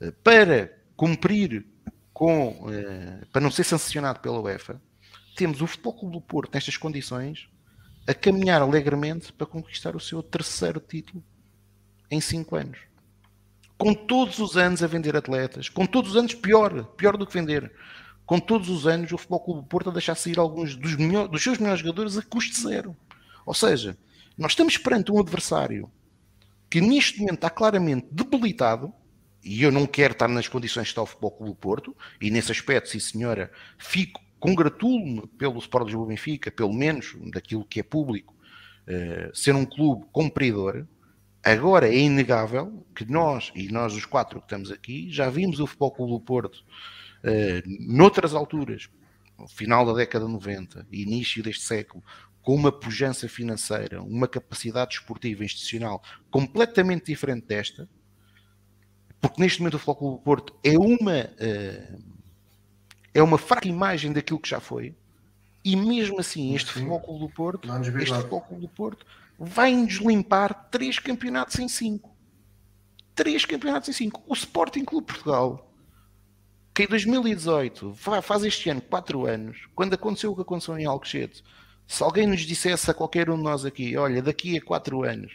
[0.00, 1.66] uh, para cumprir
[2.12, 2.66] com,
[3.32, 4.80] para não ser sancionado pela UEFA,
[5.34, 7.48] temos o Futebol Clube do Porto nestas condições
[8.06, 11.24] a caminhar alegremente para conquistar o seu terceiro título
[12.08, 12.78] em cinco anos.
[13.76, 17.34] Com todos os anos a vender atletas, com todos os anos pior, pior do que
[17.34, 17.72] vender
[18.26, 21.28] com todos os anos o Futebol Clube do Porto a deixar sair alguns dos, melhor,
[21.28, 22.96] dos seus melhores jogadores a custo zero.
[23.44, 23.96] Ou seja,
[24.36, 25.90] nós estamos perante um adversário
[26.70, 28.92] que neste momento está claramente debilitado,
[29.44, 32.30] e eu não quero estar nas condições que está o Futebol Clube do Porto, e
[32.30, 37.82] nesse aspecto, sim senhora, fico, congratulo-me pelo Sport Lisboa Benfica, pelo menos daquilo que é
[37.82, 38.34] público,
[38.88, 40.86] uh, ser um clube cumpridor,
[41.44, 45.66] agora é inegável que nós, e nós os quatro que estamos aqui, já vimos o
[45.66, 46.64] Futebol Clube do Porto
[47.78, 48.88] noutras alturas,
[49.38, 52.02] no final da década de 90 e início deste século,
[52.42, 57.88] com uma pujança financeira, uma capacidade esportiva institucional completamente diferente desta,
[59.20, 62.02] porque neste momento o Futebol do Porto é uma uh,
[63.14, 64.94] é uma fraca imagem daquilo que já foi,
[65.64, 67.68] e mesmo assim este Futebol Clube do Porto,
[67.98, 69.06] este Futebol Clube do Porto
[69.38, 72.14] vai-nos limpar três campeonatos em cinco.
[73.14, 74.22] Três campeonatos em cinco.
[74.26, 75.63] O Sporting Clube Portugal
[76.74, 81.44] que em 2018, faz este ano 4 anos, quando aconteceu o que aconteceu em Alcochete,
[81.86, 85.32] se alguém nos dissesse a qualquer um de nós aqui, olha, daqui a 4 anos,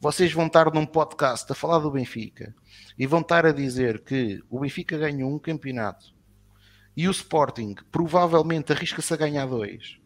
[0.00, 2.54] vocês vão estar num podcast a falar do Benfica
[2.98, 6.14] e vão estar a dizer que o Benfica ganhou um campeonato
[6.96, 9.98] e o Sporting provavelmente arrisca-se a ganhar dois,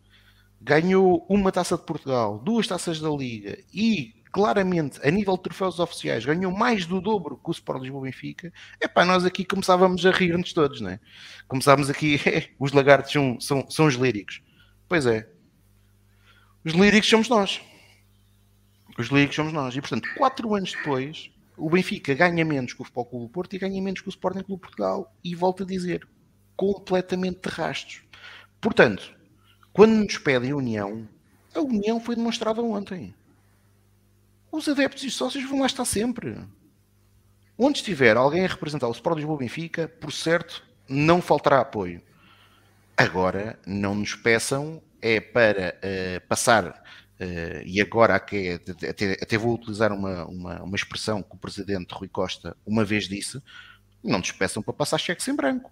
[0.60, 5.80] ganhou uma taça de Portugal, duas taças da Liga e claramente, a nível de troféus
[5.80, 10.04] oficiais, ganhou mais do dobro que o Sport Lisboa Benfica, é pá, nós aqui começávamos
[10.04, 11.00] a rir-nos todos, né?
[11.48, 12.20] Começávamos aqui,
[12.60, 14.42] os lagartos são, são, são os líricos.
[14.86, 15.26] Pois é.
[16.62, 17.62] Os líricos somos nós.
[18.98, 19.74] Os líricos somos nós.
[19.74, 23.56] E, portanto, quatro anos depois, o Benfica ganha menos que o Futebol Clube do Porto
[23.56, 25.16] e ganha menos que o Sporting Clube Portugal.
[25.24, 26.06] E volto a dizer,
[26.54, 28.02] completamente de rastros.
[28.60, 29.14] Portanto,
[29.72, 31.08] quando nos pedem união,
[31.54, 33.14] a união foi demonstrada ontem
[34.56, 36.36] os adeptos e os sócios vão lá estar sempre.
[37.58, 42.02] Onde estiver alguém a representar o Sport Lisboa Benfica, por certo, não faltará apoio.
[42.96, 48.58] Agora, não nos peçam é para uh, passar, uh, e agora até,
[49.22, 53.40] até, vou utilizar uma, uma, uma expressão que o presidente Rui Costa uma vez disse,
[54.02, 55.70] não nos peçam para passar cheques em branco.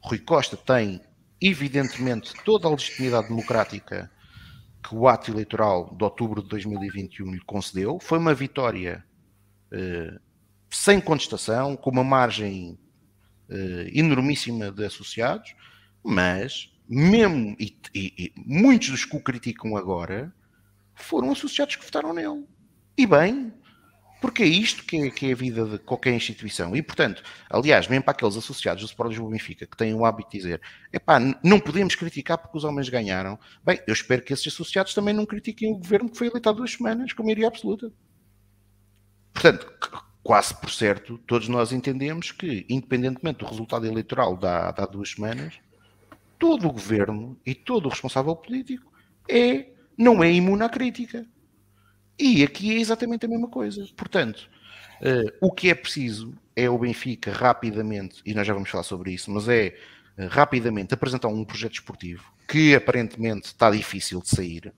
[0.00, 1.00] Rui Costa tem,
[1.40, 4.10] evidentemente, toda a legitimidade democrática
[4.88, 7.98] que o ato eleitoral de outubro de 2021 lhe concedeu.
[8.00, 9.04] Foi uma vitória
[9.70, 10.18] eh,
[10.70, 12.78] sem contestação, com uma margem
[13.50, 15.54] eh, enormíssima de associados,
[16.02, 20.34] mas mesmo e, e, e, muitos dos que o criticam agora
[20.94, 22.46] foram associados que votaram nele.
[22.96, 23.52] E bem,
[24.20, 26.74] porque é isto que é, que é, a vida de qualquer instituição.
[26.74, 30.30] E, portanto, aliás, mesmo para aqueles associados do Sport Lisboa Benfica que têm o hábito
[30.30, 30.60] de dizer
[30.92, 33.38] epá, não podemos criticar porque os homens ganharam.
[33.64, 36.52] Bem, eu espero que esses associados também não critiquem o governo que foi eleito há
[36.52, 37.92] duas semanas, com maioria absoluta.
[39.32, 39.72] Portanto,
[40.22, 45.54] quase por certo, todos nós entendemos que, independentemente do resultado eleitoral da há duas semanas,
[46.38, 48.92] todo o governo e todo o responsável político
[49.28, 51.26] é, não é imune à crítica.
[52.18, 53.86] E aqui é exatamente a mesma coisa.
[53.96, 54.48] Portanto,
[55.00, 59.12] uh, o que é preciso é o Benfica rapidamente, e nós já vamos falar sobre
[59.12, 59.76] isso, mas é
[60.18, 64.72] uh, rapidamente apresentar um projeto esportivo que aparentemente está difícil de sair.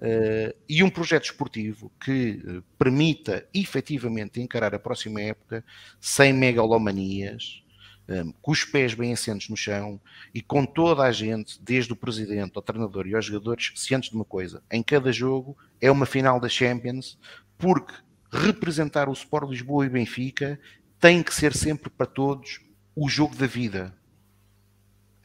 [0.00, 5.64] Uh, e um projeto esportivo que uh, permita efetivamente encarar a próxima época
[6.00, 7.64] sem megalomanias,
[8.08, 10.00] um, com os pés bem assentos no chão
[10.34, 14.16] e com toda a gente, desde o presidente ao treinador e aos jogadores, cientes de
[14.16, 17.18] uma coisa: em cada jogo é uma final da Champions,
[17.58, 17.92] porque
[18.32, 20.58] representar o Sport Lisboa e Benfica
[20.98, 22.60] tem que ser sempre para todos
[22.94, 23.94] o jogo da vida.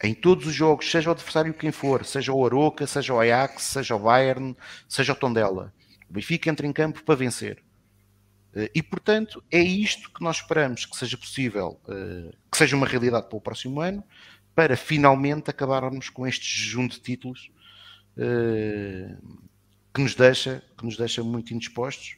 [0.02, 3.64] Em todos os jogos, seja o adversário quem for, seja o Aroca, seja o Ajax,
[3.64, 4.56] seja o Bayern,
[4.88, 5.74] seja o Tondela.
[6.10, 7.64] O Benfica entra em campo para vencer.
[8.56, 12.88] Eh, e, portanto, é isto que nós esperamos que seja possível, eh, que seja uma
[12.88, 14.04] realidade para o próximo ano,
[14.56, 17.52] para finalmente acabarmos com este jejum de títulos
[18.18, 19.16] eh,
[19.94, 22.18] que nos deixa, que nos deixa muito indispostos.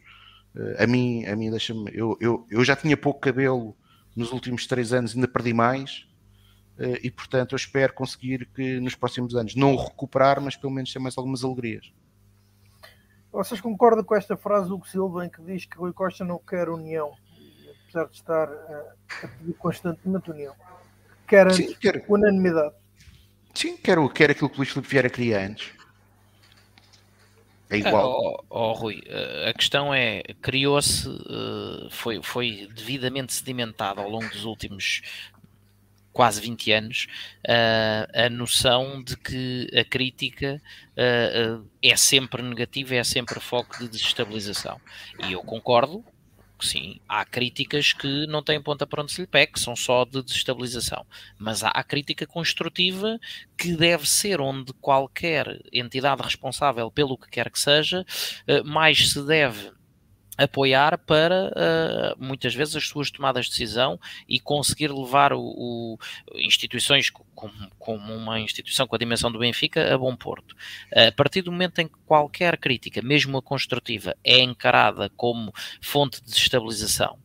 [0.80, 1.92] A mim, a mim deixa-me.
[1.94, 3.76] Eu, eu, eu já tinha pouco cabelo
[4.16, 6.08] nos últimos três anos, ainda perdi mais.
[7.04, 11.00] E portanto, eu espero conseguir que nos próximos anos não recuperar, mas pelo menos ter
[11.00, 11.92] mais algumas alegrias.
[13.36, 16.70] Vocês concordam com esta frase do Silva em que diz que Rui Costa não quer
[16.70, 17.14] união,
[17.84, 20.56] apesar de estar a, pedir constantemente união?
[21.28, 22.02] Quer antes Sim, quero.
[22.08, 22.74] unanimidade.
[23.54, 25.74] Sim, quero, quero aquilo que o Luís Filipe Vieira queria antes.
[27.70, 28.46] É igual.
[28.50, 29.04] Oh, oh, Rui,
[29.50, 35.02] a questão é, criou-se, eh, foi, foi devidamente sedimentado ao longo dos últimos
[36.16, 37.08] quase 20 anos,
[37.46, 40.62] uh, a noção de que a crítica
[40.94, 44.80] uh, é sempre negativa, é sempre foco de desestabilização.
[45.28, 46.06] E eu concordo
[46.58, 50.06] sim, há críticas que não têm ponta para onde se lhe pé, que são só
[50.06, 51.06] de desestabilização.
[51.38, 53.20] Mas há a crítica construtiva
[53.58, 58.06] que deve ser onde qualquer entidade responsável pelo que quer que seja,
[58.64, 59.70] mais se deve
[60.38, 65.98] apoiar para uh, muitas vezes as suas tomadas de decisão e conseguir levar o, o
[66.36, 70.56] instituições como, como, uma instituição com a dimensão do Benfica a bom porto.
[70.94, 76.22] A partir do momento em que qualquer crítica, mesmo a construtiva, é encarada como fonte
[76.22, 77.18] de desestabilização,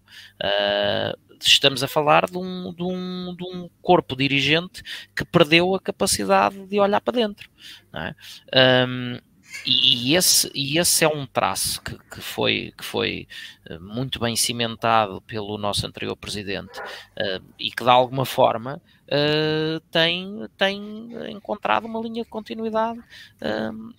[0.43, 4.83] uh, estamos a falar de um, de, um, de um, corpo dirigente
[5.17, 7.49] que perdeu a capacidade de olhar para dentro.
[7.95, 8.87] É?
[8.87, 9.19] Um,
[9.67, 13.29] e, esse, e esse é um traço que, que, foi, que foi
[13.67, 19.81] eh, muito bem cimentado pelo nosso anterior presidente uh, e que de alguma forma uh,
[19.91, 23.95] tem, tem encontrado uma linha de continuidade uh,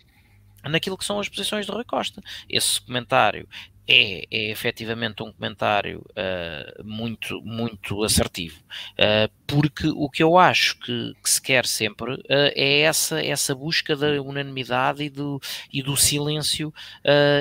[0.69, 2.21] naquilo que são as posições de Rui Costa.
[2.49, 3.47] Esse comentário
[3.87, 8.59] é, é efetivamente um comentário uh, muito, muito assertivo,
[8.93, 13.55] uh, porque o que eu acho que, que se quer sempre uh, é essa, essa
[13.55, 15.41] busca da unanimidade e do,
[15.71, 16.73] e do silêncio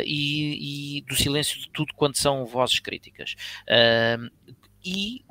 [0.04, 3.36] e, e, do silêncio de tudo quanto são vozes críticas.
[4.84, 5.24] e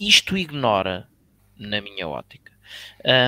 [0.00, 1.08] isto ignora,
[1.56, 2.52] na minha ótica,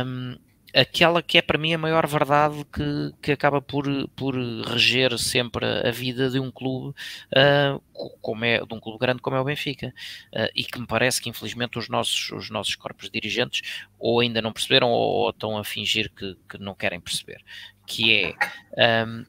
[0.05, 0.37] um,
[0.77, 5.65] aquela que é para mim a maior verdade que, que acaba por, por reger sempre
[5.65, 6.95] a vida de um clube
[7.33, 7.83] uh,
[8.21, 9.95] como é, de um clube grande como é o Benfica.
[10.33, 14.43] Uh, e que me parece que infelizmente os nossos, os nossos corpos dirigentes ou ainda
[14.43, 17.43] não perceberam ou, ou estão a fingir que, que não querem perceber
[17.87, 18.35] que
[18.77, 19.25] é um,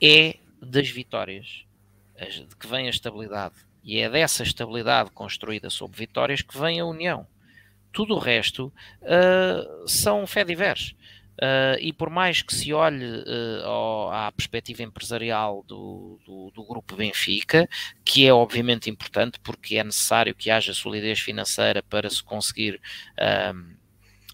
[0.00, 1.64] é das vitórias
[2.20, 3.54] de que vem a estabilidade.
[3.82, 7.26] E é dessa estabilidade construída sobre vitórias que vem a união
[7.96, 8.70] tudo o resto
[9.00, 10.94] uh, são fé diversos.
[11.36, 16.64] Uh, e por mais que se olhe uh, ao, à perspectiva empresarial do, do, do,
[16.64, 17.66] grupo Benfica,
[18.04, 22.78] que é obviamente importante porque é necessário que haja solidez financeira para se conseguir
[23.18, 23.76] uh,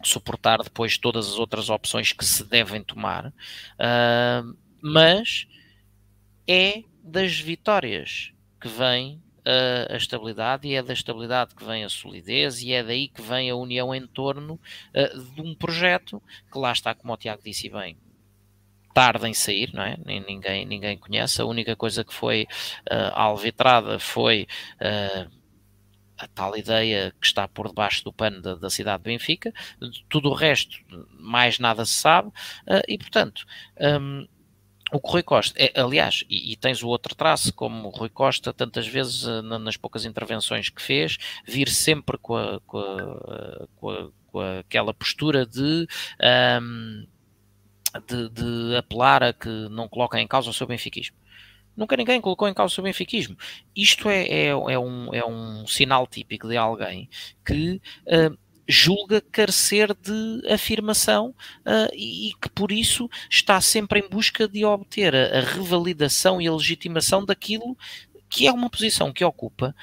[0.02, 3.32] suportar depois todas as outras opções que se devem tomar,
[4.80, 5.46] mas
[6.48, 11.88] é das vitórias que vem a, a, estabilidade e é da estabilidade que vem a
[11.88, 16.58] solidez e é daí que vem a união em torno uh, de um projeto que
[16.58, 17.96] lá está, como o Tiago disse bem,
[18.92, 19.96] tarde em sair, não é?
[20.04, 21.40] Ninguém, ninguém conhece.
[21.40, 22.46] A única coisa que foi
[22.90, 24.46] uh, alvitrada foi
[24.76, 25.30] uh,
[26.18, 29.52] a tal ideia que está por debaixo do pano da, da cidade de Benfica.
[30.08, 30.78] Tudo o resto,
[31.18, 32.28] mais nada se sabe.
[32.28, 33.44] Uh, e, portanto,
[34.00, 34.26] um,
[34.92, 38.52] o Rui Costa, é, aliás, e, e, tens o outro traço, como o Rui Costa,
[38.52, 41.16] tantas vezes uh, nas poucas intervenções que fez,
[41.46, 45.86] vir sempre com, a, com, a, com, a, com aquela postura de,
[46.60, 47.06] um,
[48.06, 51.16] de, de, apelar a que não coloquem em causa o seu benfiquismo.
[51.74, 53.34] Nunca ninguém colocou em causa o seu benfiquismo.
[53.74, 57.08] Isto é, é, é, um, é um sinal típico de alguém
[57.46, 58.36] que uh,
[58.68, 65.14] julga carecer de afirmação uh, e que por isso está sempre em busca de obter
[65.14, 67.76] a, a, revalidação e a legitimação daquilo
[68.28, 69.74] que é uma posição que ocupa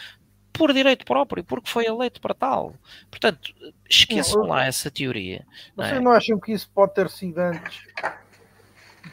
[0.52, 2.74] por direito próprio, porque foi eleito para tal.
[3.10, 3.54] Portanto,
[3.90, 5.46] esqueçam lá essa teoria.
[5.76, 6.02] Vocês não, é?
[6.02, 7.82] não acham que isso pode ter sido antes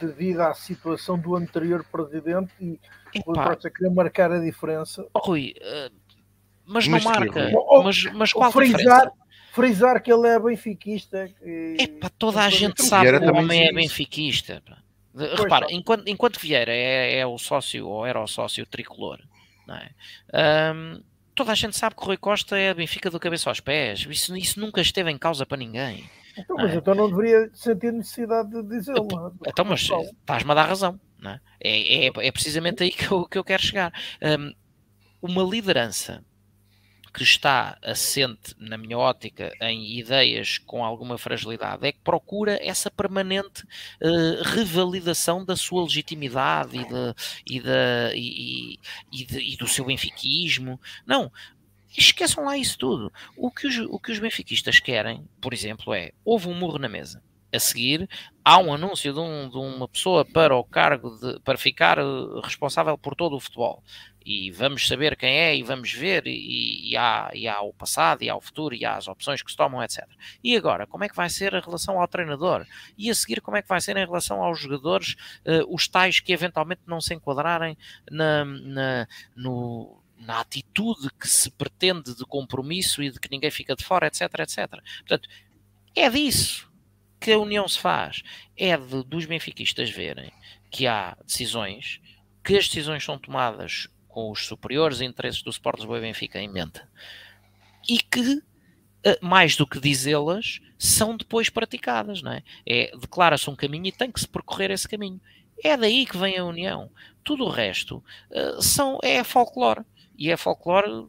[0.01, 2.80] devido à situação do anterior presidente e
[3.24, 5.06] o Costa queria marcar a diferença?
[5.14, 5.94] Oh, Rui, uh,
[6.64, 7.51] mas não marca.
[7.84, 9.12] Mas, mas qual frisar, diferença?
[9.56, 11.28] Frisar que ele é benfiquista.
[11.28, 11.76] Que...
[11.80, 14.62] Epá, toda a gente sabe que o homem é benfiquista.
[14.66, 19.18] Pois Repara, enquanto, enquanto Vieira é, é, o sócio ou era o sócio tricolor,
[19.70, 20.72] é?
[20.74, 21.02] um,
[21.34, 24.06] toda a gente sabe que o Rui Costa é Benfica do cabeça aos pés.
[24.10, 26.04] Isso, isso nunca esteve em causa para ninguém.
[26.36, 26.76] Então, mas é?
[26.76, 29.32] então não deveria sentir necessidade de dizê-lo.
[29.46, 29.88] Então, mas
[30.20, 31.00] estás-me a dar razão.
[31.24, 31.40] É?
[31.60, 32.06] é?
[32.06, 33.90] É, é, precisamente aí que eu, que eu quero chegar.
[34.22, 34.52] Um,
[35.22, 36.22] uma liderança
[37.16, 42.90] que está assente, na minha ótica, em ideias com alguma fragilidade, é que procura essa
[42.90, 47.14] permanente uh, revalidação da sua legitimidade e, de,
[47.47, 48.80] e, de, e,
[49.10, 50.78] e, de, e do seu benfiquismo.
[51.06, 51.32] Não,
[51.97, 53.10] esqueçam lá isso tudo.
[53.34, 56.88] O que, os, o que os benfiquistas querem, por exemplo, é houve um murro na
[56.88, 57.22] mesa.
[57.51, 58.06] A seguir,
[58.44, 62.02] há um anúncio de, um, de uma pessoa para o cargo de, para ficar eh,
[62.44, 63.82] responsável por todo o futebol
[64.27, 68.24] e vamos saber quem é e vamos ver, e, e, há, e há o passado,
[68.24, 70.05] e há o futuro, e há as opções que se tomam, etc.
[70.43, 72.66] E agora, como é que vai ser a relação ao treinador?
[72.98, 75.15] E a seguir, como é que vai ser em relação aos jogadores,
[75.47, 77.78] uh, os tais que eventualmente não se enquadrarem
[78.11, 83.77] na, na, no, na atitude que se pretende de compromisso e de que ninguém fica
[83.77, 84.69] de fora, etc, etc.
[85.07, 85.28] Portanto,
[85.94, 86.69] é disso
[87.20, 88.24] que a união se faz.
[88.57, 90.32] É de, dos benfiquistas verem
[90.69, 92.01] que há decisões,
[92.43, 93.86] que as decisões são tomadas
[94.16, 96.80] com os superiores interesses do Sport Lisboa e Benfica em mente.
[97.86, 98.43] E que,
[99.05, 102.43] eh, mais do que dizê-las, são depois praticadas, não é?
[102.66, 105.20] é Declara-se um caminho e tem que se percorrer esse caminho.
[105.62, 106.90] É daí que vem a união.
[107.22, 109.84] Tudo o resto uh, são, é folclore.
[110.16, 111.06] E é folclore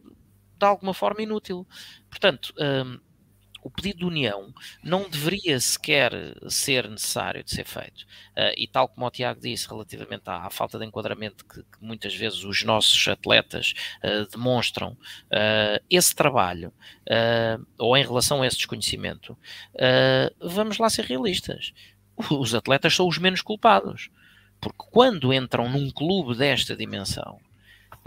[0.60, 1.66] de alguma forma inútil.
[2.10, 3.00] Portanto, um,
[3.68, 6.14] o pedido de união não deveria sequer
[6.50, 8.04] ser necessário de ser feito.
[8.32, 11.78] Uh, e tal como o Tiago disse relativamente à, à falta de enquadramento que, que,
[11.82, 16.72] muitas vezes os nossos atletas uh, demonstram, uh, esse trabalho,
[17.78, 19.38] ou em relação a esse desconhecimento,
[20.40, 21.74] vamos lá ser realistas.
[22.30, 24.10] Os atletas são os menos culpados.
[24.60, 27.40] Porque quando entram num clube desta dimensão,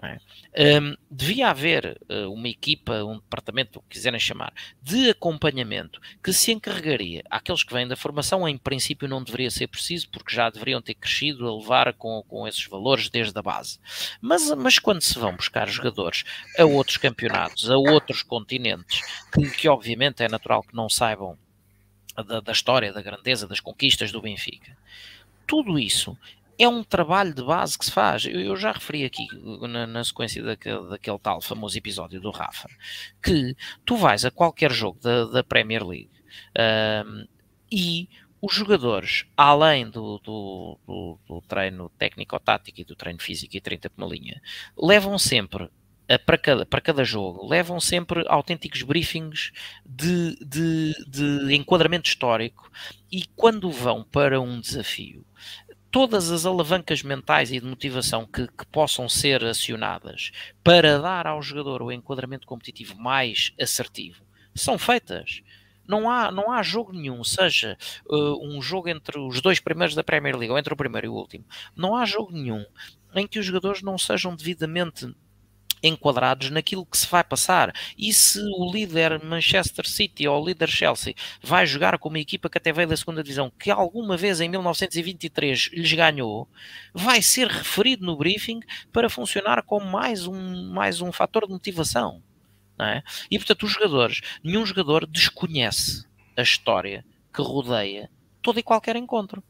[0.03, 0.81] é?
[0.81, 4.53] Um, devia haver uh, uma equipa, um departamento, o que quiserem chamar,
[4.83, 7.23] de acompanhamento que se encarregaria.
[7.31, 10.95] Aqueles que vêm da formação, em princípio, não deveria ser preciso, porque já deveriam ter
[10.95, 13.79] crescido a levar com, com esses valores desde a base.
[14.21, 16.25] Mas, mas quando se vão buscar jogadores
[16.59, 19.03] a outros campeonatos, a outros continentes,
[19.33, 21.39] que, que obviamente é natural que não saibam
[22.27, 24.77] da, da história, da grandeza, das conquistas do Benfica,
[25.47, 26.17] tudo isso
[26.61, 28.27] é um trabalho de base que se faz.
[28.27, 29.27] Eu, eu já referi aqui
[29.67, 32.69] na, na sequência daquele, daquele, tal famoso episódio do Rafa,
[33.23, 36.11] que tu vais a qualquer jogo da, da Premier League
[37.07, 37.27] um,
[37.73, 38.09] e
[38.43, 43.89] os jogadores, além do, do, do, do treino técnico-tático e do treino físico e 30
[43.89, 44.41] por uma linha,
[44.77, 45.71] levam sempre
[46.19, 49.53] para cada, para cada jogo, levam sempre autênticos briefings
[49.87, 52.71] de, de, de enquadramento histórico
[53.11, 55.25] e quando vão para um desafio,
[55.91, 60.31] todas as alavancas mentais e de motivação que, que, possam ser acionadas
[60.63, 64.23] para dar ao jogador o enquadramento competitivo mais assertivo
[64.55, 65.43] são feitas.
[65.87, 67.77] Não há, não há jogo nenhum, seja
[68.07, 71.11] uh, um jogo entre os dois primeiros da Premier League ou entre o primeiro e
[71.11, 71.45] o último,
[71.75, 72.65] não há jogo nenhum
[73.15, 75.13] em que os jogadores não sejam devidamente
[75.83, 77.73] enquadrados naquilo que se vai passar.
[77.97, 82.49] E se o líder Manchester City ou o líder Chelsea vai jogar com uma equipa
[82.49, 86.49] que até veio da segunda divisão, que alguma vez em 1923 lhes ganhou,
[86.93, 88.61] vai ser referido no briefing
[88.93, 92.23] para funcionar como mais um, mais um fator de motivação.
[92.79, 93.03] É?
[93.31, 99.43] E portanto, os jogadores, nenhum jogador desconhece a história que rodeia todo e qualquer encontro.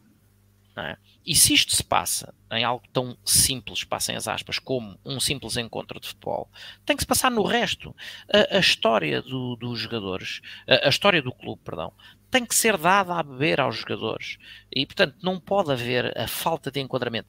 [0.76, 0.96] É?
[1.24, 5.56] E se isto se passa em algo tão simples, passem as aspas, como um simples
[5.56, 6.50] encontro de futebol,
[6.84, 7.94] tem que se passar no resto.
[8.32, 11.92] A, a história do, dos jogadores, a, a, história do clube, perdão,
[12.30, 14.38] tem que ser dada a beber aos jogadores.
[14.74, 17.28] E, portanto, não pode haver a falta de enquadramento.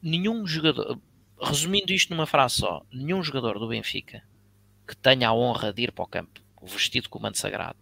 [0.00, 1.00] Nenhum jogador,
[1.42, 4.22] resumindo isto numa frase só, nenhum jogador do Benfica
[4.86, 7.78] que tenha a honra de ir para o campo vestido com o manto sagrado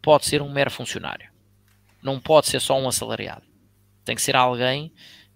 [0.00, 1.30] pode ser um mero funcionário.
[2.02, 3.42] Não pode ser só um assalariado
[4.06, 4.92] tem que ser alguém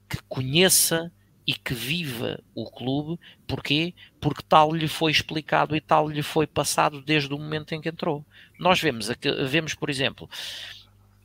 [0.09, 1.13] que conheça
[1.47, 3.21] e que viva o clube.
[3.47, 3.93] Porquê?
[4.21, 7.89] Porque tal lhe foi explicado e tal lhe foi passado desde o momento em que
[7.89, 8.25] entrou.
[8.59, 9.11] Nós vemos,
[9.49, 10.31] vemos por exemplo,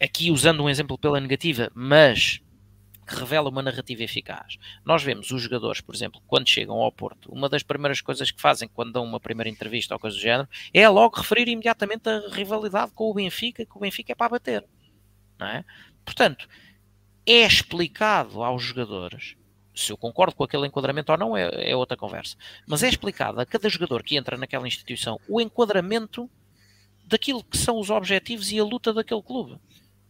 [0.01, 2.41] aqui usando um exemplo pela negativa, mas
[3.05, 4.57] que revela uma narrativa eficaz.
[4.83, 8.41] Nós vemos os jogadores, por exemplo, quando chegam ao Porto, uma das primeiras coisas que
[8.41, 12.27] fazem quando dão uma primeira entrevista ou coisa do género é logo referir imediatamente a
[12.31, 14.65] rivalidade com o Benfica, que o Benfica é para bater.
[15.37, 15.63] Não é?
[16.03, 16.47] Portanto,
[17.25, 19.35] é explicado aos jogadores,
[19.73, 22.37] se eu concordo com aquele enquadramento ou não, é, é, outra conversa,
[22.67, 26.29] mas é explicado a cada jogador que entra naquela instituição o enquadramento
[27.05, 29.59] daquilo que são os objetivos e a luta daquele clube.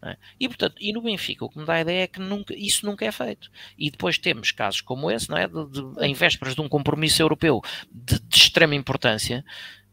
[0.04, 0.18] É?
[0.40, 2.86] E, portanto, e no Benfica, o que me dá a ideia é que nunca, isso
[2.86, 3.50] nunca é feito.
[3.76, 5.48] E depois temos casos como esse, não é?
[5.48, 7.62] De, de, em vésperas de um compromisso europeu
[7.92, 9.44] de, de, extrema importância,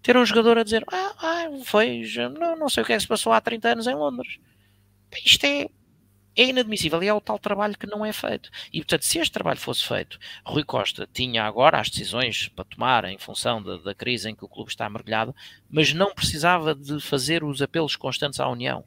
[0.03, 2.03] ter um jogador a dizer: Ah, ah foi,
[2.39, 4.39] não, não sei o que é que se passou há 30 anos em Londres.
[5.25, 5.71] Isto é,
[6.37, 8.51] é inadmissível e é o tal trabalho que não é feito.
[8.73, 13.05] E, portanto, se este trabalho fosse feito, Rui Costa tinha agora as decisões para tomar
[13.05, 15.35] em função da, da crise em que o clube está mergulhado,
[15.71, 18.85] mas não precisava de fazer os apelos constantes à União.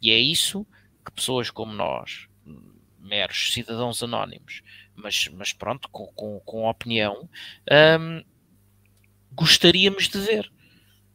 [0.00, 0.66] E é isso
[1.04, 2.28] que pessoas como nós,
[2.98, 4.62] meros cidadãos anónimos,
[4.94, 7.28] mas, mas pronto, com, com, com opinião,
[8.00, 8.24] hum,
[9.32, 10.52] gostaríamos de ver.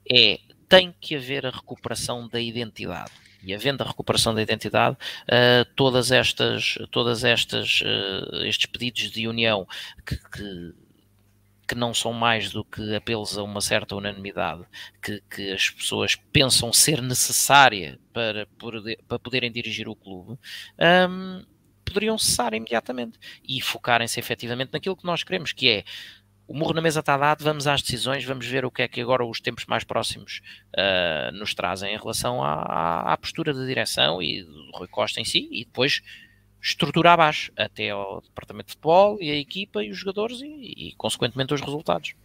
[0.10, 3.12] É, tem que haver a recuperação da identidade.
[3.44, 9.28] E havendo a recuperação da identidade, uh, todas estas, todas estas, uh, estes pedidos de
[9.28, 9.68] união
[10.06, 10.74] que, que
[11.72, 14.66] que não são mais do que apelos a uma certa unanimidade
[15.02, 18.46] que, que as pessoas pensam ser necessária para,
[19.08, 20.38] para poderem dirigir o clube,
[21.10, 21.46] um,
[21.86, 25.84] poderiam cessar imediatamente e focarem-se efetivamente naquilo que nós queremos, que é
[26.52, 29.00] o murro na mesa está dado, vamos às decisões, vamos ver o que é que
[29.00, 30.42] agora os tempos mais próximos
[30.76, 35.22] uh, nos trazem em relação à, à, à postura da direção e do Rui Costa
[35.22, 36.02] em si, e depois
[36.62, 40.96] estrutura abaixo, até ao departamento de futebol e a equipa e os jogadores e, e
[40.98, 42.16] consequentemente os resultados.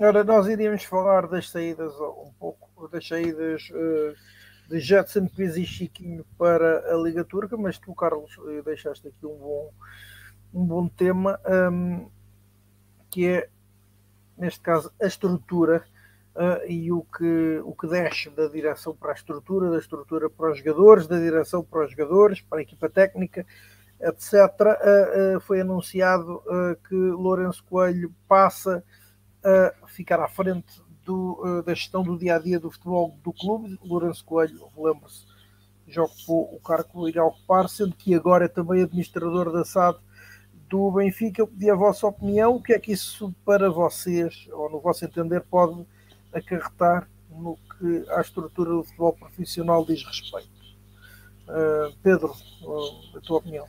[0.00, 4.14] Ora, nós iríamos falar das saídas um pouco, das saídas uh,
[4.68, 9.24] de Jetson, Pires e Chiquinho para a Liga Turca, mas tu, Carlos, eh, deixaste aqui
[9.24, 9.70] um bom,
[10.52, 11.38] um bom tema,
[11.70, 12.10] um,
[13.14, 13.48] que é,
[14.36, 15.84] neste caso, a estrutura
[16.34, 20.50] uh, e o que, o que desce da direção para a estrutura, da estrutura para
[20.50, 23.46] os jogadores, da direção para os jogadores, para a equipa técnica,
[24.00, 24.32] etc.
[24.34, 26.42] Uh, uh, foi anunciado
[26.88, 28.82] que Lourenço Coelho passa
[29.44, 33.78] a ficar à frente do, da gestão do dia a dia do futebol do clube.
[33.84, 35.24] Lourenço Coelho, lembre-se,
[35.86, 39.98] já ocupou o cargo que irá ocupar, sendo que agora é também administrador da SAD
[40.68, 41.42] do Benfica.
[41.42, 45.04] Eu pedi a vossa opinião, o que é que isso para vocês, ou no vosso
[45.04, 45.84] entender, pode
[46.32, 50.48] acarretar no que à estrutura do futebol profissional diz respeito.
[51.48, 53.66] Uh, Pedro, uh, a tua opinião?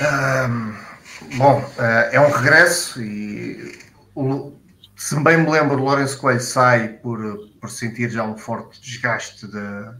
[0.00, 3.78] Um, bom, uh, é um regresso e
[4.14, 4.52] o,
[4.96, 9.46] se bem me lembro, o Lourenço Coelho sai por, por sentir já um forte desgaste
[9.46, 9.94] de,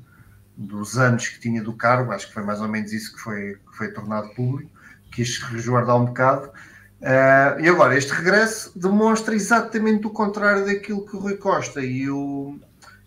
[0.56, 3.54] dos anos que tinha do cargo, acho que foi mais ou menos isso que foi,
[3.54, 4.70] que foi tornado público,
[5.14, 6.50] quis resguardar um bocado
[7.04, 12.08] Uh, e agora, este regresso demonstra exatamente o contrário daquilo que o Rui Costa e
[12.08, 12.58] o,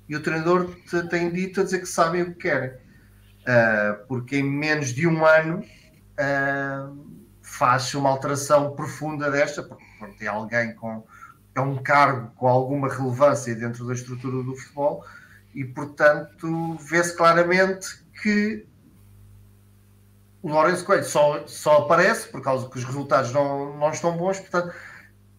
[0.07, 0.69] e o treinador
[1.09, 2.69] têm dito a dizer que sabem o que querem.
[2.69, 5.63] Uh, porque em menos de um ano
[6.19, 7.07] uh,
[7.41, 11.03] faz uma alteração profunda desta, porque é alguém com
[11.55, 15.03] é um cargo com alguma relevância dentro da estrutura do futebol
[15.55, 17.87] e, portanto, vê-se claramente
[18.21, 18.63] que
[20.41, 24.39] o Lourenço Coelho só, só aparece por causa que os resultados não, não estão bons,
[24.39, 24.73] portanto,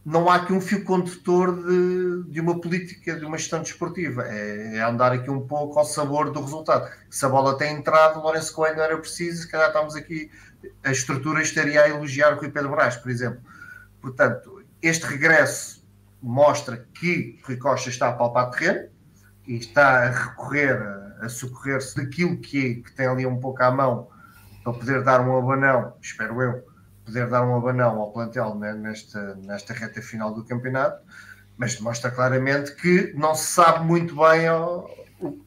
[0.05, 4.27] não há aqui um fio condutor de, de uma política, de uma gestão desportiva.
[4.27, 6.91] É, é, andar aqui um pouco ao sabor do resultado.
[7.11, 10.31] Se a bola tem entrado, o Lourenço Coelho não era preciso, se calhar estamos aqui,
[10.83, 13.41] a estrutura estaria a elogiar o Rui Pedro Brás, por exemplo.
[14.01, 15.87] Portanto, este regresso
[16.23, 18.89] mostra que Rui Costa está a palpar terreno
[19.47, 20.81] e está a recorrer,
[21.21, 24.09] a, socorrer-se daquilo que, que tem ali um pouco à mão
[24.69, 26.67] para poder dar um abanão, espero eu,
[27.05, 31.03] poder dar um abanão ao plantel nesta, nesta reta final do campeonato,
[31.57, 34.91] mas demonstra claramente que não se sabe muito bem ao,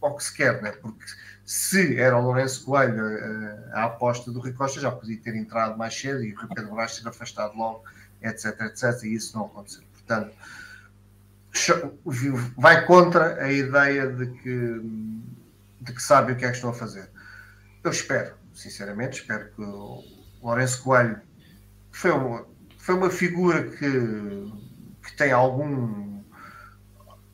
[0.02, 0.72] ao que se quer, né?
[0.72, 1.06] porque
[1.45, 5.35] se era o Lourenço Coelho a, eh, a aposta do Rui Costa, já podia ter
[5.35, 7.84] entrado mais cedo e o Rui Pedro Brás ser afastado logo,
[8.23, 9.84] etc, etc, e isso não aconteceu.
[9.93, 10.35] Portanto,
[12.57, 14.81] vai contra a ideia de que,
[15.80, 17.10] de que sabe o que é que estão a fazer.
[17.84, 20.03] Eu espero, sinceramente, espero que o
[20.41, 21.22] Lourenço Coelho
[21.91, 22.48] foi uma,
[22.78, 24.52] foi uma figura que,
[25.03, 26.11] que tem algum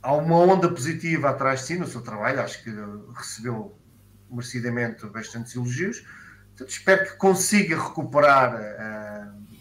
[0.01, 2.71] há uma onda positiva atrás de si no seu trabalho, acho que
[3.13, 3.77] recebeu
[4.29, 6.05] merecidamente bastantes elogios.
[6.49, 9.57] Portanto, espero que consiga recuperar, uh,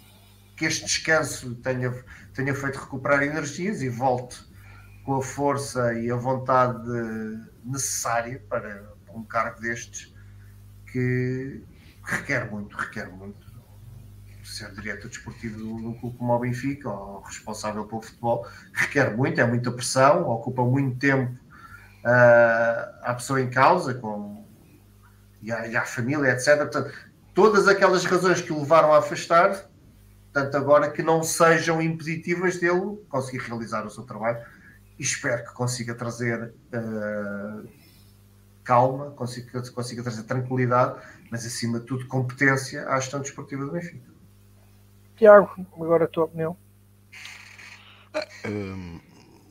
[0.57, 1.93] que este descanso tenha,
[2.33, 4.39] tenha feito recuperar energias e volte
[5.05, 6.89] com a força e a vontade
[7.65, 10.15] necessária para um cargo destes
[10.97, 11.63] que
[12.03, 13.47] requer muito, requer muito.
[14.43, 19.45] Ser diretor desportivo do clube como o Benfica, ou responsável pelo futebol, requer muito, é
[19.45, 24.47] muita pressão, ocupa muito tempo uh, à pessoa em causa, com,
[25.43, 26.59] e, à, e à família, etc.
[26.59, 26.95] Portanto,
[27.35, 29.67] todas aquelas razões que o levaram a afastar,
[30.33, 34.39] tanto agora que não sejam impeditivas dele conseguir realizar o seu trabalho
[34.97, 37.69] e espero que consiga trazer uh,
[38.67, 44.11] calma, consiga, consiga trazer tranquilidade, mas acima de tudo competência à gestão desportiva do Benfica.
[45.17, 46.57] Tiago, agora a tua opinião.
[48.45, 49.01] Um,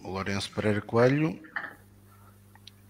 [0.03, 1.39] Lourenço Pereira Coelho,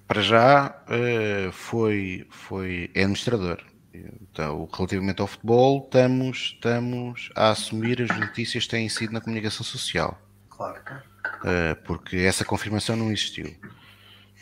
[0.08, 3.64] para já, uh, foi, foi é administrador.
[3.94, 9.64] Então, relativamente ao futebol, estamos, estamos a assumir as notícias que têm sido na comunicação
[9.64, 10.20] social.
[10.50, 10.82] Claro.
[10.82, 13.56] Uh, porque essa confirmação não existiu.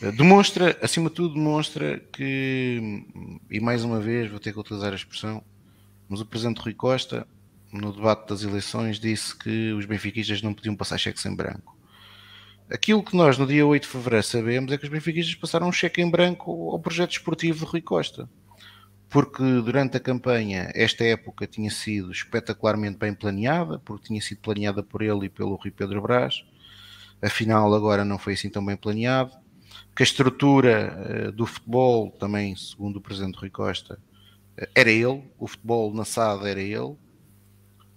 [0.04, 3.06] Uh, demonstra, acima de tudo, demonstra que,
[3.50, 5.44] e mais uma vez vou ter que utilizar a expressão,
[6.10, 7.28] mas o presidente Rui Costa
[7.74, 11.76] no debate das eleições, disse que os benfiquistas não podiam passar cheques em branco.
[12.70, 15.72] Aquilo que nós no dia 8 de fevereiro sabemos é que os benfiquistas passaram um
[15.72, 18.30] cheque em branco ao projeto esportivo de Rui Costa.
[19.10, 24.82] Porque durante a campanha esta época tinha sido espetacularmente bem planeada, porque tinha sido planeada
[24.82, 26.44] por ele e pelo Rui Pedro Brás.
[27.22, 29.32] Afinal, agora não foi assim tão bem planeado.
[29.96, 34.00] Que a estrutura uh, do futebol, também segundo o presidente Rui Costa,
[34.60, 36.98] uh, era ele, o futebol na SAD era ele,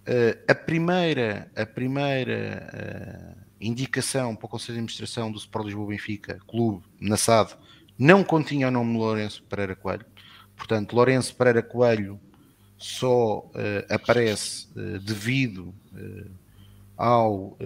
[0.09, 6.39] Uh, a primeira, a primeira indicação para o Conselho de Administração do Sport Lisboa Benfica,
[6.47, 7.57] clube, na SAD,
[7.99, 10.05] não continha o nome de Lourenço Pereira Coelho.
[10.55, 12.17] Portanto, Lourenço Pereira Coelho
[12.77, 13.51] só
[13.89, 14.69] aparece
[15.03, 15.75] devido
[16.95, 17.57] ao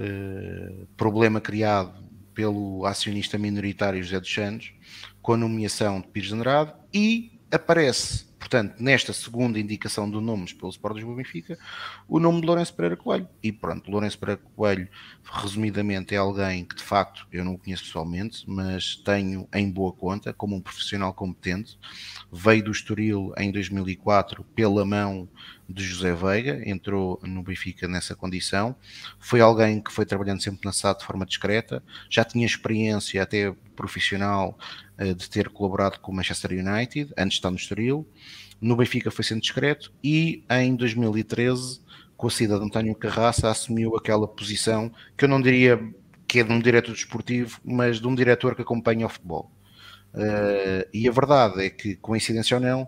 [0.97, 1.93] problema criado
[2.41, 4.73] pelo acionista minoritário José dos Santos,
[5.21, 10.71] com a nomeação de Pires Andrade, e aparece portanto, nesta segunda indicação de nomes pelo
[10.71, 11.59] Sport Lisboa Benfica,
[12.07, 13.29] o nome de Lourenço Pereira Coelho.
[13.41, 14.89] E pronto, Lourenço Pereira Coelho,
[15.23, 20.33] resumidamente, é alguém que de facto eu não conheço pessoalmente, mas tenho em boa conta
[20.33, 21.77] como um profissional competente.
[22.31, 25.29] Veio do Estoril em 2004 pela mão
[25.71, 28.75] de José Veiga, entrou no Benfica nessa condição.
[29.19, 33.53] Foi alguém que foi trabalhando sempre na SAD de forma discreta, já tinha experiência até
[33.75, 34.57] profissional
[34.97, 38.07] eh, de ter colaborado com o Manchester United, antes de estar no Estoril.
[38.59, 41.81] No Benfica foi sendo discreto e em 2013,
[42.15, 45.79] com a saída de António Carraça, assumiu aquela posição que eu não diria
[46.27, 49.51] que é de um diretor desportivo, mas de um diretor que acompanha o futebol.
[50.13, 52.87] Uh, e a verdade é que, coincidência ou não,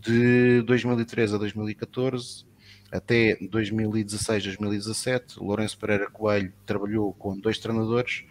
[0.00, 2.46] de 2013 a 2014
[2.90, 8.24] até 2016, 2017, Lourenço Pereira Coelho trabalhou com dois treinadores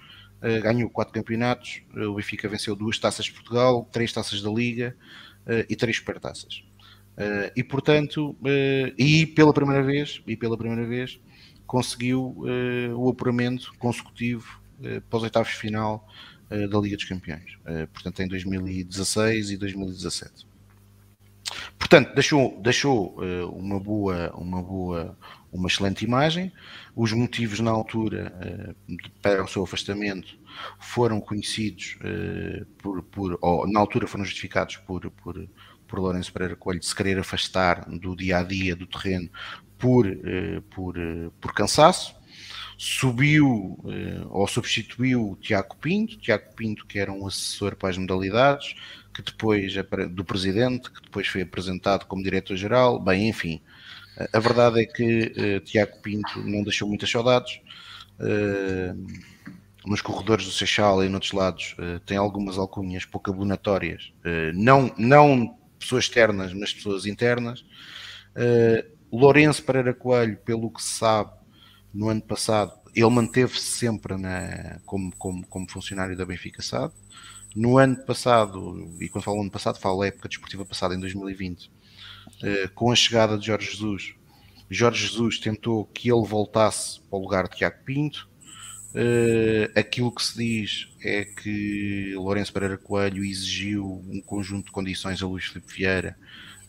[0.44, 4.52] eh, ganhou quatro campeonatos, eh, o Benfica venceu duas taças de Portugal, três taças da
[4.52, 4.94] Liga
[5.48, 6.66] uh, e três supertaças.
[7.56, 8.36] E portanto,
[8.98, 11.22] e pela primeira vez, e pela primeira vez,
[11.66, 12.36] conseguiu
[12.98, 14.60] o apuramento consecutivo
[15.10, 16.08] para os oitavos de final
[16.50, 17.56] da Liga dos Campeões.
[17.94, 20.48] portanto, em 2016 e 2017.
[21.78, 23.16] Portanto, deixou, deixou
[23.54, 25.18] uma boa, uma boa,
[25.52, 26.52] uma excelente imagem.
[26.96, 30.38] Os motivos na altura uh, para o seu afastamento
[30.80, 35.48] foram conhecidos uh, por, por ou, na altura foram justificados por, por,
[35.88, 39.30] por Lourenço Pereira Coelho de se querer afastar do dia a dia do terreno
[39.78, 40.08] por,
[40.70, 40.96] por,
[41.40, 42.16] por cansaço.
[42.78, 43.78] Subiu
[44.30, 48.76] ou substituiu o Tiago Pinto, Tiago Pinto, que era um assessor para as modalidades,
[49.14, 49.74] que depois
[50.12, 53.62] do presidente, que depois foi apresentado como diretor-geral, bem, enfim,
[54.32, 57.60] a verdade é que uh, Tiago Pinto não deixou muitas saudades.
[58.20, 59.34] Uh,
[59.86, 64.94] nos corredores do Seixal e noutros lados uh, tem algumas alcunhas pouco abonatórias, uh, não,
[64.98, 67.66] não pessoas externas, mas pessoas internas.
[68.36, 71.32] Uh, Lourenço Pereira Coelho, pelo que se sabe,
[71.94, 76.94] no ano passado, ele manteve-se sempre na, como, como, como funcionário da Benfica SAD.
[77.56, 81.72] No ano passado, e quando falo ano passado, falo a época desportiva passada, em 2020,
[82.42, 84.16] eh, com a chegada de Jorge Jesus,
[84.70, 88.28] Jorge Jesus tentou que ele voltasse para o lugar de Tiago Pinto.
[88.96, 95.24] Uh, aquilo que se diz é que Lourenço Pereira Coelho exigiu um conjunto de condições
[95.24, 96.16] a Luís Filipe Vieira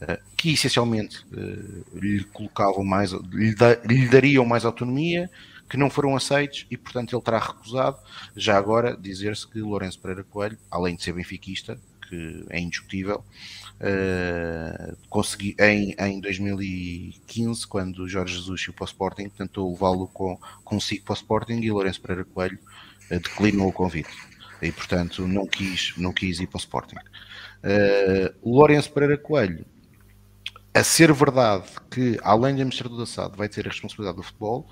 [0.00, 1.22] uh, que essencialmente
[1.92, 5.30] lhe colocavam mais, lhe, dariam mais autonomia,
[5.68, 7.98] que não foram aceitos e portanto ele terá recusado.
[8.36, 11.78] Já agora dizer-se que Lourenço Pereira Coelho, além de ser benfiquista,
[12.08, 13.24] que é indiscutível,
[13.74, 21.04] Uh, consegui, em, em 2015, quando Jorge Jesus para o Sporting, tentou levá-lo com, consigo
[21.04, 22.58] para o Sporting e Lourenço Pereira Coelho
[23.10, 24.16] uh, declinou o convite.
[24.62, 26.96] E, portanto, não quis, não quis ir para o Sporting.
[26.96, 29.66] Uh, Lourenço Pereira Coelho,
[30.72, 34.68] a ser verdade que, além de administrador da SAD, vai ter a responsabilidade do futebol,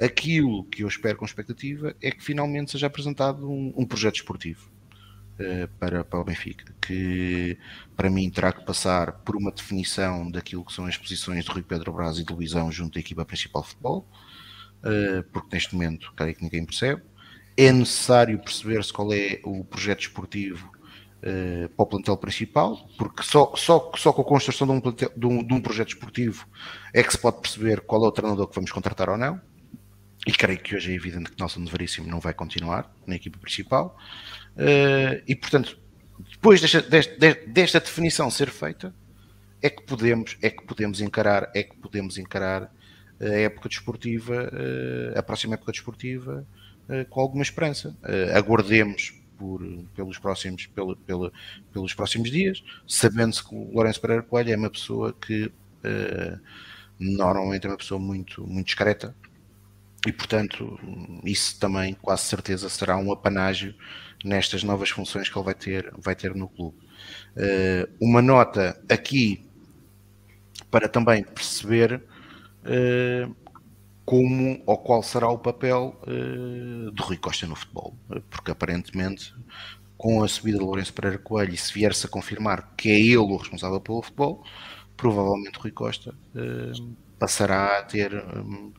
[0.00, 4.70] aquilo que eu espero com expectativa é que finalmente seja apresentado um, um projeto esportivo
[5.38, 7.58] eh, para, para o Benfica, que
[7.96, 11.62] para mim terá que passar por uma definição daquilo que são as posições de Rui
[11.62, 14.06] Pedro Braz e de Luizão junto à equipa principal de futebol,
[14.84, 17.02] eh, porque neste momento creio que ninguém percebe.
[17.56, 20.70] É necessário perceber-se qual é o projeto esportivo
[21.20, 25.12] uh, para o plantel principal, porque só, só, só com a construção de um, plantel,
[25.16, 26.46] de, um, de um projeto esportivo
[26.94, 29.40] é que se pode perceber qual é o treinador que vamos contratar ou não.
[30.26, 33.38] E creio que hoje é evidente que Nelson de Veríssimo não vai continuar na equipa
[33.38, 33.96] principal.
[34.54, 35.78] Uh, e portanto,
[36.30, 37.16] depois desta, desta,
[37.46, 38.94] desta, definição ser feita,
[39.62, 42.70] é que podemos, é que podemos encarar, é que podemos encarar
[43.20, 46.46] a época desportiva, uh, a próxima época desportiva,
[47.08, 47.96] com alguma esperança.
[48.34, 49.62] aguardemos por,
[49.94, 50.96] pelos, próximos, pelo,
[51.72, 55.52] pelos próximos dias, sabendo-se que o Lourenço Pereira Coelho é uma pessoa que
[56.98, 59.14] normalmente é uma pessoa muito, muito discreta,
[60.06, 60.78] e portanto
[61.24, 63.74] isso também quase certeza será um apanágio
[64.24, 66.76] nestas novas funções que ele vai ter, vai ter no clube.
[67.36, 69.46] Uh, uma nota aqui
[70.70, 72.02] para também perceber
[72.64, 73.36] uh,
[74.04, 77.96] como ou qual será o papel uh, do Rui Costa no futebol,
[78.28, 79.34] porque aparentemente
[79.96, 83.18] com a subida de Lourenço Pereira Coelho e se vier-se a confirmar que é ele
[83.18, 84.42] o responsável pelo futebol,
[84.96, 86.14] provavelmente Rui Costa
[87.18, 88.72] passará a ter um,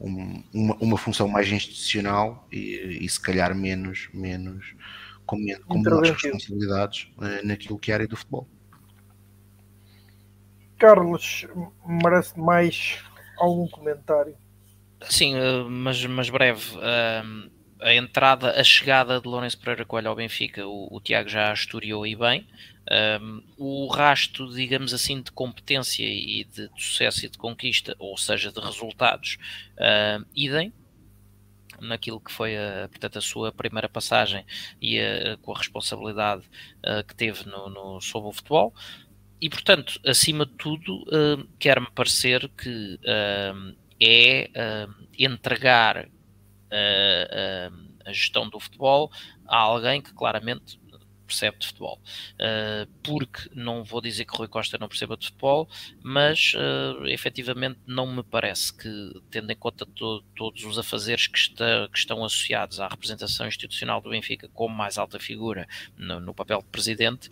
[0.00, 4.74] um, uma, uma, função mais institucional e, e, se calhar menos, menos
[5.26, 5.36] com,
[5.68, 8.48] com menos responsabilidades uh, naquilo que é a área do futebol.
[10.78, 11.46] Carlos,
[11.86, 13.04] merece mais
[13.38, 14.34] algum comentário?
[15.08, 16.76] Sim, eh, mas, mas breve.
[17.82, 22.06] A entrada, a chegada de Lourenço Pereira Coelho ao Benfica, o, o Tiago já historiou
[22.06, 22.46] e bem.
[23.20, 28.16] Um, o rasto, digamos assim, de competência e de, de, sucesso e de conquista, ou
[28.16, 29.38] seja, de resultados,
[29.74, 30.72] uh, idem
[31.80, 34.44] naquilo que foi a, portanto, a sua primeira passagem
[34.80, 36.42] e a, com a responsabilidade
[36.84, 38.74] uh, que teve no, no, sobre o futebol.
[39.40, 44.50] E, portanto, acima de tudo, uh, quer-me parecer que uh, é
[45.18, 46.08] entregar
[48.04, 49.10] a gestão do futebol
[49.46, 50.80] a alguém que claramente
[51.30, 52.00] percebe de futebol.
[52.34, 55.68] Uh, porque não vou dizer que Rui Costa não perceba de futebol,
[56.02, 61.38] mas uh, efetivamente não me parece que, tendo em conta to todos os afazeres que,
[61.38, 66.34] está, que, estão associados à representação institucional do Benfica como mais alta figura no, no
[66.34, 67.30] papel de presidente,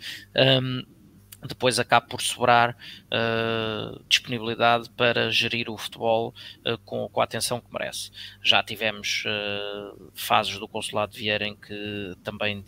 [0.63, 0.98] um,
[1.47, 6.35] depois acaba por sobrar uh, disponibilidade para gerir o futebol
[6.67, 8.11] uh, com, com, a atenção que merece.
[8.43, 12.65] Já tivemos uh, fases do Consulado de Vieira em que também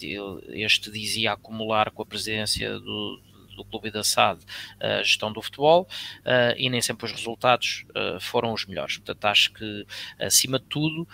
[0.51, 3.21] este dizia acumular com a presidência do,
[3.57, 4.41] do Clube da SAD
[4.79, 5.89] a gestão do futebol
[6.57, 7.85] e nem sempre os resultados
[8.21, 8.97] foram os melhores.
[8.97, 9.87] Portanto, acho que,
[10.19, 11.07] acima de tudo,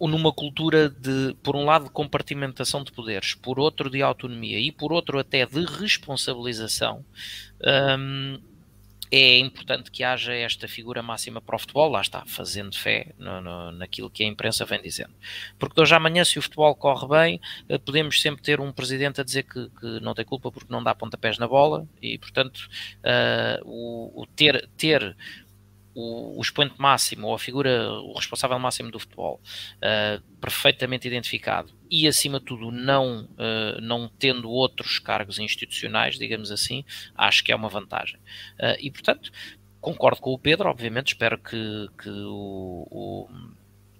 [0.00, 4.70] numa cultura de, por um lado, de compartimentação de poderes, por outro, de autonomia e
[4.70, 7.04] por outro, até de responsabilização,
[7.98, 8.38] um,
[9.10, 13.40] é importante que haja esta figura máxima para o futebol, lá está, fazendo fé no,
[13.40, 15.14] no, naquilo que a imprensa vem dizendo.
[15.58, 18.72] Porque de hoje à manhã, se o futebol corre bem, eh, podemos sempre ter um
[18.72, 22.18] presidente a dizer que, que não tem culpa porque não dá pontapés na bola e,
[22.18, 22.68] portanto,
[22.98, 25.16] uh, o, o ter, ter
[25.96, 29.40] o, o expoente máximo ou a figura, o responsável máximo do futebol,
[29.76, 36.52] uh, perfeitamente identificado e, acima de tudo, não, uh, não tendo outros cargos institucionais, digamos
[36.52, 38.18] assim, acho que é uma vantagem.
[38.60, 39.32] Uh, e, portanto,
[39.80, 43.28] concordo com o Pedro, obviamente, espero que, que o, o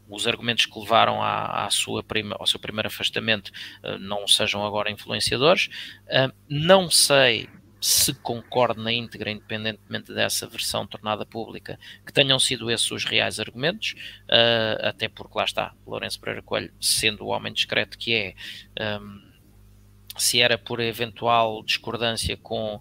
[0.08, 3.48] os argumentos que levaram à, à sua prima, ao seu primeiro afastamento
[3.82, 5.68] uh, não sejam agora influenciadores.
[6.04, 7.48] Uh, não sei
[7.80, 13.38] se concordo na íntegra, independentemente dessa versão tornada pública, que tenham sido esses os reais
[13.38, 13.94] argumentos,
[14.24, 19.26] uh, até porque lá está, Lourenço Pereira Coelho, sendo o homem discreto que é, um,
[20.16, 22.80] se era por eventual discordância com uh,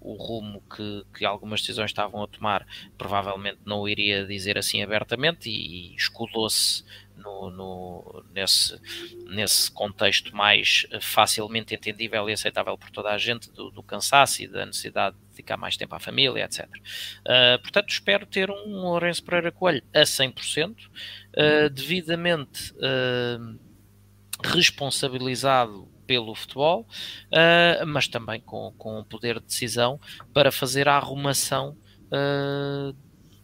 [0.00, 2.66] o rumo que, que, algumas decisões estavam a tomar,
[2.98, 6.84] provavelmente não o iria dizer assim abertamente e, e escudou-se
[7.24, 8.78] no, no, nesse,
[9.26, 14.46] nesse contexto mais facilmente entendível e aceitável por toda a gente do, do cansaço e
[14.46, 16.66] da necessidade de dedicar mais tempo à família, etc.
[16.66, 16.70] Uh,
[17.26, 20.76] ah, portanto, espero ter um Lourenço Pereira Coelho a 100%, uh,
[21.36, 23.58] ah, devidamente uh,
[24.42, 26.86] responsabilizado pelo futebol,
[27.32, 29.98] uh, mas também com, com o poder de decisão
[30.32, 31.76] para fazer a arrumação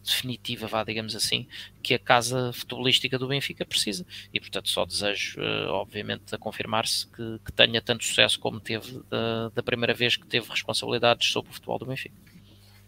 [0.03, 1.47] definitiva, vá, digamos assim,
[1.81, 4.05] que a casa futebolística do Benfica precisa.
[4.33, 9.01] E, portanto, só desejo, uh, obviamente, a confirmar-se que, que, tenha tanto sucesso como teve
[9.09, 12.15] da, da, primeira vez que teve responsabilidades sobre o futebol do Benfica.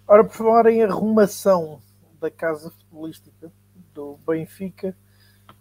[0.07, 1.81] Ora, por falar em arrumação
[2.19, 3.51] da casa futebolística
[3.93, 4.95] do Benfica,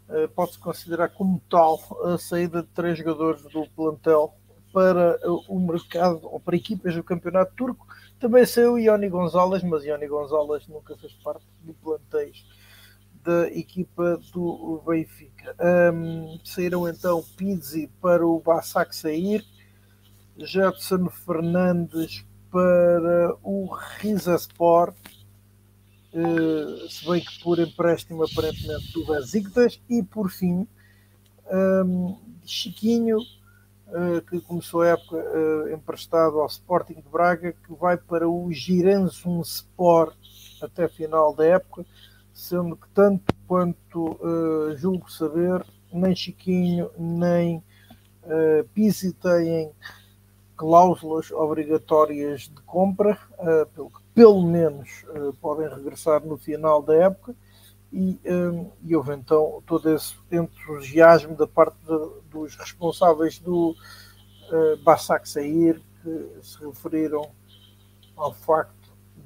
[0.08, 4.34] uh, pode-se considerar como tal a saída de três jogadores do plantel
[4.72, 5.18] para
[5.48, 7.86] o mercado ou para equipas do campeonato turco
[8.22, 12.46] também saiu Ioni Gonzalez, mas Ioni Gonzalez nunca fez parte do plantéis
[13.24, 15.56] da equipa do Benfica.
[15.92, 19.44] Um, saíram então Pizzi para o Bassak sair,
[20.38, 24.96] Jetson Fernandes para o Rizesport,
[26.14, 30.64] uh, se bem que por empréstimo aparentemente do Besiktas, e por fim
[31.84, 33.18] um, Chiquinho,
[34.28, 40.14] que começou a época uh, emprestado ao Sporting de Braga, que vai para o Giresunspor
[40.62, 41.84] até final da época,
[42.32, 44.18] sendo que tanto quanto
[44.76, 47.58] julgo saber, nem Chiquinho nem
[48.24, 49.70] uh, Pisi têm
[50.56, 53.18] cláusulas obrigatórias de compra,
[53.74, 55.04] pelo que pelo menos
[55.40, 57.34] podem regressar no final da época,
[57.92, 63.76] e, um, e houve então todo esse entusiasmo da parte de, dos responsáveis do
[64.50, 67.30] uh, Bassac Sair, que se referiram
[68.16, 68.72] ao facto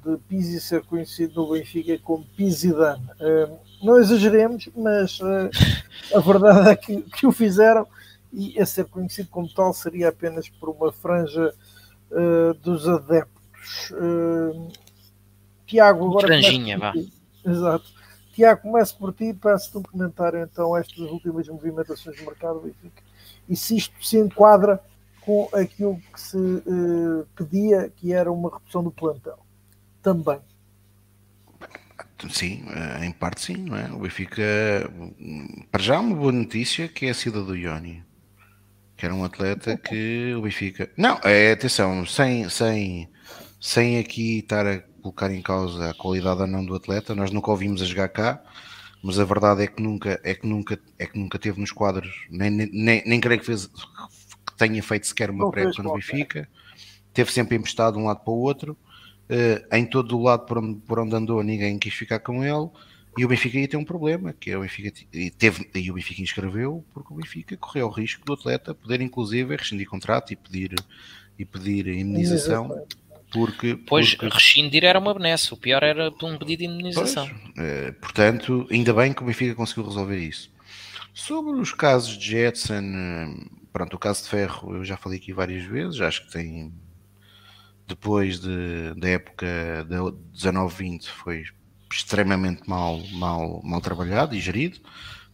[0.03, 3.05] de Pizzi ser conhecido no Benfica como Pizidane.
[3.19, 5.49] Uh, não exageremos, mas uh,
[6.13, 7.87] a verdade é que, que o fizeram
[8.33, 11.53] e a ser conhecido como tal seria apenas por uma franja
[12.11, 13.91] uh, dos adeptos.
[13.91, 14.67] Uh,
[15.65, 16.27] Tiago, agora.
[16.27, 16.93] Franjinha, vá.
[17.45, 17.97] Exato.
[18.37, 23.01] Tiago, começo por ti, peço-te um comentário então estas últimas movimentações de mercado Benfica
[23.49, 24.79] e se isto se enquadra
[25.21, 29.39] com aquilo que se uh, pedia, que era uma redução do plantel.
[30.03, 30.39] Também.
[32.29, 32.63] Sim,
[33.01, 33.91] em parte sim, não é?
[33.91, 34.43] O Benfica,
[35.71, 38.05] para já uma boa notícia que é a saída do Ioni
[38.95, 40.91] que era um atleta que o Benfica.
[40.95, 43.09] Não, é atenção, sem, sem,
[43.59, 47.51] sem aqui estar a colocar em causa a qualidade ou não do atleta, nós nunca
[47.51, 48.41] ouvimos a jogar cá,
[49.01, 52.25] mas a verdade é que nunca, é que nunca, é que nunca teve nos quadros,
[52.29, 56.47] nem, nem, nem creio que, fez, que tenha feito sequer uma pré no Benfica,
[57.13, 58.77] teve sempre emprestado de um lado para o outro,
[59.29, 62.69] uh, em todo o lado por onde, por onde andou ninguém quis ficar com ele.
[63.17, 65.95] E o Benfica ia ter um problema, que é o Benfica e teve, e o
[65.95, 70.35] Benfica inscreveu porque o Benfica correu o risco do atleta poder inclusive rescindir contrato e
[70.35, 70.75] pedir
[71.39, 72.85] e pedir indenização.
[73.31, 74.33] Porque, pois porque...
[74.33, 77.27] rescindir era uma benesse, o pior era um pedido de indenização.
[77.27, 80.49] Pois, é, portanto, ainda bem que o Benfica conseguiu resolver isso.
[81.13, 83.27] Sobre os casos de Jetson, eh,
[83.73, 86.71] pronto, o caso de Ferro eu já falei aqui várias vezes, acho que tem
[87.87, 89.47] depois de, da época
[89.89, 89.97] da
[90.35, 91.45] 19-20 foi
[91.91, 94.79] extremamente mal, mal, mal trabalhado e gerido.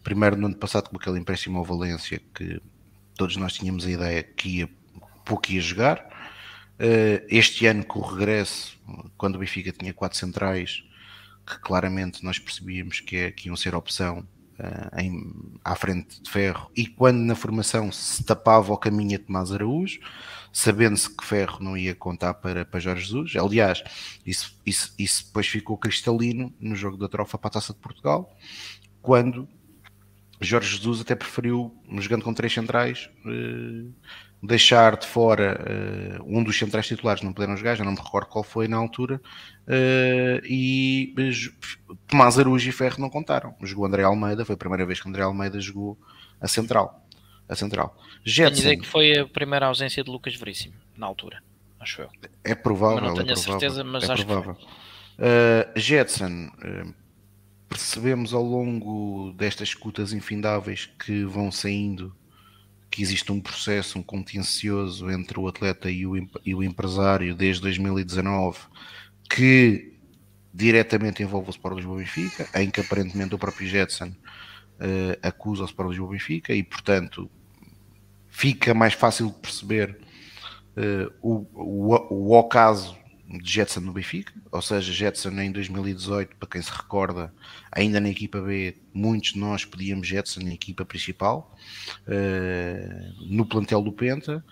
[0.03, 2.61] Primeiro no ano passado com aquele empréstimo ao Valência que
[3.15, 4.70] todos nós tínhamos a ideia que ia,
[5.26, 6.07] pouco ia jogar.
[6.80, 8.78] Uh, este ano com o regresso,
[9.18, 10.84] quando o Benfica tinha quatro centrais,
[11.45, 14.28] que claramente nós percebíamos que, é, que iam ser opção
[14.60, 19.20] uh, em, à frente de ferro, e quando na formação se tapava o caminho a
[19.20, 20.00] Tomás Araújo,
[20.52, 23.36] sabendo-se que Ferro não ia contar para, para Jorge Jesus.
[23.36, 23.84] Aliás,
[24.26, 28.36] isso, isso, isso depois ficou cristalino no jogo da trofa para a Taça de Portugal,
[29.02, 29.50] quando
[30.40, 33.90] Jorge Jesus até preferiu, jogando com três centrais, eh,
[34.44, 38.28] deixar de fora eh, um dos centrais titulares, não puderam jogar, já não me recordo
[38.28, 39.22] qual foi na altura,
[39.65, 41.15] eh, e
[42.07, 43.56] Tomás Arujo e Ferro não contaram.
[43.64, 45.98] Jogou André Almeida, foi a primeira vez que André Almeida jogou
[46.41, 46.99] a central
[47.48, 47.98] a central.
[48.24, 51.41] Jetson, Tenho ideia que foi a primeira ausência de Lucas Veríssimo, na altura,
[51.80, 52.10] acho eu.
[52.44, 53.02] É provável.
[53.02, 54.56] Mas não tenho é a certeza, mas é acho provável.
[54.56, 56.94] que uh, Jetson, uh,
[57.70, 62.15] percebemos ao longo destas escutas infindáveis que vão saindo
[62.94, 66.15] que existe um processo, um contencioso entre o atleta e o,
[66.45, 68.60] e o empresário desde 2019
[69.28, 69.98] que
[70.53, 75.65] diretamente envolve o Sport Lisboa Benfica, em que aparentemente o próprio Jetson uh, acusa o
[75.65, 77.32] Sport Lisboa Benfica e, portanto,
[78.28, 79.99] fica mais fácil de perceber
[80.78, 82.95] uh, o, o, o ocaso
[83.40, 87.34] de Jetson no Benfica, ou seja, Jetson em 2018, para quem se recorda,
[87.72, 91.56] ainda na equipa B, muitos de nós pedíamos Jetson na equipa principal,
[92.08, 94.44] uh, no plantel do Penta,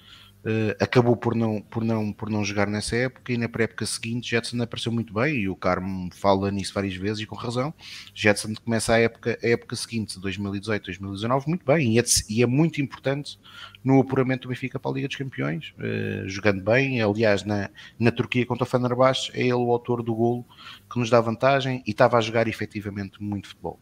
[0.44, 4.32] Uh, acabou por não, por, não, por não jogar nessa época e na pré-época seguinte
[4.32, 7.72] Jetson apareceu muito bem e o Carmo fala nisso várias vezes e com razão.
[8.16, 12.82] Jetson começa a época, a época seguinte, 2018-2019, muito bem e é, e é, muito
[12.82, 13.38] importante
[13.84, 17.00] no apuramento do Benfica para a Liga dos Campeões, uh, jogando bem.
[17.02, 17.70] Aliás, na,
[18.00, 20.44] na Turquia contra o Fenerbahçe, é ele o autor do golo
[20.92, 23.80] que nos dá vantagem e estava a jogar efetivamente muito futebol.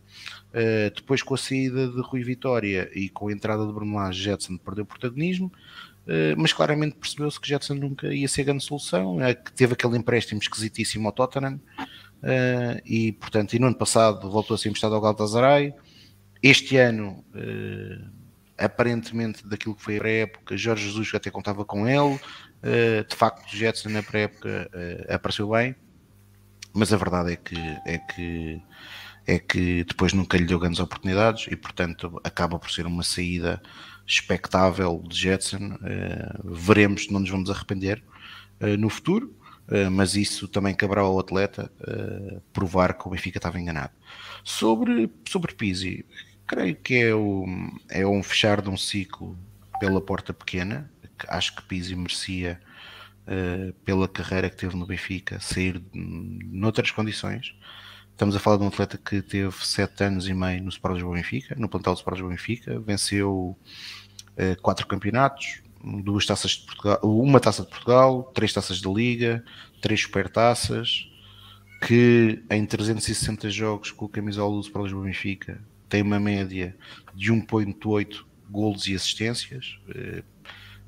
[0.49, 4.23] Uh, depois, com a saída de Rui Vitória e com a entrada de Bruno Lage,
[4.23, 5.51] Jetson perdeu protagonismo.
[6.11, 9.95] Eh, mas claramente percebeu-se que Jetson nunca ia ser grande solução, é que teve aquele
[9.95, 11.61] empréstimo esquisitíssimo ao Tottenham,
[12.23, 15.71] eh, e portanto, e no ano passado voltou a ser emprestado ao Galatasaray,
[16.41, 17.99] este ano, eh,
[18.57, 22.19] aparentemente daquilo que foi a pré-época, Jorge Jesus até contava com ele,
[23.07, 24.69] de facto Jetson na pré-época
[25.07, 25.75] apareceu bem,
[26.73, 27.55] mas a verdade é que,
[27.85, 28.61] é que
[29.25, 33.61] é que depois nunca lhe deu grandes oportunidades e portanto acaba por ser uma saída
[34.09, 35.75] expectável de Jetson.
[35.75, 38.03] Uh, veremos se não nos vamos arrepender
[38.59, 39.35] uh, no futuro,
[39.67, 41.71] uh, mas isso também caberá ao atleta
[42.51, 43.93] provar que o Benfica estava enganado.
[44.43, 46.03] Sobre, sobre Pizzi,
[46.47, 47.45] creio que é, o,
[47.87, 49.37] é um fechar de um ciclo
[49.79, 50.91] pela porta pequena.
[51.27, 52.59] Acho que Pizzi merecia,
[53.85, 57.53] pela carreira que teve no Benfica, sair noutras condições.
[58.11, 61.15] Estamos a falar de um atleta que teve sete anos e meio no Sport Lisboa
[61.15, 63.57] Benfica, no plantel do Sport Lisboa Benfica, venceu
[64.61, 65.61] quatro campeonatos,
[66.03, 69.43] duas taças de Portugal, uma taça de Portugal, três taças da Liga,
[69.81, 71.09] três supertaças,
[71.85, 76.75] que em 360 jogos com o camisola do Sport Lisboa Benfica tem uma média
[77.15, 79.79] de 1.8 golos e assistências.
[79.95, 80.23] Eh,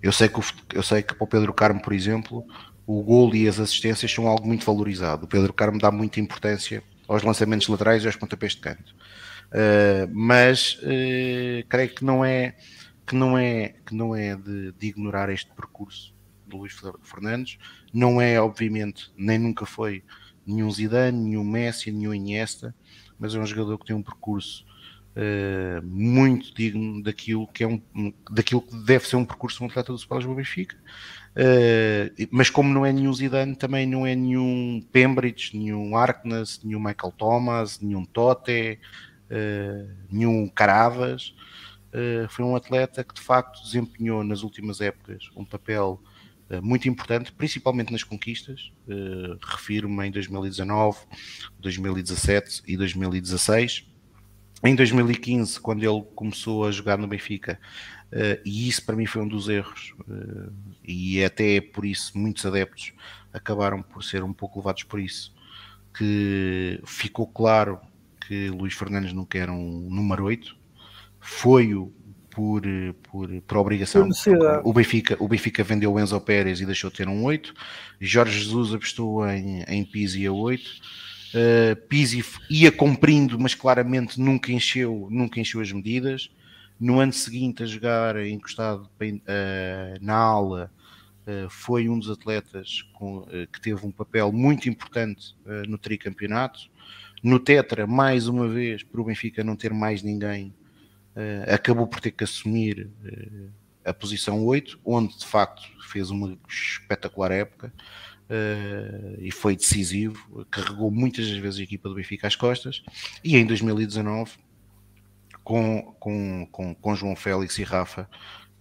[0.01, 2.45] eu sei, que o, eu sei que para o Pedro Carmo, por exemplo,
[2.85, 5.25] o golo e as assistências são algo muito valorizado.
[5.25, 8.95] O Pedro Carmo dá muita importância aos lançamentos laterais e aos pontapés de canto.
[9.51, 10.79] Uh, mas
[11.67, 12.55] creio que não é
[13.11, 16.15] que não é que não é de, de, ignorar este percurso
[16.47, 16.73] do Luís
[17.03, 17.57] Fernandes.
[17.93, 20.01] Não é obviamente nem nunca foi
[20.47, 22.73] nenhum Zidane, nenhum Messi, nenhum Iniesta,
[23.19, 24.65] mas é um jogador que tem um percurso
[25.17, 27.81] uh, muito digno daquilo que é um
[28.31, 30.77] daquilo que deve ser um percurso de um atleta do Sport Lisboa Benfica.
[31.31, 36.79] Uh, mas como não é nenhum Zidane, também não é nenhum Pembridge, nenhum Arknes, nenhum
[36.79, 38.79] Michael Thomas, nenhum Tote,
[39.29, 41.35] uh, nenhum Caravas.
[41.93, 46.01] Uh, foi um atleta que de facto desempenhou nas últimas épocas um papel
[46.61, 48.73] muito importante, principalmente nas conquistas.
[49.41, 50.99] Refiro-me em 2019,
[51.57, 53.87] 2017 e 2016.
[54.61, 57.57] Em 2015, quando ele começou a jogar no Benfica,
[58.43, 59.93] e isso para mim foi um dos erros,
[60.83, 62.91] e até por isso muitos adeptos
[63.31, 65.33] acabaram por ser um pouco levados por isso.
[65.97, 67.79] Que ficou claro
[68.27, 70.53] que Luís Fernandes não quer um número 8,
[71.21, 71.93] foi-o
[72.29, 72.63] por,
[73.03, 74.09] por, por obrigação.
[74.65, 77.53] O Benfica, o Benfica vendeu o Enzo Pérez e deixou de ter um 8.
[77.99, 80.63] Jorge Jesus apostou em, em Pizzi a 8.
[81.33, 86.29] Uh, Pizzi ia cumprindo, mas claramente nunca encheu, nunca encheu as medidas
[86.81, 90.71] no ano seguinte a jogar encostado uh, na ala,
[91.27, 95.35] uh, foi um dos atletas com, uh, que teve um papel muito importante
[95.67, 96.71] no tricampeonato.
[97.21, 100.51] No Tetra, mais uma vez, por o Benfica não ter mais ninguém,
[101.53, 102.89] acabou por ter que assumir
[103.83, 107.73] a posição 8, onde de facto fez uma espetacular época.
[108.29, 112.81] Uh, e foi decisivo, carregou muitas vezes a equipa do Benfica às costas,
[113.21, 114.31] e em 2019
[115.43, 118.09] com, com, com, com João Félix e Rafa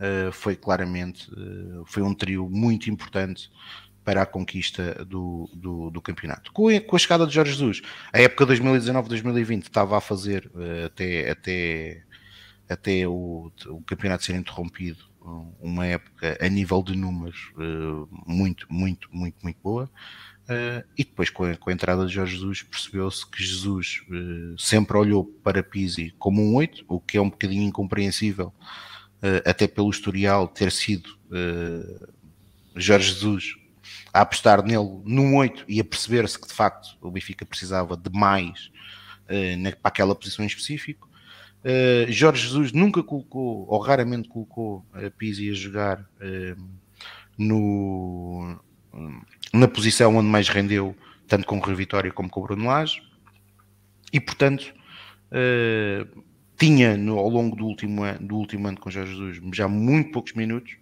[0.01, 3.49] uh, foi claramente uh, foi um trio muito importante
[4.05, 6.53] para a conquista do, do, do campeonato.
[6.53, 7.81] Com a, com a, chegada de Jorge Jesus,
[8.13, 10.51] a época 2019-2020 estava a fazer
[10.85, 12.03] até, até,
[12.71, 15.11] até o, o campeonato ser interrompido
[15.61, 17.53] uma época a nível de números
[18.27, 19.91] muito, muito, muito, muito boa.
[20.51, 24.59] Uh, e depois, com a, com a, entrada de Jorge Jesus, percebeu-se que Jesus uh,
[24.59, 28.53] sempre olhou para Pizzi como um 8, o que é um bocadinho incompreensível,
[29.45, 31.15] até pelo historial ter sido
[32.75, 33.55] Jorge Jesus
[34.15, 38.11] a apostar nele num 8 e a perceber-se que de facto o Benfica precisava de
[38.11, 38.73] mais
[39.59, 41.10] na, para aquela posição em específico.
[42.09, 46.05] Jorge Jesus nunca colocou, ou raramente colocou, a Pizzi a jogar
[47.37, 48.59] no
[49.53, 50.97] na posição onde mais rendeu,
[51.27, 53.03] tanto com o Rio Vitória como com o Bruno Lage,
[54.12, 54.73] e portanto
[55.32, 56.24] uh,
[56.57, 60.12] tinha no, ao longo do último, ano, do último ano com Jorge Jesus já muito
[60.12, 60.77] poucos minutos,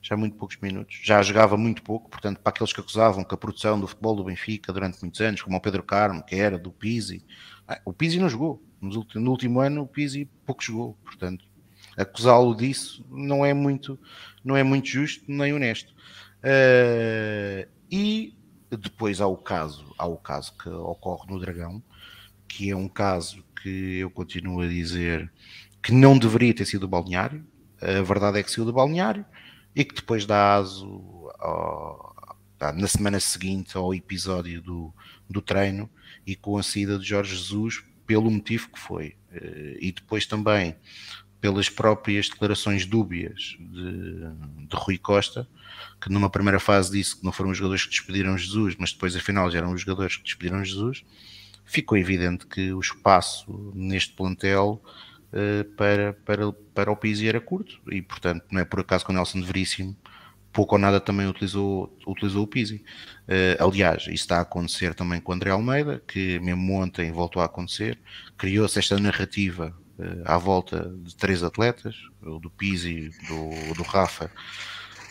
[0.00, 3.38] já muito poucos minutos, já jogava muito pouco, portanto, para aqueles que acusavam que a
[3.38, 6.70] produção do futebol do Benfica durante muitos anos, como o Pedro Carmo, que era do
[6.70, 7.24] Pizzi,
[7.66, 8.62] ah, o Pizzi não jogou.
[8.80, 11.44] No último ano o Pizzi pouco jogou, portanto,
[11.96, 13.98] acusá-lo disso não é muito,
[14.44, 15.94] não é muito justo nem honesto.
[16.38, 18.34] Uh, e
[18.70, 21.82] depois há o caso, há o caso que ocorre no Dragão,
[22.46, 25.30] que é um caso que eu continuo a dizer
[25.82, 27.44] que não deveria ter sido o balneário.
[27.80, 29.24] A verdade é que saiu do balneário
[29.74, 32.14] e que depois dá aso ao,
[32.74, 34.94] na semana seguinte ao episódio do,
[35.28, 35.88] do treino
[36.26, 39.16] e com a saída de Jorge Jesus pelo motivo que foi.
[39.32, 40.76] Eh, e depois também
[41.40, 45.46] pelas próprias declarações dúbias de, de Rui Costa,
[46.00, 49.14] que numa primeira fase disse que não foram os jogadores que despediram Jesus, mas depois
[49.14, 51.04] afinal já eram os jogadores que despediram Jesus,
[51.64, 54.82] ficou evidente que o espaço neste plantel
[55.32, 59.10] uh, para, para, para o Pizzi era curto e portanto não é por acaso que
[59.10, 59.96] o Nelson de Veríssimo
[60.56, 62.82] pouco ou nada também utilizou, utilizou o Pizzi.
[63.28, 67.42] Uh, aliás, isso está a acontecer também com o André Almeida, que mesmo ontem voltou
[67.42, 67.98] a acontecer,
[68.38, 69.76] criou-se esta narrativa
[70.24, 74.30] à volta de três atletas, o do Pizzi, do, do Rafa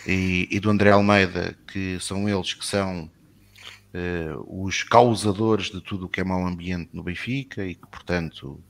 [0.06, 3.10] e, e, do André Almeida, que são eles que são
[3.94, 8.62] uh, os causadores de tudo o que é mau ambiente no Benfica e que, portanto,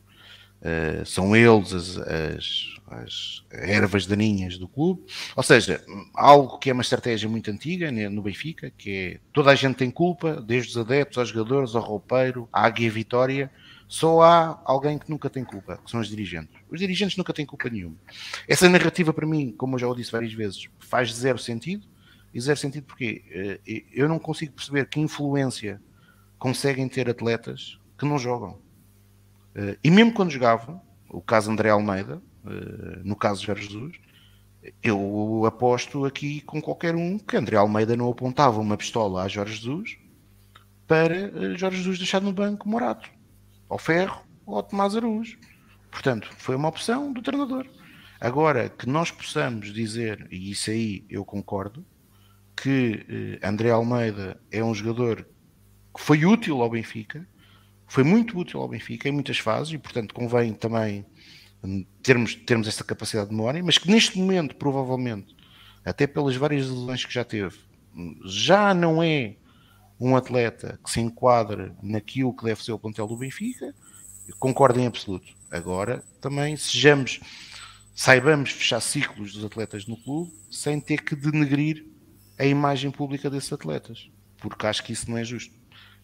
[0.61, 5.03] uh, são eles as, as, as, ervas daninhas do clube.
[5.35, 5.83] Ou seja,
[6.13, 9.75] algo que é uma estratégia muito antiga né, no Benfica, que é toda a gente
[9.75, 13.51] tem culpa, desde os adeptos aos jogadores, ao roupeiro, à Águia Vitória
[13.87, 16.55] só há alguém que nunca tem culpa, que são os dirigentes.
[16.69, 17.95] Os dirigentes nunca têm culpa nenhuma.
[18.47, 21.85] Essa narrativa, para mim, como eu já o disse várias vezes, faz zero sentido.
[22.33, 23.23] E zero sentido porque
[23.65, 25.81] eh, eu não consigo perceber que influência
[26.37, 28.59] conseguem ter atletas que não jogam.
[29.53, 32.21] Eh, e mesmo quando jogavam, o caso André Almeida,
[33.03, 33.97] no caso Jorge Jesus,
[34.81, 39.55] eu aposto aqui com qualquer um que André Almeida não apontava uma pistola a Jorge
[39.55, 39.97] Jesus
[40.87, 43.09] para Jorge Jesus deixar no banco Morato
[43.69, 45.37] ao Ferro ou ao Tomás Araújo.
[45.91, 47.65] Portanto, foi uma opção do treinador.
[48.19, 51.85] Agora, que nós possamos dizer, e isso aí eu concordo,
[52.55, 53.05] que
[53.41, 55.27] eh, André Almeida é um jogador
[55.95, 57.27] que foi útil ao Benfica,
[57.87, 61.05] foi muito útil ao Benfica em muitas fases, e portanto convém também
[62.01, 65.35] termos, termos essa capacidade de memória, mas que neste momento, provavelmente,
[65.83, 67.57] até pelas várias lesões que já teve,
[68.25, 69.35] já não é
[69.99, 73.73] um atleta que se enquadre naquilo que deve ser o plantel do Benfica,
[74.39, 75.33] concordo em absoluto.
[75.49, 77.19] Agora, também sejamos,
[77.93, 81.85] saibamos fechar ciclos dos atletas no clube sem ter que denegrir
[82.37, 85.53] a imagem pública desses atletas, porque acho que isso não é justo.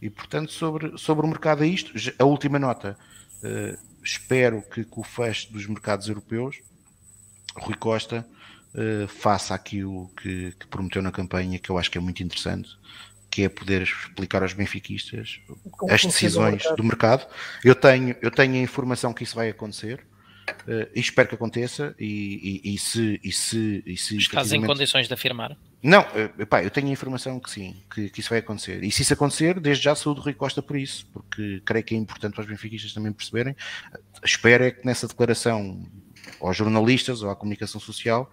[0.02, 1.94] E, portanto, sobre, sobre o mercado é isto.
[2.18, 2.98] A última nota,
[3.44, 6.62] uh, espero que com o fecho dos mercados europeus,
[7.56, 8.26] Rui Costa
[8.74, 12.70] uh, faça aquilo que, que prometeu na campanha, que eu acho que é muito interessante,
[13.30, 15.40] que é poder explicar aos benfiquistas
[15.72, 16.76] Como as decisões mercado.
[16.76, 17.28] do mercado.
[17.64, 20.06] Eu tenho, eu tenho a informação que isso vai acontecer
[20.68, 21.96] uh, e espero que aconteça.
[22.00, 25.58] E, e, e se, e se, e se Estás em condições de afirmar?
[25.84, 28.84] Não, uh, epá, eu tenho a informação que sim, que, que, isso vai acontecer.
[28.84, 31.98] E se isso acontecer, desde já saúde Rui Costa por isso, porque creio que é
[31.98, 33.56] importante para os benfiquistas também perceberem.
[34.24, 35.84] Espero é que nessa declaração
[36.40, 38.32] aos jornalistas ou à comunicação social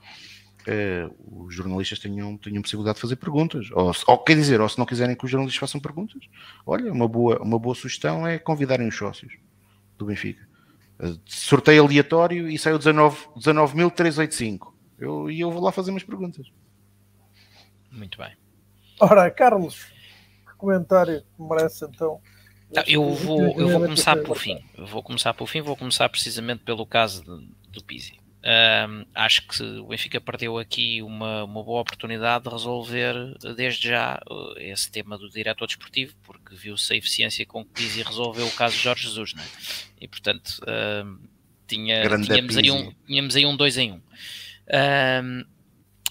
[0.69, 3.71] uh, os jornalistas tenham, tenham possibilidade de fazer perguntas.
[3.73, 6.23] Ou, ou, quer dizer, ou se não quiserem que os jornalistas façam perguntas,
[6.67, 9.33] olha, uma boa, uma boa sugestão é convidarem os sócios
[9.97, 10.47] do Benfica.
[11.01, 14.29] Uh, sorteio aleatório e saiu 19.385.
[14.29, 16.47] 19 eu, e eu vou lá fazer umas perguntas.
[17.91, 18.33] Muito bem.
[19.01, 19.87] Ora, Carlos,
[20.59, 22.21] comentário que merece então.
[22.75, 24.63] Não, eu vou, eu vou começar pelo fim.
[24.77, 28.19] Vou começar pelo fim, vou começar precisamente pelo caso de, do Pizzi.
[28.41, 33.15] Um, acho que o Benfica perdeu aqui uma, uma boa oportunidade de resolver
[33.57, 38.03] desde já uh, esse tema do diretor desportivo, porque viu-se a eficiência com que Pizzi
[38.03, 39.43] resolveu o caso de Jorge Jesus, né?
[40.01, 41.19] e portanto uh,
[41.67, 43.95] tinha, tínhamos, aí um, tínhamos aí um 2 em 1.
[43.95, 44.01] Um.
[44.71, 45.45] Um,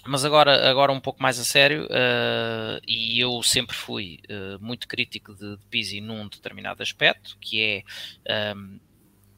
[0.06, 4.86] mas agora, agora um pouco mais a sério, uh, e eu sempre fui uh, muito
[4.86, 7.84] crítico de, de Pizzi num determinado aspecto, que
[8.26, 8.78] é um,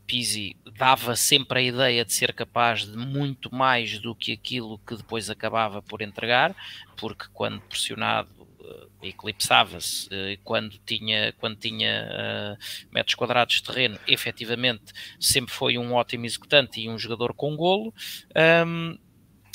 [0.06, 4.96] Pizzi dava sempre a ideia de ser capaz de muito mais do que aquilo que
[4.96, 6.54] depois acabava por entregar,
[6.96, 8.30] porque quando pressionado
[8.60, 10.08] uh, eclipsava-se
[10.44, 12.58] quando tinha, quando tinha
[12.92, 17.94] metros quadrados de terreno, efetivamente sempre foi um ótimo executante e um jogador com golo.
[18.66, 18.98] Um,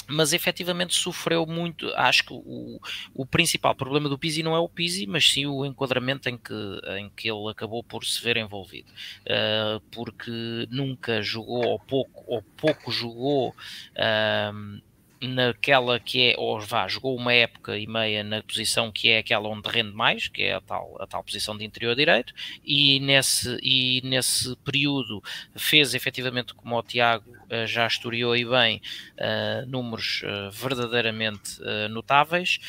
[0.07, 1.87] mas efetivamente sofreu muito.
[1.95, 2.79] Acho que o,
[3.13, 6.53] o principal problema do Pizzi não é o Pizzi, mas sim o enquadramento em que,
[6.97, 8.91] em que ele acabou por se ver envolvido,
[9.23, 13.49] uh, porque nunca jogou ou pouco, ou pouco jogou.
[13.95, 14.81] Uh,
[15.21, 19.47] naquela que é, ou vá, jogou uma época e meia na posição que é aquela
[19.47, 22.33] onde rende mais, que é a tal, a tal posição de interior direito,
[22.63, 25.23] e nesse, e nesse período
[25.55, 28.81] fez efetivamente, como o Tiago uh, já historiou e bem,
[29.17, 31.59] uh, números uh, verdadeiramente
[31.89, 32.59] notáveis.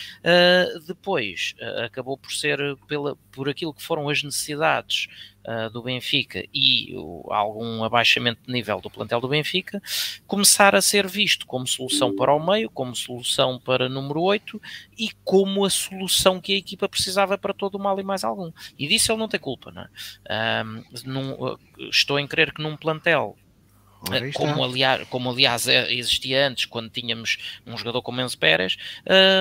[0.86, 1.54] depois
[1.84, 5.08] acabou por ser pela, por aquilo que foram as necessidades
[5.46, 9.80] uh, do Benfica e o, algum abaixamento de nível do plantel do Benfica,
[10.26, 14.60] começar a ser visto como solução para o meio, como solução para número 8
[14.98, 18.50] e como a solução que a equipa precisava para todo o mal e mais algum.
[18.78, 20.64] E disso ele não tem culpa, não é?
[20.64, 21.56] Um, num,
[21.90, 23.36] estou em crer que num plantel
[24.34, 28.76] como aliás, como aliás é, existia antes, quando tínhamos um jogador como Enzo Pérez,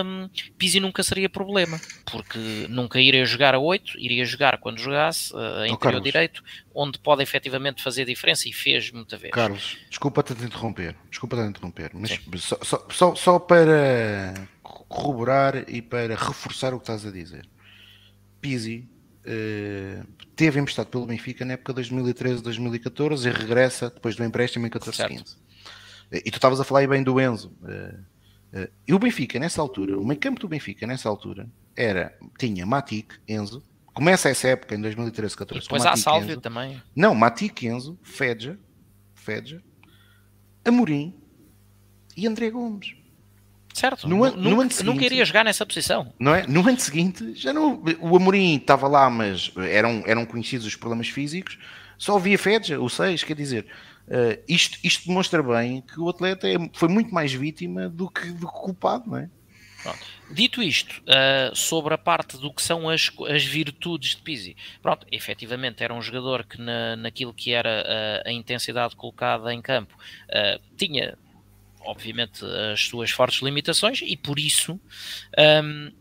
[0.03, 5.33] um, Pizzi nunca seria problema, porque nunca iria jogar a 8, iria jogar quando jogasse
[5.33, 6.43] uh, interior direito,
[6.73, 9.31] onde pode efetivamente fazer diferença e fez muita vez.
[9.31, 15.81] Carlos, desculpa-te de interromper, desculpa-te de interromper, mas só, só, só, só para corroborar e
[15.81, 17.47] para reforçar o que estás a dizer.
[18.41, 18.87] Pizzi
[20.35, 25.37] teve emprestado pelo Benfica na época 2013-2014 e regressa depois do empréstimo em 14-15.
[26.11, 27.51] E tu estavas a falar aí bem do Enzo.
[27.61, 32.65] Uh, e o Benfica, nessa altura, o meio campo do Benfica, nessa altura, era, tinha
[32.65, 35.63] Matic, Enzo, começa essa época em 2013, 14.
[35.63, 36.81] depois há Sálvio também.
[36.95, 38.57] Não, Matic, Enzo, Fedja,
[39.13, 39.61] Fedja,
[40.63, 41.13] Amorim
[42.15, 42.95] e André Gomes.
[43.75, 46.13] Certo, no, no, no seguinte, não queria jogar nessa posição.
[46.17, 46.47] Não é?
[46.47, 51.09] No ano seguinte, já não, o Amorim estava lá, mas eram, eram conhecidos os problemas
[51.09, 51.59] físicos,
[51.97, 53.65] só via Fedja, o 6, quer dizer,
[54.07, 58.31] uh, isto, isto demonstra bem que o atleta é, foi muito mais vítima do que,
[58.31, 59.29] do que culpado, não é?
[59.83, 59.99] Pronto.
[60.31, 65.05] Dito isto, uh, sobre a parte do que são as, as virtudes de Pizzi, pronto,
[65.11, 69.93] efetivamente era um jogador que na, naquilo que era a, a intensidade colocada em campo
[69.95, 71.17] uh, tinha,
[71.85, 72.43] obviamente,
[72.73, 74.79] as suas fortes limitações e por isso
[75.63, 75.91] um,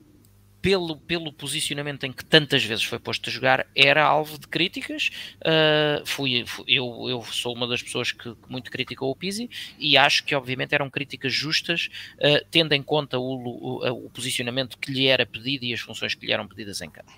[0.65, 5.11] pelo, pelo posicionamento em que tantas vezes foi posto a jogar, era alvo de críticas.
[5.43, 9.51] Uh, fui, fui, eu, eu sou uma das pessoas que, que, muito criticou o Pizzi
[9.79, 14.79] e acho que, obviamente, eram críticas justas, uh, tendo em conta o, o, o, posicionamento
[14.79, 17.13] que lhe era pedido e as funções que lhe eram pedidas em campo.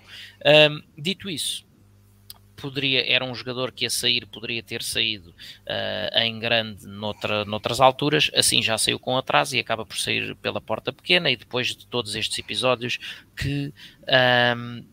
[0.45, 1.65] Um, dito isso,
[2.59, 7.79] poderia, era um jogador que a sair poderia ter saído uh, em grande noutra, noutras
[7.79, 11.67] alturas, assim já saiu com atraso e acaba por sair pela porta pequena e depois
[11.67, 12.97] de todos estes episódios
[13.35, 13.71] que
[14.55, 14.83] um,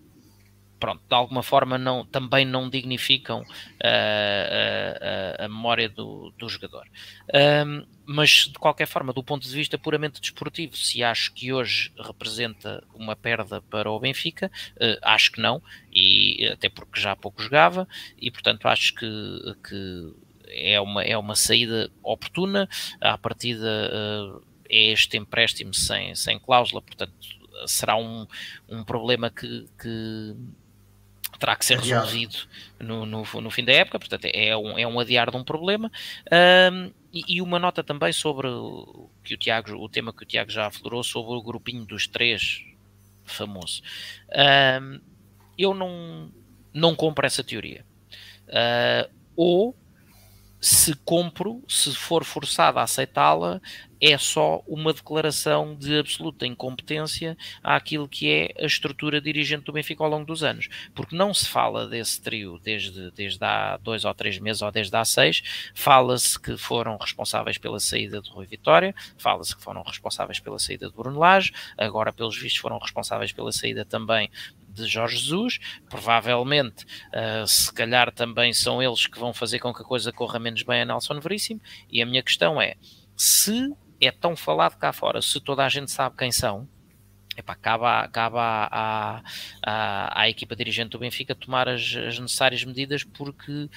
[0.85, 3.47] pronto, de alguma forma não, também não dignificam uh,
[5.41, 6.87] a, a, memória do, do jogador.
[7.67, 11.91] Um, mas de qualquer forma, do ponto de vista puramente desportivo, se acho que hoje
[11.99, 17.17] representa uma perda para o Benfica, uh, acho que não, e até porque já há
[17.17, 17.89] pouco jogava,
[18.19, 19.07] e portanto acho que,
[19.67, 20.13] que
[20.49, 22.69] é, uma, é uma saída oportuna,
[23.01, 27.15] à partida uh, é este empréstimo sem, sem cláusula, portanto
[27.67, 28.27] será um,
[28.69, 30.37] um problema que, que
[31.39, 32.07] terá que ser Adiado.
[32.07, 32.37] resolvido
[32.79, 35.91] no, no, no, fim da época, portanto é um, é um adiar de um problema.
[36.73, 40.27] Um, e, e, uma nota também sobre o, que o, Tiago, o tema que o
[40.27, 42.65] Tiago já aflorou sobre o grupinho dos três
[43.25, 43.83] famoso.
[44.83, 45.01] Um,
[45.57, 46.31] eu não,
[46.73, 47.85] não compro essa teoria.
[48.49, 49.77] Uh, ou
[50.65, 53.61] se compro, se for forçado a aceitá-la,
[54.01, 60.03] é só uma declaração de absoluta incompetência àquilo que é a estrutura dirigente do Benfica
[60.03, 60.71] ao longo dos anos.
[60.95, 64.97] Porque não se fala desse trio desde, desde há dois ou três meses ou desde
[64.97, 65.43] há seis,
[65.75, 70.89] fala-se que foram responsáveis pela saída de Rui Vitória, fala-se que foram responsáveis pela saída
[70.89, 74.31] de Bruno Lage, agora pelos vistos foram responsáveis pela saída também
[74.75, 79.83] de Jorge Jesus, provavelmente, uh, se calhar também são eles que vão fazer com que
[79.83, 81.61] a coisa corra menos bem a Nelson Veríssimo,
[81.91, 82.75] e a minha questão é,
[83.17, 86.69] se é tão falado cá fora, se toda a gente sabe quem são,
[87.37, 89.23] epá, cabe, cabe à,
[89.63, 93.71] à, à, equipa dirigente do Benfica tomar as, as necessárias medidas porque uh,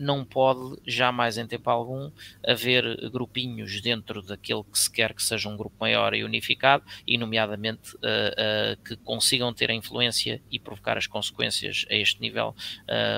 [0.00, 2.10] não pode jamais em tempo algum
[2.46, 7.18] haver grupinhos dentro daquele que se quer que seja um grupo maior e unificado e
[7.18, 12.54] nomeadamente uh, uh, que consigam ter a influência e provocar as consequências a este nível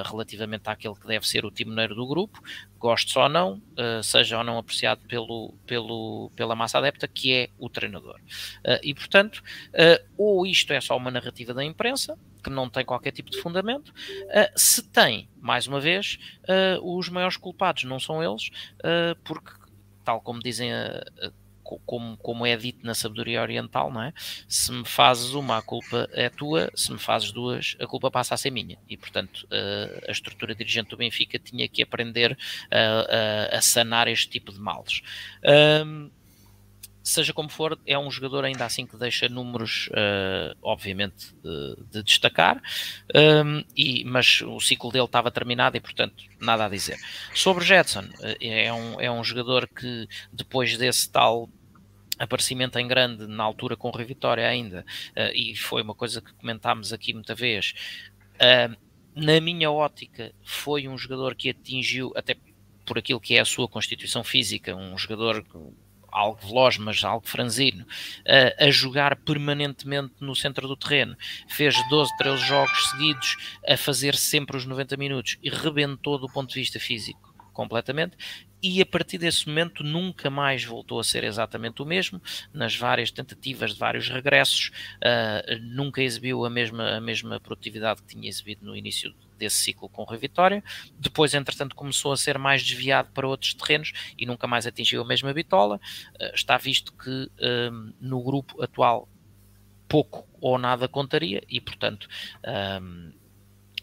[0.04, 2.40] relativamente àquele que deve ser o timoneiro do grupo,
[2.78, 3.62] gostes ou não,
[4.02, 8.20] seja ou não apreciado pelo, pelo, pela massa adepta, que é o treinador.
[8.82, 9.42] E, portanto,
[9.74, 13.40] uh, ou isto é só uma narrativa da imprensa, que não tem qualquer tipo de
[13.40, 13.92] fundamento,
[14.54, 16.18] se tem, mais uma vez,
[16.82, 18.50] os maiores culpados não são eles,
[19.24, 19.50] porque,
[20.04, 20.70] tal como dizem
[21.86, 24.12] como, como é dito na sabedoria oriental, não é?
[24.46, 28.34] Se me fazes uma, a culpa é tua, se me fazes duas, a culpa passa
[28.34, 28.78] a ser minha.
[28.88, 29.48] E, portanto,
[30.06, 32.36] a estrutura dirigente do Benfica tinha que aprender
[32.70, 35.00] a, a, a sanar este tipo de males.
[37.04, 42.02] Seja como for, é um jogador ainda assim que deixa números, uh, obviamente, de, de
[42.02, 42.62] destacar,
[43.14, 46.96] um, e, mas o ciclo dele estava terminado e, portanto, nada a dizer.
[47.34, 51.50] Sobre Jetson, uh, é, um, é um jogador que, depois desse tal
[52.18, 56.22] aparecimento em grande na altura com o Rui Vitória ainda, uh, e foi uma coisa
[56.22, 57.74] que comentámos aqui muita vez,
[59.14, 62.34] na minha ótica, foi um jogador que atingiu, até
[62.84, 65.44] por aquilo que é a sua constituição física, um jogador
[66.14, 67.84] algo veloz, mas algo franzino,
[68.26, 71.16] a, a jogar permanentemente no centro do terreno.
[71.48, 73.36] Fez 12, 13 jogos seguidos
[73.66, 78.16] a fazer sempre os 90 minutos e rebentou do ponto de vista físico completamente
[78.62, 82.20] e a partir desse momento nunca mais voltou a ser exatamente o mesmo.
[82.50, 88.14] Nas várias tentativas de vários regressos, uh, nunca exibiu a mesma, a mesma produtividade que
[88.14, 90.62] tinha exibido no início desse ciclo com o Rui Vitória.
[90.98, 95.04] Depois, entretanto, começou a ser mais desviado para outros terrenos e nunca mais atingiu a
[95.04, 95.80] mesma bitola.
[96.20, 99.08] Uh, está visto que uh, no grupo atual
[99.88, 102.08] pouco ou nada contaria e, portanto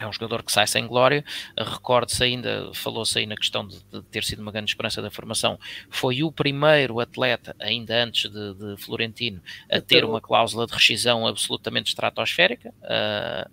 [0.04, 1.24] é um jogador que sai sem glória.
[1.56, 5.60] Recorde-se ainda, falou-se aí na questão de, de, ter sido uma grande esperança da formação.
[5.90, 11.28] Foi o primeiro atleta, ainda antes de, de Florentino, a ter uma cláusula de rescisão
[11.28, 12.74] absolutamente estratosférica.
[12.82, 13.52] Uh,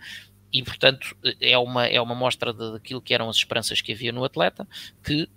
[0.53, 4.25] e, portanto, é uma, é uma mostra daquilo que eram as esperanças que havia no
[4.25, 4.67] atleta,
[5.03, 5.29] que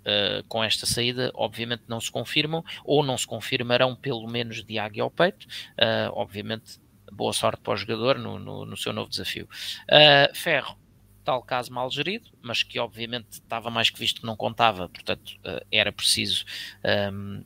[0.00, 4.78] Uh, com esta saída, obviamente não se confirmam, ou não se confirmarão, pelo menos de
[4.78, 5.46] águia ao peito.
[5.72, 6.80] Uh, obviamente
[7.12, 9.46] boa sorte para o jogador no, no, no seu novo desafio.
[9.82, 10.78] Uh, Ferro,
[11.22, 15.38] tal caso mal gerido, mas que obviamente estava mais que visto que não contava, portanto
[15.70, 16.46] era preciso
[17.12, 17.44] um,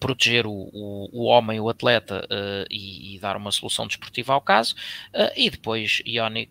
[0.00, 4.40] proteger o, o, o, homem, o atleta uh, e, e, dar uma solução desportiva ao
[4.40, 4.74] caso.
[5.36, 6.50] e depois Ionic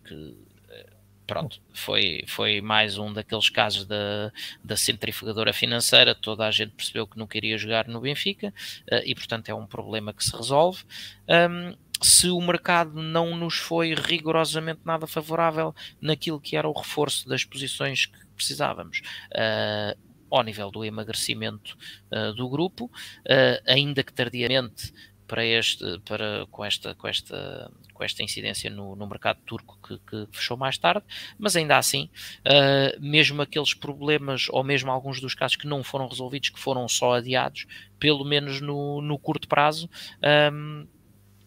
[1.30, 4.32] pronto, foi, foi mais um daqueles casos da,
[4.64, 8.52] da centrifugadora financeira, toda a gente percebeu que não queria jogar no Benfica
[8.90, 10.82] uh, e portanto é um problema que se resolve.
[11.28, 17.28] Um, se o mercado não nos foi rigorosamente nada favorável naquilo que era o reforço
[17.28, 19.00] das posições que precisávamos.
[19.30, 21.76] Uh, ao nível do emagrecimento
[22.12, 24.92] uh, do grupo, uh, ainda que tardiamente
[25.30, 29.96] para este, para, com, esta, com, esta, com esta incidência no, no mercado turco que,
[29.98, 31.04] que, fechou mais tarde,
[31.38, 36.08] mas ainda assim, uh, mesmo aqueles problemas, ou mesmo alguns dos casos que não foram
[36.08, 37.66] resolvidos, que foram só adiados,
[37.96, 39.88] pelo menos no, no curto prazo,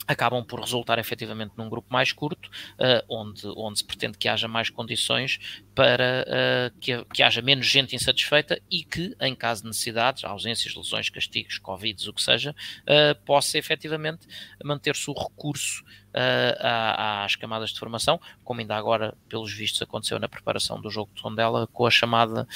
[0.07, 4.47] acabam por resultar efetivamente num grupo mais curto, uh, onde, onde se pretende que haja
[4.47, 5.39] mais condições
[5.73, 10.75] para uh, que, que, haja menos gente insatisfeita e que, em caso de necessidades, ausências,
[10.75, 14.27] lesões, castigos, Covid, o que seja, uh, possa efetivamente
[14.63, 15.83] manter-se o recurso
[16.15, 21.23] às camadas de formação, como ainda agora, pelos vistos, aconteceu na preparação do jogo de
[21.23, 22.47] Tondela, com a chamada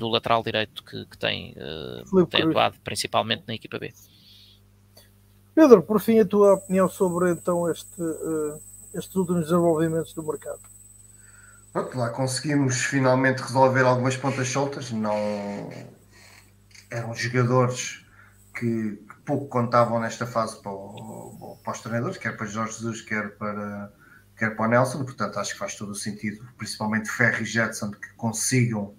[0.00, 1.54] do lateral direito que, que tem,
[2.28, 3.92] tem atuado principalmente na equipa B.
[5.54, 8.60] Pedro, por fim, a tua opinião sobre então este, uh,
[8.92, 10.60] estes últimos desenvolvimentos do mercado.
[11.72, 14.90] Pronto, lá conseguimos finalmente resolver algumas pontas soltas.
[14.90, 15.70] Não
[16.90, 18.04] eram jogadores
[18.54, 23.00] que, que pouco contavam nesta fase para, o, para os treinadores, quer para Jorge Jesus,
[23.02, 23.92] quer para,
[24.36, 25.04] quer para o Nelson.
[25.04, 28.94] Portanto, acho que faz todo o sentido, principalmente Ferro e Jetson, que consigam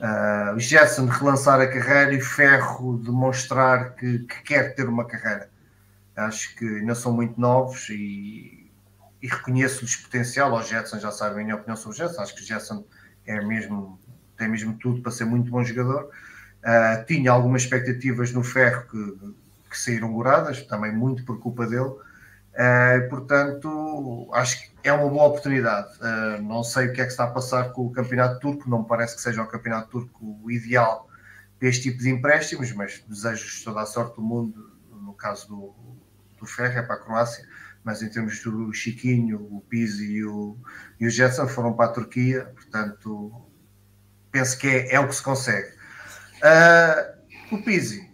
[0.00, 5.53] uh, Jetson relançar a carreira e Ferro demonstrar que, que quer ter uma carreira
[6.16, 8.70] acho que ainda são muito novos e,
[9.20, 10.54] e reconheço-lhes potencial.
[10.54, 12.22] Os Jetson já sabem a minha opinião sobre o Jetson.
[12.22, 12.84] Acho que o Jetson
[13.26, 13.98] é mesmo,
[14.36, 16.10] tem mesmo tudo para ser muito bom jogador.
[16.62, 19.34] Uh, tinha algumas expectativas no ferro que,
[19.70, 21.90] que saíram goradas, também muito por culpa dele.
[22.54, 25.88] Uh, portanto, acho que é uma boa oportunidade.
[25.98, 28.82] Uh, não sei o que é que está a passar com o campeonato turco, não
[28.82, 31.08] me parece que seja o campeonato turco o ideal
[31.58, 34.74] para este tipo de empréstimos, mas desejo toda a sorte do mundo
[35.04, 35.74] no caso do,
[36.44, 37.46] do Ferro, é para a Croácia,
[37.82, 40.56] mas em termos do Chiquinho, o Pizzi e o,
[41.00, 43.46] e o Jetson foram para a Turquia, portanto
[44.30, 45.68] penso que é, é o que se consegue.
[46.36, 48.10] Uh, o Pizzi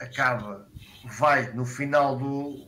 [0.00, 0.68] acaba,
[1.04, 2.66] vai no final do,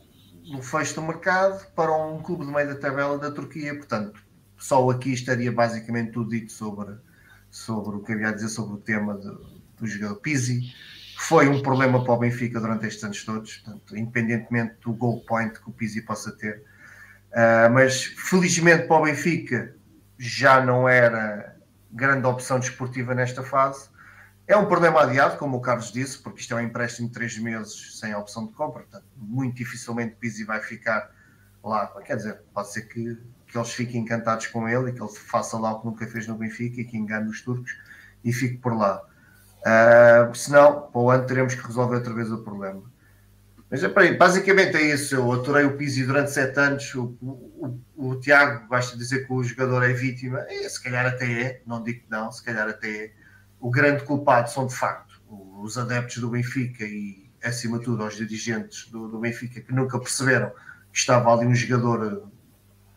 [0.51, 4.21] do fecho do mercado para um clube de meio da tabela da Turquia, portanto
[4.57, 6.95] só aqui estaria basicamente tudo dito sobre,
[7.49, 10.73] sobre o que havia a dizer sobre o tema do, do jogador Pizzi
[11.19, 15.59] foi um problema para o Benfica durante estes anos todos, portanto, independentemente do goal point
[15.59, 16.63] que o Pizzi possa ter.
[17.31, 19.75] Uh, mas felizmente para o Benfica
[20.17, 21.57] já não era
[21.91, 23.89] grande opção desportiva nesta fase.
[24.45, 27.35] É um problema adiado, como o Carlos disse, porque isto é um empréstimo de três
[27.39, 31.09] meses sem opção de compra, portanto, muito dificilmente Pizzi vai ficar
[31.63, 31.87] lá.
[32.05, 33.17] Quer dizer, pode ser que,
[33.47, 36.27] que eles fiquem encantados com ele e que ele faça lá o que nunca fez
[36.27, 37.75] no Benfica e que engane os turcos
[38.23, 39.01] e fique por lá.
[39.67, 42.83] Uh, senão, para o ano teremos que resolver outra vez o problema.
[43.69, 45.15] Mas é para basicamente é isso.
[45.15, 46.95] Eu aturei o Pizzi durante sete anos.
[46.95, 50.39] O, o, o, o Tiago basta dizer que o jogador é vítima.
[50.47, 53.11] É, se calhar até é, não digo que não, se calhar até é.
[53.59, 55.21] O grande culpado são de facto
[55.61, 59.99] os adeptos do Benfica e, acima de tudo, os dirigentes do, do Benfica que nunca
[59.99, 60.49] perceberam
[60.91, 62.29] que estava ali um jogador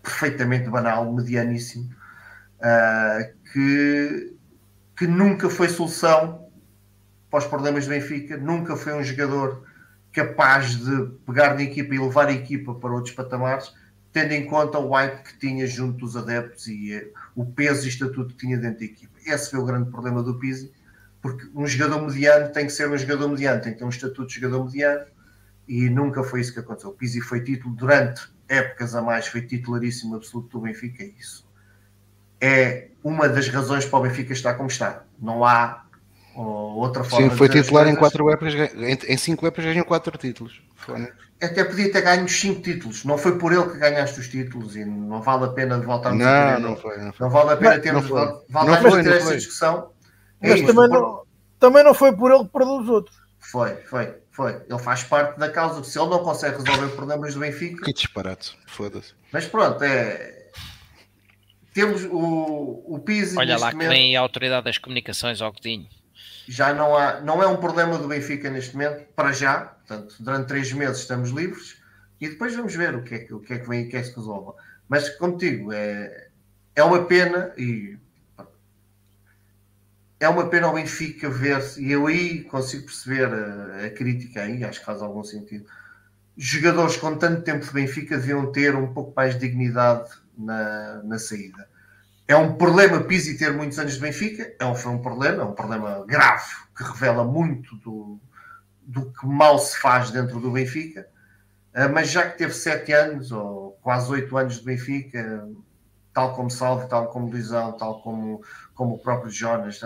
[0.02, 1.90] perfeitamente banal, medianíssimo,
[2.58, 4.36] uh, que,
[4.96, 6.49] que nunca foi solução
[7.30, 9.62] para os problemas do Benfica, nunca foi um jogador
[10.12, 13.72] capaz de pegar na equipa e levar a equipa para outros patamares,
[14.12, 17.88] tendo em conta o hype que tinha junto dos adeptos e uh, o peso e
[17.88, 19.12] estatuto que tinha dentro da equipa.
[19.24, 20.72] Esse foi o grande problema do Pizzi,
[21.22, 24.26] porque um jogador mediano tem que ser um jogador mediano, tem que ter um estatuto
[24.26, 25.06] de jogador mediano
[25.68, 26.90] e nunca foi isso que aconteceu.
[26.90, 31.48] O Pizzi foi título durante épocas a mais, foi titularíssimo absoluto do Benfica, é isso.
[32.40, 35.04] É uma das razões para o Benfica estar como está.
[35.20, 35.84] Não há
[36.36, 38.54] outra forma Sim, foi titular em quatro épocas,
[39.08, 40.62] em, cinco épocas ganhou quatro títulos.
[40.76, 41.08] Foi.
[41.42, 43.04] até podia ter ganho 5 títulos.
[43.04, 46.28] Não foi por ele que ganhaste os títulos e não vale a pena voltarmos Não,
[46.28, 46.60] a ter.
[46.60, 47.26] não foi, não foi.
[47.26, 48.26] Não vale a pena termos não foi, a
[49.02, 49.36] ter não esta foi.
[49.36, 49.90] discussão.
[50.40, 51.22] É Mas também não,
[51.58, 53.16] também não foi por ele que perdeu os outros.
[53.38, 54.62] Foi, foi, foi.
[54.68, 55.82] Ele faz parte da causa.
[55.84, 59.12] Se ele não consegue resolver problemas do Benfica, Que disparate, foda-se.
[59.32, 60.38] mas pronto, é.
[61.72, 63.90] Temos o, o Pizzi Olha lá que momento.
[63.90, 65.52] vem a autoridade das comunicações ao.
[66.50, 70.48] Já não há, não é um problema do Benfica neste momento, para já, portanto, durante
[70.48, 71.80] três meses estamos livres
[72.20, 73.88] e depois vamos ver o que é que, o que, é que vem e o
[73.88, 74.58] que é que se resolve.
[74.88, 76.26] Mas, digo, é,
[76.74, 77.96] é uma pena e
[80.18, 84.64] é uma pena o Benfica ver-se, e eu aí consigo perceber a, a crítica aí,
[84.64, 85.64] acho que faz algum sentido.
[86.36, 91.16] Jogadores com tanto tempo de Benfica deviam ter um pouco mais de dignidade na, na
[91.16, 91.69] saída.
[92.30, 95.44] É um problema Pizzi ter muitos anos de Benfica, é um, foi um problema, é
[95.44, 98.20] um problema grave, que revela muito do,
[98.82, 101.08] do que mal se faz dentro do Benfica,
[101.74, 105.48] Ah, mas já que teve sete anos, ou quase oito anos de Benfica,
[106.14, 108.44] tal como Salvo, tal como Luizão, tal como,
[108.74, 109.80] como o próprio Jonas,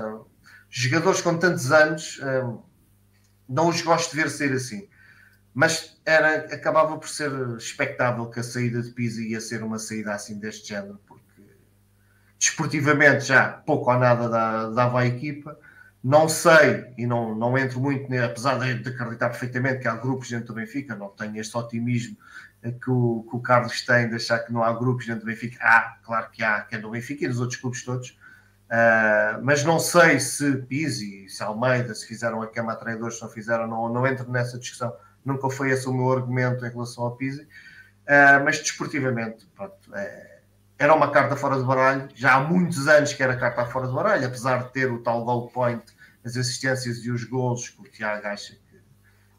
[0.69, 2.59] jogadores com tantos anos, ah,
[3.49, 4.87] não os gosto de ver ser assim.
[5.55, 10.13] Mas era, acabava por ser expectável que a saída de Pizzi ia ser uma saída
[10.15, 11.01] assim deste género,
[12.45, 14.29] desportivamente já pouco ou nada
[14.71, 15.59] dava à equipa.
[16.03, 20.49] Não sei, e não, não entro muito, apesar de, acreditar perfeitamente que há grupos dentro
[20.49, 22.19] do Benfica, não tenho este otimismo
[22.63, 25.27] eh, que o, que o Carlos tem de achar que não há grupos dentro do
[25.27, 25.57] Benfica.
[25.63, 28.19] Há, claro que há, que é no Benfica e nos outros clubes todos.
[28.69, 33.29] Ah, mas não sei se Pizzi, se Almeida, se fizeram a cama a se não
[33.31, 34.95] fizeram, não, não entro nessa discussão.
[35.25, 37.49] Nunca foi esse o meu argumento em relação ao Pizzi.
[38.07, 40.34] Ah, mas desportivamente, pronto, é,
[40.79, 42.09] era uma carta fora de baralho.
[42.15, 45.25] Já há muitos anos que era carta fora de baralho, apesar de ter o tal
[45.25, 45.83] goal point,
[46.25, 48.59] as assistências e os gols que o Tiago acha que,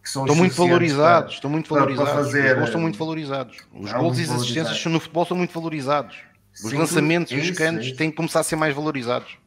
[0.03, 2.25] que são Estão muito valorizados, para- estão muito para- para valorizados.
[2.31, 3.57] fazer, os gols estão eh, muito valorizados.
[3.73, 4.85] Os gols e as assistências valorizados.
[4.85, 6.17] no futebol são muito valorizados.
[6.53, 9.37] Os Sim, lançamentos é e os cantos é têm que começar a ser mais valorizados.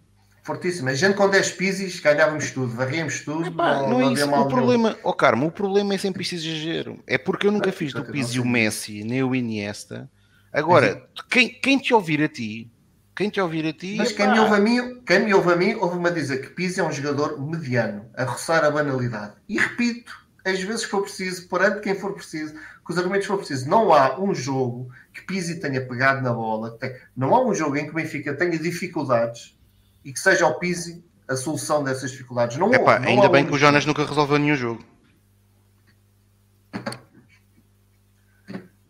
[0.42, 0.88] Fortíssimo.
[0.88, 3.46] A gente com 10 pisos ganhávamos tudo, varríamos tudo.
[3.46, 4.26] Epá, não, é havia isso.
[4.30, 4.56] mal O nenhum.
[4.56, 6.98] problema, oh Carmo, o problema é sempre este exagero.
[7.06, 8.48] É porque eu nunca Ah, fiz do Pizzi não o.
[8.48, 10.10] Messi, nem o Iniesta.
[10.58, 12.70] Agora, quem, quem te ouvir a ti,
[13.16, 15.56] quem te ouvir a ti, Mas quem me ouve a mim, quem me ouve a
[15.56, 19.32] mim, ouve-me a dizer que Pizzi é um jogador mediano, a roçar a banalidade.
[19.48, 20.12] E repito,
[20.44, 23.92] às vezes que for preciso, perante quem for preciso, que os argumentos for preciso, não
[23.92, 27.76] há um jogo que Pizzi tenha pegado na bola, que tem- não há um jogo
[27.76, 29.56] em que o Benfica tenha dificuldades
[30.04, 32.56] e que seja o Pizzi a solução dessas dificuldades.
[32.56, 34.82] Não, epá, houve, não ainda há bem um que o Jonas nunca resolveu nenhum jogo.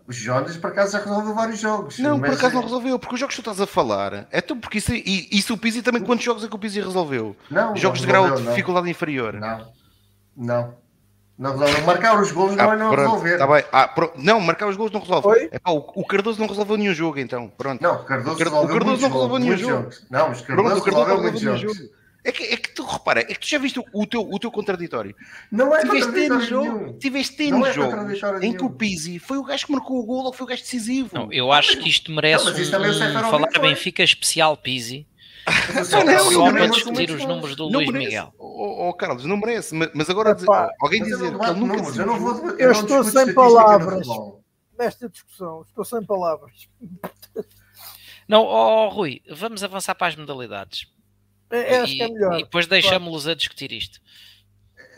[0.08, 1.98] O Jonas, por acaso, já resolveu vários jogos.
[1.98, 4.26] Não, mas, por acaso não eh, resolveu, porque os jogos que tu estás a falar,
[4.30, 6.80] é tu, porque isso, e, isso o Pizzi também, quantos jogos é que o Pizzi
[6.80, 7.36] resolveu?
[7.50, 8.52] Não, jogos não de grau de resolveu, não.
[8.52, 9.34] dificuldade inferior.
[9.34, 9.66] Não,
[10.34, 10.74] não.
[11.38, 11.84] Não resolveu.
[11.84, 13.38] Marcar os golos não Ah, é não pronto, resolver.
[13.38, 13.64] tá bem.
[13.70, 15.22] Ah, pro- Não, marcar os gols não resolve.
[15.22, 15.42] Foi?
[15.52, 17.48] Epá, o, o Cardoso não resolveu nenhum jogo, então.
[17.56, 17.80] Pronto.
[17.80, 19.82] Não, o Cardoso, O Car- o resolveu Cardoso muitos não resolveu nenhum muitos jogo.
[19.82, 20.06] jogos.
[20.10, 21.92] Não, mas Pronto, Cardoso o Cardoso resolveu não muitos resolveu nenhum jogos.
[21.92, 22.07] jogo.
[22.24, 24.38] É que, é que tu repara, é que tu já viste o, o teu, o
[24.38, 25.14] teu contraditório.
[25.50, 28.70] Não é Tiveste contraditório jogo, tiveste Não é contraditório em que o.
[28.70, 31.10] Pizzi foi o gajo que marcou o gol ou foi o gajo decisivo.
[31.12, 33.68] Não, eu acho que isto merece Não, isto um, o Seferovic falar foi.
[33.68, 35.06] Benfica especial Pizzi,
[35.74, 36.74] Mas Não, só não para merece.
[36.74, 38.06] discutir os números do Luís merece.
[38.06, 38.34] Miguel.
[38.38, 39.74] Oh, oh, Carlos, não merece.
[39.94, 43.04] Mas, agora Epá, alguém eu dizer que ele nunca eu não vou Eu não estou
[43.04, 44.06] sem palavras.
[44.76, 46.68] Nesta discussão, estou sem palavras.
[48.28, 50.86] Não, ó Rui, vamos avançar para as modalidades.
[51.50, 52.40] É, acho e, que é melhor.
[52.40, 54.00] e depois deixamos-los a discutir isto.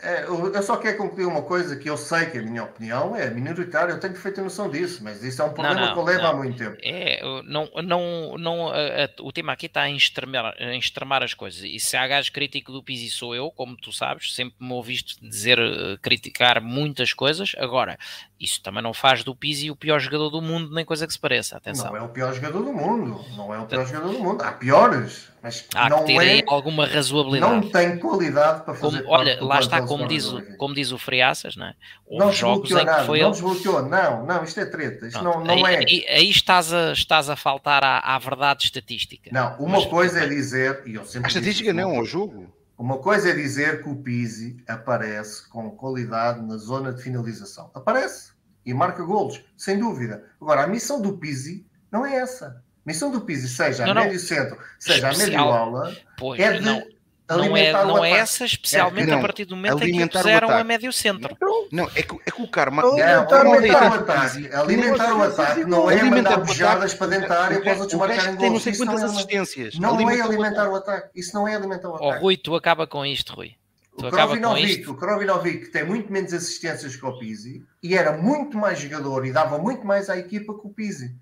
[0.03, 3.29] É, eu só quero concluir uma coisa que eu sei que a minha opinião é
[3.29, 6.23] minoritária, eu tenho perfeita noção disso, mas isso é um problema não, que eu levo
[6.23, 6.29] não.
[6.29, 6.77] há muito tempo.
[6.81, 11.35] É, não, não, não, a- a- o tema aqui está em extremar, em extremar as
[11.35, 11.61] coisas.
[11.63, 15.17] E se há gajo crítico do Pizzi sou eu, como tu sabes, sempre me ouviste
[15.21, 17.53] dizer, eh, criticar muitas coisas.
[17.59, 17.95] Agora,
[18.43, 21.19] isso também não faz do Pizzi o pior jogador do mundo, nem coisa que se
[21.19, 21.57] pareça.
[21.57, 21.87] Atenção.
[21.91, 24.41] Não é o pior jogador do mundo, não é o pior jogador do mundo.
[24.41, 27.53] Há piores, mas Há não que é, alguma razoabilidade.
[27.53, 30.73] não tem qualidade para Como- fazer olha, parte do lá está, como diz, o, como
[30.73, 31.73] diz o Friaças, não é?
[32.09, 33.31] Não Houve jogos desbloqueou em que nada, foi não ele.
[33.33, 35.77] desbloqueou, não, não, isto é treta, isto Pronto, não, não aí, é.
[35.79, 39.29] aí- aí estás, a, estás a faltar à, à verdade estatística.
[39.33, 42.51] Não, uma Mas- coisa é dizer, e eu sempre A estatística não, ao jogo.
[42.77, 47.69] Uma coisa é dizer que o Pizzi aparece com qualidade na zona de finalização.
[47.75, 48.30] Aparece
[48.65, 50.23] e marca golos, sem dúvida.
[50.41, 52.47] Agora, a missão do Pizzi não é essa.
[52.85, 54.03] A missão do Pizzi, seja Não, a não.
[54.03, 55.53] médio centro, seja a médio Especial.
[55.53, 56.83] aula, Pois, é de não,
[57.29, 58.21] não é, alimentar o não é ataque.
[58.23, 61.37] essa, especialmente Não, a partir do momento em que alimentar puseram a médio centro.
[61.71, 62.81] Não, é que, é que o Karma.
[62.81, 64.53] Não, É, Alimentar o alimentar o ataque.
[64.53, 67.79] Alimentar o Não, ataque não é alimentar mandar ataque, para dentro da área para os
[67.81, 69.79] outros marcarem tem não sei não quantas é assistências.
[69.79, 71.09] Não é Alimentar o alimentar ataque.
[71.15, 72.23] Isso não é alimentar o Ó ataque.
[72.23, 73.55] Rui, tu acaba com isto, Rui.
[74.01, 78.57] Tu o Krovinovic, o Krovinovic tem muito menos assistências que o Pizzi e era muito
[78.57, 81.15] mais jogador e dava muito mais à equipa que o Pizzi.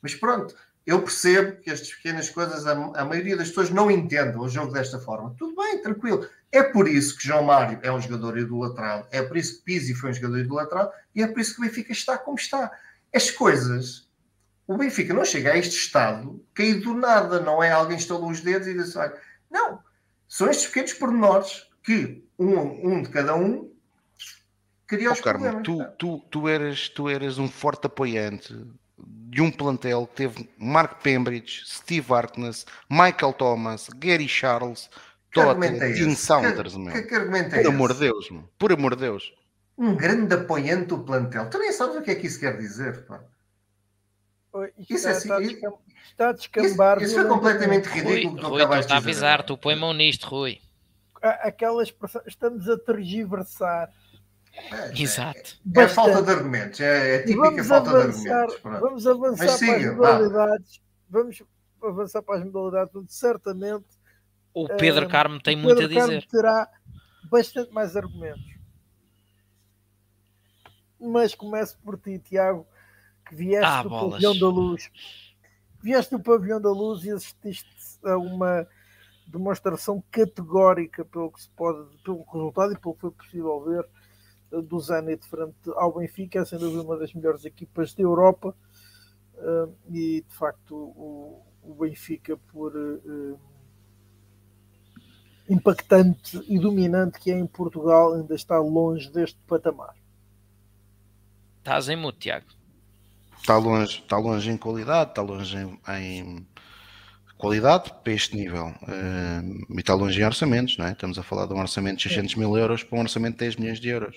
[0.00, 0.54] Mas pronto,
[0.86, 4.72] eu percebo que estas pequenas coisas a, a maioria das pessoas não entendem o jogo
[4.72, 5.34] desta forma.
[5.38, 6.26] Tudo bem, tranquilo.
[6.50, 9.94] É por isso que João Mário é um jogador idolatrado, é por isso que Pizzi
[9.94, 12.70] foi um jogador idolatrado e é por isso que o Benfica está como está.
[13.14, 14.08] As coisas,
[14.66, 18.40] o Benfica não chega a este estado caído do nada, não é alguém estalou os
[18.40, 19.14] dedos e disse, olha,
[19.50, 19.80] não,
[20.28, 23.70] são estes pequenos pormenores que um, um de cada um
[24.92, 28.54] os oh, Carmo, tu, tu, tu, eras, tu eras um forte apoiante
[28.98, 34.90] de um plantel que teve Mark Pembridge, Steve Harkness, Michael Thomas, Gary Charles,
[35.32, 36.92] Totti, é Dean Saunders, meu.
[36.92, 38.44] Que, que argumento é Por amor de Deus, meu.
[38.58, 39.32] Por amor de Deus.
[39.78, 41.48] Um grande apoiante do plantel.
[41.48, 43.24] Tu nem sabes o que é que isso quer dizer, pá.
[44.86, 45.58] Isso, é está, é assim,
[46.04, 46.98] está a descambar.
[46.98, 48.48] Isso, isso foi completamente ridículo.
[48.50, 50.60] Rui, Rui tu está a avisar, tu põe mão nisto, Rui.
[51.22, 53.90] Aquela expressão, estamos a tergiversar.
[54.52, 55.58] É, é, Exato.
[55.74, 58.80] É, é, falta de argumentos, é, é típica falta avançar, de argumentos.
[58.80, 60.82] Vamos avançar Mas, para as modalidades.
[61.08, 61.42] Vamos
[61.82, 63.86] avançar para as modalidades, onde certamente
[64.54, 66.00] o Pedro uh, Carmo tem muito a dizer.
[66.00, 66.68] Carmo terá
[67.24, 68.52] bastante mais argumentos.
[71.00, 72.66] Mas começo por ti, Tiago,
[73.26, 74.10] que vieste ah, do bolas.
[74.12, 74.90] pavilhão da luz.
[75.82, 78.66] Vieste do pavilhão da luz e assististe a uma
[79.26, 83.88] demonstração categórica pelo que se pode, pelo resultado e pelo que foi possível ver
[84.60, 88.54] do Zenit frente ao Benfica, é sem dúvida uma das melhores equipas da Europa
[89.34, 93.38] uh, e de facto o, o Benfica por uh,
[95.48, 99.94] impactante e dominante que é em Portugal ainda está longe deste patamar.
[101.58, 102.46] Estás em mudo, Tiago.
[103.38, 106.46] Está longe, está longe em qualidade, está longe em, em
[107.42, 108.68] qualidade para este nível.
[108.82, 110.92] Uh, e está longe em orçamentos, não é?
[110.92, 113.56] Estamos a falar de um orçamento de 600 mil euros para um orçamento de 10
[113.56, 114.16] milhões de euros.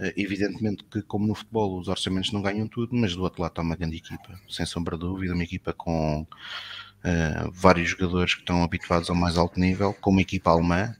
[0.00, 3.52] Uh, evidentemente que, como no futebol, os orçamentos não ganham tudo, mas do outro lado
[3.52, 8.40] está uma grande equipa, sem sombra de dúvida, uma equipa com uh, vários jogadores que
[8.40, 10.96] estão habituados ao mais alto nível, como uma equipa alemã,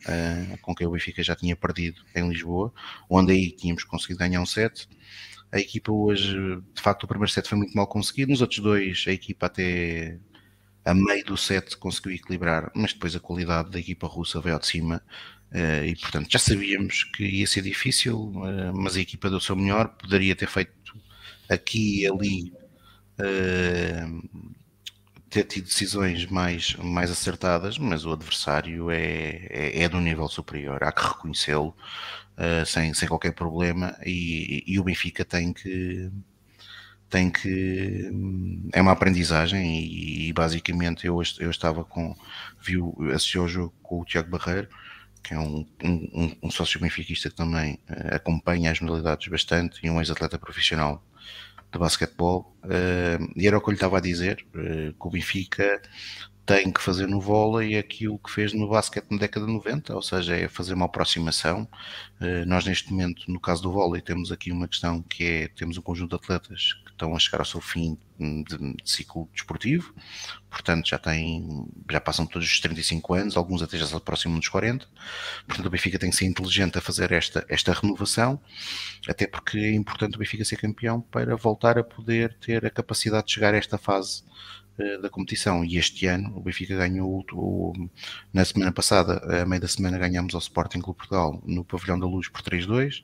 [0.60, 2.70] com quem o Benfica já tinha perdido em Lisboa,
[3.08, 4.86] onde aí tínhamos conseguido ganhar um set.
[5.50, 6.36] A equipa hoje,
[6.74, 10.18] de facto, o primeiro set foi muito mal conseguido, nos outros dois a equipa até
[10.84, 14.66] a meio do set conseguiu equilibrar, mas depois a qualidade da equipa russa veio de
[14.66, 15.02] cima
[15.52, 19.40] uh, e portanto já sabíamos que ia ser difícil, uh, mas a equipa deu o
[19.40, 20.72] seu melhor, poderia ter feito
[21.48, 22.52] aqui e ali
[23.20, 24.28] uh,
[25.28, 30.26] ter tido decisões mais, mais acertadas, mas o adversário é, é, é de um nível
[30.28, 31.76] superior, há que reconhecê-lo
[32.64, 36.08] sem, sem qualquer problema e, e o Benfica tem que
[37.08, 38.10] tem que
[38.72, 42.14] é uma aprendizagem e, e, basicamente eu, eu estava com
[42.60, 44.68] viu assisti ao jogo com o Tiago Barreiro
[45.22, 49.90] que é um, um, um sócio benfiquista que também uh, acompanha as modalidades bastante e
[49.90, 51.02] um ex-atleta profissional
[51.72, 55.10] de basquetebol uh, e era o que eu lhe estava a dizer uh, que o
[55.10, 55.80] Benfica
[56.48, 60.00] tem que fazer no vôlei aquilo que fez no basquete na década de 90, ou
[60.00, 61.68] seja, é fazer uma aproximação.
[62.18, 65.76] Uh, nós neste momento, no caso do vôlei, temos aqui uma questão que é, temos
[65.76, 69.94] um conjunto de atletas que estão a chegar ao seu fim de, ciclo desportivo,
[70.50, 74.48] portanto já têm, já passam todos os 35 anos, alguns até já se aproximam dos
[74.48, 74.86] 40,
[75.46, 78.40] portanto o Benfica tem que ser inteligente a fazer esta, esta renovação,
[79.06, 83.26] até porque é importante o Benfica ser campeão para voltar a poder ter a capacidade
[83.26, 84.57] de chegar a esta fase eh,
[85.00, 85.64] da competição.
[85.64, 87.72] E este ano o Benfica ganhou o,
[88.32, 92.06] na semana passada, a meio da semana ganhamos ao Sporting Clube Portugal no Pavilhão da
[92.06, 93.02] Luz por 3-2.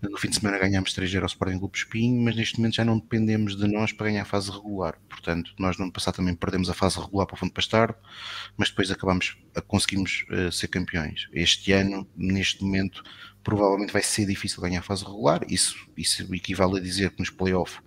[0.00, 3.00] No fim de semana ganhámos 3-0 ao Sporting Clube Espinho, mas neste momento já não
[3.00, 4.96] dependemos de nós para ganhar a fase regular.
[5.08, 7.96] Portanto, nós no ano passado também perdemos a fase regular para o Fundo Pastardo,
[8.56, 9.36] mas depois acabamos,
[9.66, 11.26] conseguimos uh, ser campeões.
[11.32, 13.02] Este ano, neste momento,
[13.42, 15.40] provavelmente vai ser difícil ganhar a fase regular.
[15.48, 17.80] Isso, isso equivale a dizer que nos playoffs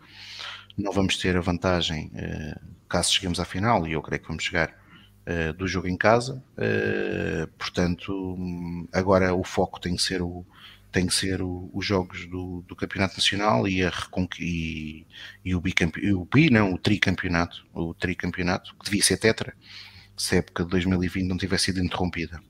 [0.78, 4.44] não vamos ter a vantagem uh, caso cheguemos à final, e eu creio que vamos
[4.44, 4.70] chegar
[5.26, 6.44] uh, do jogo em casa.
[6.58, 8.38] Uh, portanto,
[8.92, 10.46] agora o foco tem que ser o,
[10.92, 13.92] tem que ser o, os jogos do, do, Campeonato Nacional e, a
[14.40, 15.08] e,
[15.46, 19.56] e o, bicampe, o bi, não, o tricampeonato, o tricampeonato, que devia ser tetra,
[20.18, 22.42] se a época de 2020 não tivesse sido interrompida.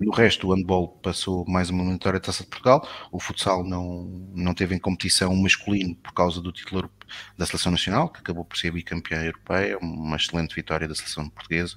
[0.00, 2.88] No resto, o handball passou mais uma eliminatória da Taça de Portugal.
[3.12, 4.04] O futsal não,
[4.34, 6.90] não teve em competição masculino por causa do título
[7.36, 9.76] da Seleção Nacional, que acabou por ser bicampeã europeia.
[9.76, 11.76] Uma excelente vitória da seleção portuguesa,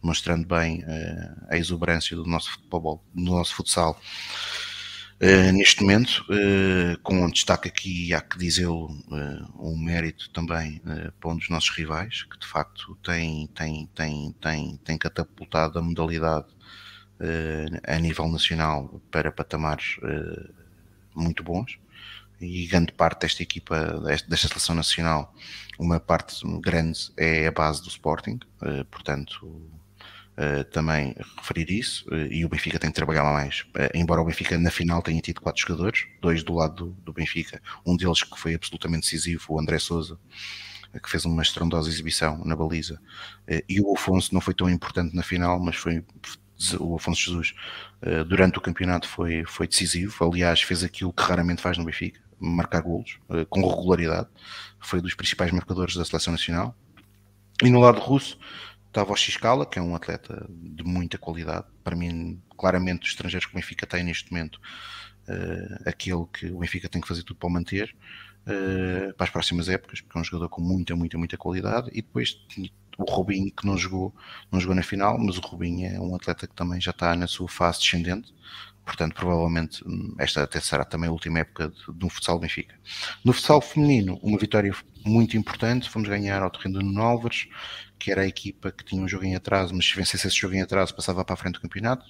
[0.00, 4.00] demonstrando bem uh, a exuberância do nosso futebol, do nosso futsal.
[5.20, 10.80] Uh, neste momento, uh, com um destaque aqui, há que dizê-lo, uh, um mérito também
[11.18, 15.82] para um dos nossos rivais, que de facto tem, tem, tem, tem, tem catapultado a
[15.82, 16.46] modalidade
[17.86, 19.96] a nível nacional para patamares
[21.14, 21.78] muito bons.
[22.40, 25.34] E grande parte desta equipa, desta, seleção nacional,
[25.78, 28.38] uma parte grande é a base do Sporting,
[28.90, 29.70] portanto
[30.38, 33.64] Uh, também referir isso, e o Benfica tem que trabalhar mais.
[33.94, 37.58] Embora o Benfica na final tenha tido quatro jogadores, dois do lado do, do Benfica,
[37.86, 40.18] um deles que foi absolutamente decisivo, o André Souza,
[41.02, 43.00] que fez uma estrondosa exibição na baliza,
[43.66, 46.04] e o Afonso não foi tão importante na final, mas foi
[46.80, 47.54] o Afonso Jesus
[48.28, 52.80] durante o campeonato foi, foi decisivo, aliás fez aquilo que raramente faz no Benfica, marcar
[52.80, 53.18] golos,
[53.48, 54.28] com regularidade,
[54.80, 56.74] foi dos principais marcadores da seleção nacional.
[57.62, 58.38] E no lado russo,
[58.86, 61.66] estava o Xcala, que é um atleta de muita qualidade.
[61.82, 66.58] Para mim, claramente, os estrangeiros que o Benfica tem neste momento, uh, aquele que o
[66.58, 67.94] Benfica tem que fazer tudo para o manter
[69.16, 71.90] para as próximas épocas, porque é um jogador com muita, muita, muita qualidade.
[71.92, 72.38] E depois
[72.98, 74.14] o Robinho, que não jogou,
[74.50, 77.26] não jogou na final, mas o Robinho é um atleta que também já está na
[77.26, 78.34] sua fase descendente.
[78.84, 82.76] Portanto, provavelmente hum, esta até será também a última época de, de um futsal Benfica.
[83.24, 84.72] No futsal feminino, uma vitória
[85.04, 85.90] muito importante.
[85.90, 87.28] Fomos ganhar ao terreno do Nuno
[87.98, 90.54] que era a equipa que tinha um jogo em atraso, mas se vencesse esse jogo
[90.54, 92.04] em atraso passava para a frente do campeonato.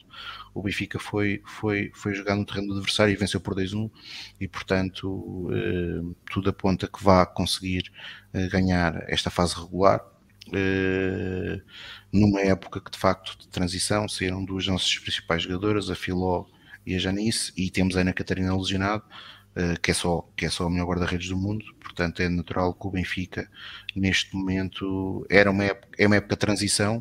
[0.52, 3.90] O Benfica foi, foi, foi jogar no terreno do adversário e venceu por 2-1
[4.40, 7.92] e portanto eh, tudo aponta que vá conseguir
[8.32, 10.00] eh, ganhar esta fase regular.
[10.52, 11.60] Eh,
[12.12, 16.46] numa época que de facto de transição saíram duas nossas principais jogadoras, a Filó
[16.86, 19.04] e a Janice, e temos a Ana Catarina lesionado,
[19.56, 22.74] eh, que, é só, que é só o melhor guarda-redes do mundo, portanto é natural
[22.74, 23.50] que o Benfica
[23.94, 26.98] neste momento era uma época, é uma época de transição,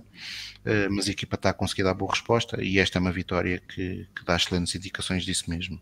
[0.65, 3.59] uh, mas a equipa está a conseguir dar boa resposta e esta é uma vitória
[3.59, 5.81] que, que dá excelentes indicações disso mesmo.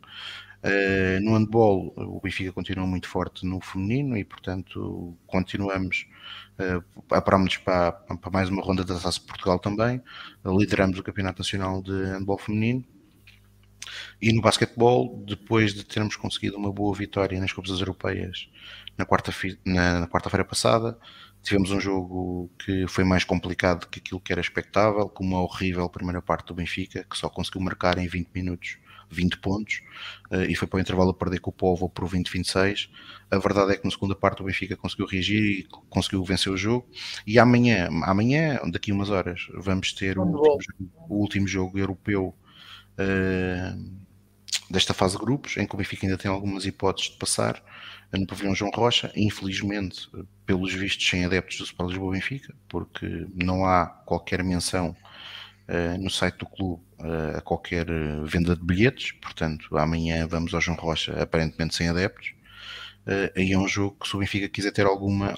[0.63, 6.07] Uh, no handball, o Benfica continua muito forte no feminino e, portanto, continuamos,
[6.57, 10.01] uh, aparamos para, para mais uma ronda da Taça de Portugal também.
[10.45, 12.85] lideramos o Campeonato Nacional de Handball Feminino
[14.21, 18.47] e no basquetebol, depois de termos conseguido uma boa vitória nas Copas Europeias
[18.97, 20.97] na quarta-feira na, quarta passada,
[21.41, 25.89] tivemos um jogo que foi mais complicado que aquilo que era expectável, com uma horrível
[25.89, 28.77] primeira parte do Benfica, que só conseguiu marcar em 20 minutos
[29.13, 29.81] 20 pontos
[30.31, 32.89] uh, e foi para o intervalo a perder com o Povo por 20-26.
[33.31, 36.57] A verdade é que na segunda parte o Benfica conseguiu reagir e conseguiu vencer o
[36.57, 36.87] jogo.
[37.25, 41.79] E amanhã, amanhã daqui a umas horas, vamos ter o último, jogo, o último jogo
[41.79, 42.35] europeu
[42.99, 44.03] uh,
[44.69, 47.63] desta fase de grupos, em que o Benfica ainda tem algumas hipóteses de passar
[48.11, 50.09] no pavilhão João Rocha, infelizmente,
[50.45, 54.95] pelos vistos sem adeptos do Sport Lisboa Benfica, porque não há qualquer menção
[55.69, 57.85] uh, no site do clube uh, a qualquer
[58.25, 62.33] venda de bilhetes, portanto, amanhã vamos ao João Rocha aparentemente sem adeptos.
[63.35, 65.33] Aí é um jogo que se o Benfica quiser ter alguma,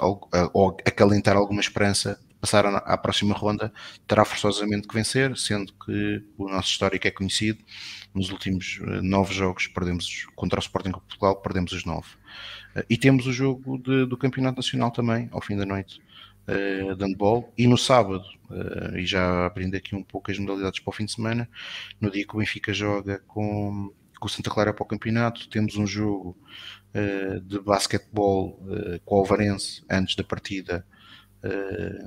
[0.53, 3.73] ou acalentar alguma esperança passar à próxima ronda,
[4.07, 7.59] terá forçosamente que vencer, sendo que o nosso histórico é conhecido.
[8.13, 12.07] Nos últimos eh, nove jogos perdemos contra o Sporting de Portugal, perdemos os nove.
[12.75, 15.99] Eh, e temos o jogo de, do Campeonato Nacional também, ao fim da noite,
[16.47, 17.53] uh, de handball.
[17.57, 21.05] E no sábado, uh, e já aprendi aqui um pouco as modalidades para o fim
[21.05, 21.49] de semana,
[21.99, 25.75] no dia que o Benfica joga com, com o Santa Clara para o campeonato, temos
[25.75, 26.37] um jogo
[26.93, 28.59] uh, de basquetebol
[29.03, 30.85] com o Alvarense antes da partida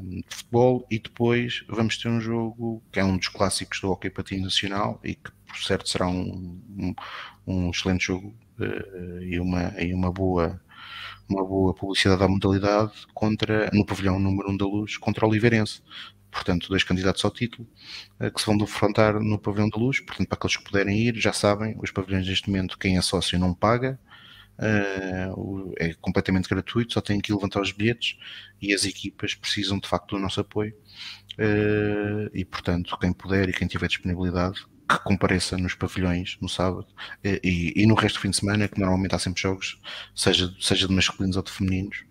[0.02, 4.10] de futebol e depois vamos ter um jogo que é um dos clássicos do hockey
[4.10, 6.94] patins nacional e que por certo será um, um,
[7.46, 8.34] um excelente jogo
[9.20, 10.60] e, uma, e uma boa
[11.28, 15.28] uma boa publicidade à modalidade contra, no pavilhão número 1 um da Luz contra o
[15.28, 15.82] Oliveirense
[16.30, 17.66] portanto, dois candidatos ao título
[18.20, 20.00] uh, que se vão defrontar no pavilhão da luz.
[20.00, 23.38] Portanto, para aqueles que puderem ir, já sabem, os pavilhões neste momento, quem é sócio
[23.38, 23.98] não paga,
[24.60, 28.16] Uh, é completamente gratuito, só tem que levantar os bilhetes
[28.60, 30.74] e as equipas precisam de facto do nosso apoio.
[31.34, 36.86] Uh, e portanto, quem puder e quem tiver disponibilidade, que compareça nos pavilhões no sábado
[37.22, 39.78] e, e, no resto do fim de semana, que normalmente há sempre jogos,
[40.14, 42.04] seja, seja de masculinos ou de femininos,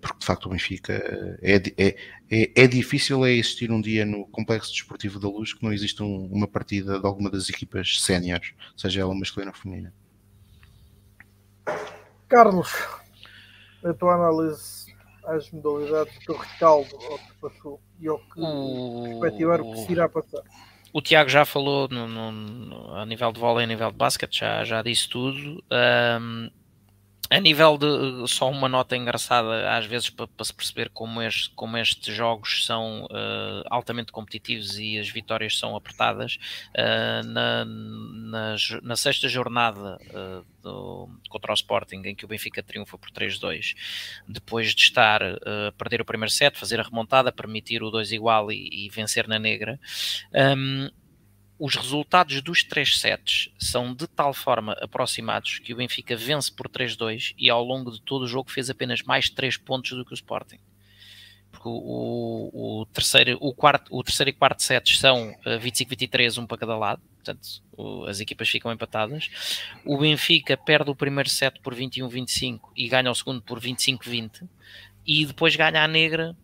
[0.00, 0.92] porque de facto o Benfica
[1.42, 1.96] é, é,
[2.30, 6.04] é, é, difícil é existir um dia no Complexo Desportivo da Luz que não exista
[6.04, 9.94] um, uma partida de alguma das equipas séniores, seja ela masculina ou feminina.
[12.28, 12.72] Carlos,
[13.84, 14.94] a tua análise
[15.24, 19.02] às modalidades do teu rescaldo ao que passou e ao que o...
[19.20, 20.42] perspectivar o que se irá passar.
[20.92, 24.64] O Tiago já falou no, no, a nível de vôlei, a nível de basquete, já,
[24.64, 25.62] já disse tudo.
[25.70, 26.50] Um,
[27.28, 31.50] a nível de só uma nota engraçada, às vezes para, para se perceber como, este,
[31.50, 36.38] como estes jogos são uh, altamente competitivos e as vitórias são apertadas,
[36.70, 42.62] uh, na, na, na, sexta jornada uh, do, contra o Sporting, em que o Benfica
[42.62, 43.74] triunfa por 3-2,
[44.28, 48.52] depois de estar a perder o primeiro set, fazer a remontada, permitir o 2 igual
[48.52, 49.78] e, e vencer na negra.
[50.32, 50.88] Um,
[51.58, 56.68] os resultados dos três sets são de tal forma aproximados que o Benfica vence por
[56.68, 60.12] 3-2 e ao longo de todo o jogo fez apenas mais 3 pontos do que
[60.12, 60.58] o Sporting.
[61.50, 66.46] Porque o, o, o terceiro, o, quarto, o terceiro e quarto sets são 25-23, um
[66.46, 69.30] para cada lado, portanto o, as equipas ficam empatadas.
[69.84, 74.46] O Benfica perde o primeiro set por 21-25 e ganha o segundo por 25-20
[75.06, 76.36] e depois ganha a negra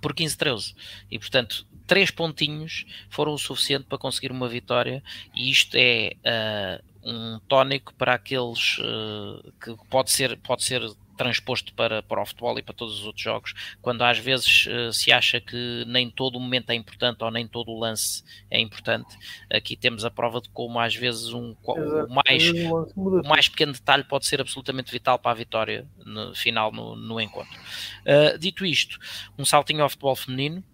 [0.00, 0.74] por 15-13.
[1.08, 5.02] E portanto, três pontinhos foram o suficiente para conseguir uma vitória,
[5.34, 10.80] e isto é uh, um tónico para aqueles uh, que pode ser, pode ser
[11.18, 14.90] transposto para, para o futebol e para todos os outros jogos, quando às vezes uh,
[14.90, 18.58] se acha que nem todo o momento é importante ou nem todo o lance é
[18.58, 19.14] importante,
[19.52, 22.50] aqui temos a prova de como às vezes um, o, mais,
[22.96, 27.20] o mais pequeno detalhe pode ser absolutamente vital para a vitória no, final no, no
[27.20, 27.60] encontro.
[28.00, 28.98] Uh, dito isto,
[29.38, 30.64] um saltinho ao futebol feminino,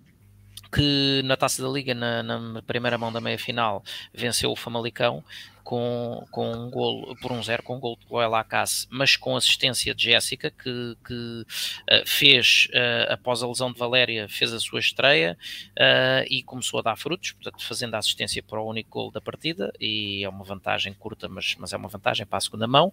[0.73, 3.83] que na Taça da Liga, na, na primeira mão da meia-final,
[4.13, 5.25] venceu o Famalicão
[5.69, 9.37] com, com um golo, por um zero, com um gol de Chloé Lacasse, mas com
[9.37, 14.59] assistência de Jéssica, que, que uh, fez, uh, após a lesão de Valéria, fez a
[14.59, 15.37] sua estreia
[15.73, 19.21] uh, e começou a dar frutos, portanto, fazendo a assistência para o único gol da
[19.21, 22.91] partida, e é uma vantagem curta, mas, mas é uma vantagem para a segunda mão.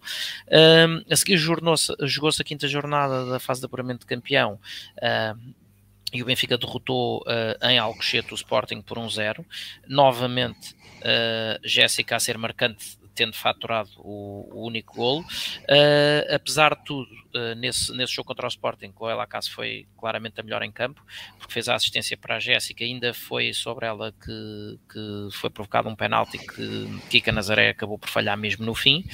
[1.09, 4.59] a seguir jogou-se a quinta jornada da fase de apuramento de campeão,
[6.13, 9.39] e o Benfica derrotou uh, em Alcochete o Sporting por 1-0.
[9.39, 9.45] Um
[9.87, 15.21] Novamente, uh, Jéssica a ser marcante tendo faturado o, o único golo.
[15.21, 20.39] Uh, apesar de tudo, uh, nesse, nesse jogo contra o Sporting, Chloé Lacasse foi claramente
[20.39, 21.01] a melhor em campo,
[21.39, 25.87] porque fez a assistência para a Jéssica, ainda foi sobre ela que, que foi provocado
[25.87, 29.05] um penalti que Kika Nazaré acabou por falhar mesmo no fim.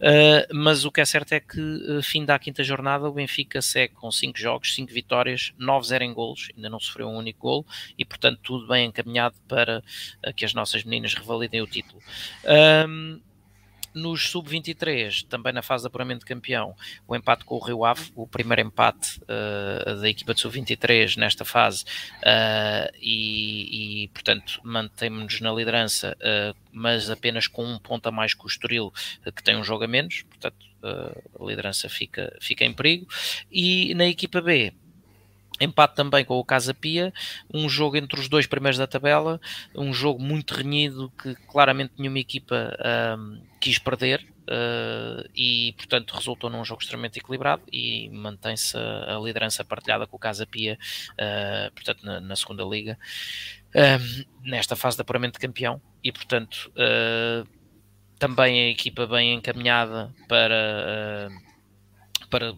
[0.00, 3.94] Uh, mas o que é certo é que, fim da quinta jornada, o Benfica segue
[3.94, 7.66] com 5 jogos, 5 vitórias, 9-0 em golos, ainda não sofreu um único golo,
[7.98, 9.82] e portanto tudo bem encaminhado para
[10.36, 12.00] que as nossas meninas revalidem o título.
[12.88, 13.20] Um,
[13.98, 16.74] nos sub-23, também na fase de apuramento de campeão,
[17.06, 21.44] o empate com o Rio Ave, o primeiro empate uh, da equipa de sub-23 nesta
[21.44, 21.84] fase,
[22.18, 28.34] uh, e, e, portanto mantemos-nos na liderança, uh, mas apenas com um ponto a mais
[28.34, 28.92] que o Estoril,
[29.34, 33.08] que tem um jogo a menos, portanto a liderança fica, fica em perigo.
[33.50, 34.72] E na equipa B,
[35.60, 37.12] Empate também com o Casa Pia,
[37.52, 39.40] um jogo entre os dois primeiros da tabela,
[39.74, 42.76] um jogo muito renhido que claramente nenhuma equipa
[43.18, 49.64] um, quis perder uh, e, portanto, resultou num jogo extremamente equilibrado e mantém-se a, liderança
[49.64, 50.78] partilhada com o Casa Pia,
[51.12, 52.98] uh, portanto, na, na, segunda liga,
[53.74, 56.72] uh, nesta fase de apuramento de campeão e, portanto,
[58.18, 61.28] também a equipa bem encaminhada para,
[62.30, 62.54] para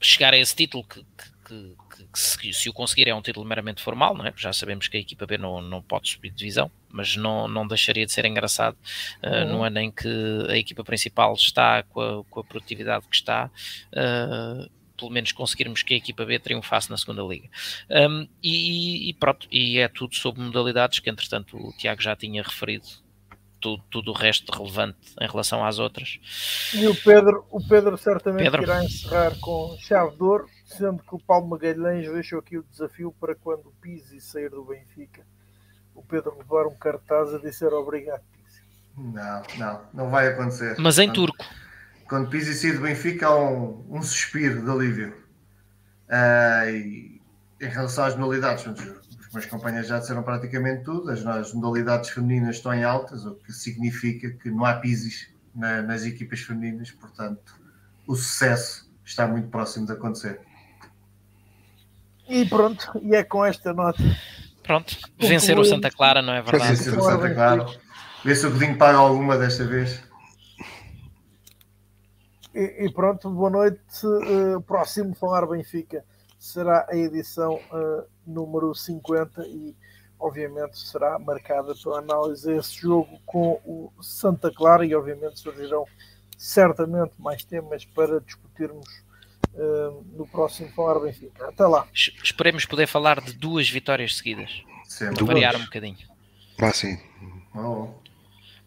[0.00, 1.04] chegar a esse título que,
[1.46, 1.76] que
[2.18, 4.32] se, se, o conseguir é um título meramente formal, não é?
[4.36, 7.66] já sabemos que a equipa B não, não pode subir de divisão, mas não, não
[7.66, 8.76] deixaria de ser engraçado
[9.22, 9.52] uh, uhum.
[9.52, 10.08] no ano em que
[10.48, 13.50] a equipa principal está com a, com a produtividade que está.
[13.92, 17.48] Uh, pelo menos conseguirmos que a equipa B triunfasse na segunda liga.
[17.90, 22.40] Um, e, e, pronto, e é tudo sobre modalidades que entretanto o Tiago já tinha
[22.40, 22.86] referido
[23.62, 26.18] tudo, tudo o resto relevante em relação às outras.
[26.74, 28.62] E o Pedro, o Pedro certamente Pedro.
[28.62, 33.14] irá encerrar com chave de ouro sendo que o Paulo Magalhães deixou aqui o desafio
[33.20, 35.24] para quando o Pizzi sair do Benfica,
[35.94, 38.62] o Pedro levar um cartaz a dizer obrigado, Pizzi.
[38.96, 40.76] Não, não, não vai acontecer.
[40.78, 41.44] Mas em turco.
[42.08, 45.16] Quando Pizzi sair do Benfica há um, um suspiro de alívio.
[46.08, 47.22] Uh, e
[47.60, 52.56] em relação às modalidades, os meus companheiros já disseram praticamente tudo, as, as modalidades femininas
[52.56, 57.60] estão em altas, o que significa que não há Pizzis na, nas equipas femininas, portanto
[58.06, 60.40] o sucesso está muito próximo de acontecer.
[62.28, 64.02] E pronto, e é com esta nota.
[64.62, 66.76] Pronto, vencer o Santa Clara, não é verdade?
[66.76, 67.66] Vencer o Santa Clara.
[68.24, 70.02] Vê se o Godinho paga alguma desta vez.
[72.54, 73.80] E, e pronto, boa noite.
[74.04, 76.04] Uh, próximo Falar Benfica
[76.38, 79.74] será a edição uh, número 50 e
[80.18, 85.84] obviamente será marcada pela análise desse jogo com o Santa Clara e obviamente surgirão
[86.38, 89.02] certamente mais temas para discutirmos
[89.54, 91.48] uh, no próximo Falar Benfica.
[91.48, 91.86] Até lá.
[91.94, 94.62] Esperemos poder falar de duas vitórias seguidas.
[94.84, 95.24] Sempre.
[95.24, 95.96] Variar um bocadinho.
[96.58, 96.98] Ah, sim.
[97.54, 97.88] Oh.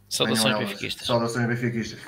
[0.10, 1.08] Saudações benfiquistas.
[1.08, 2.00] Saudações benfiquistas.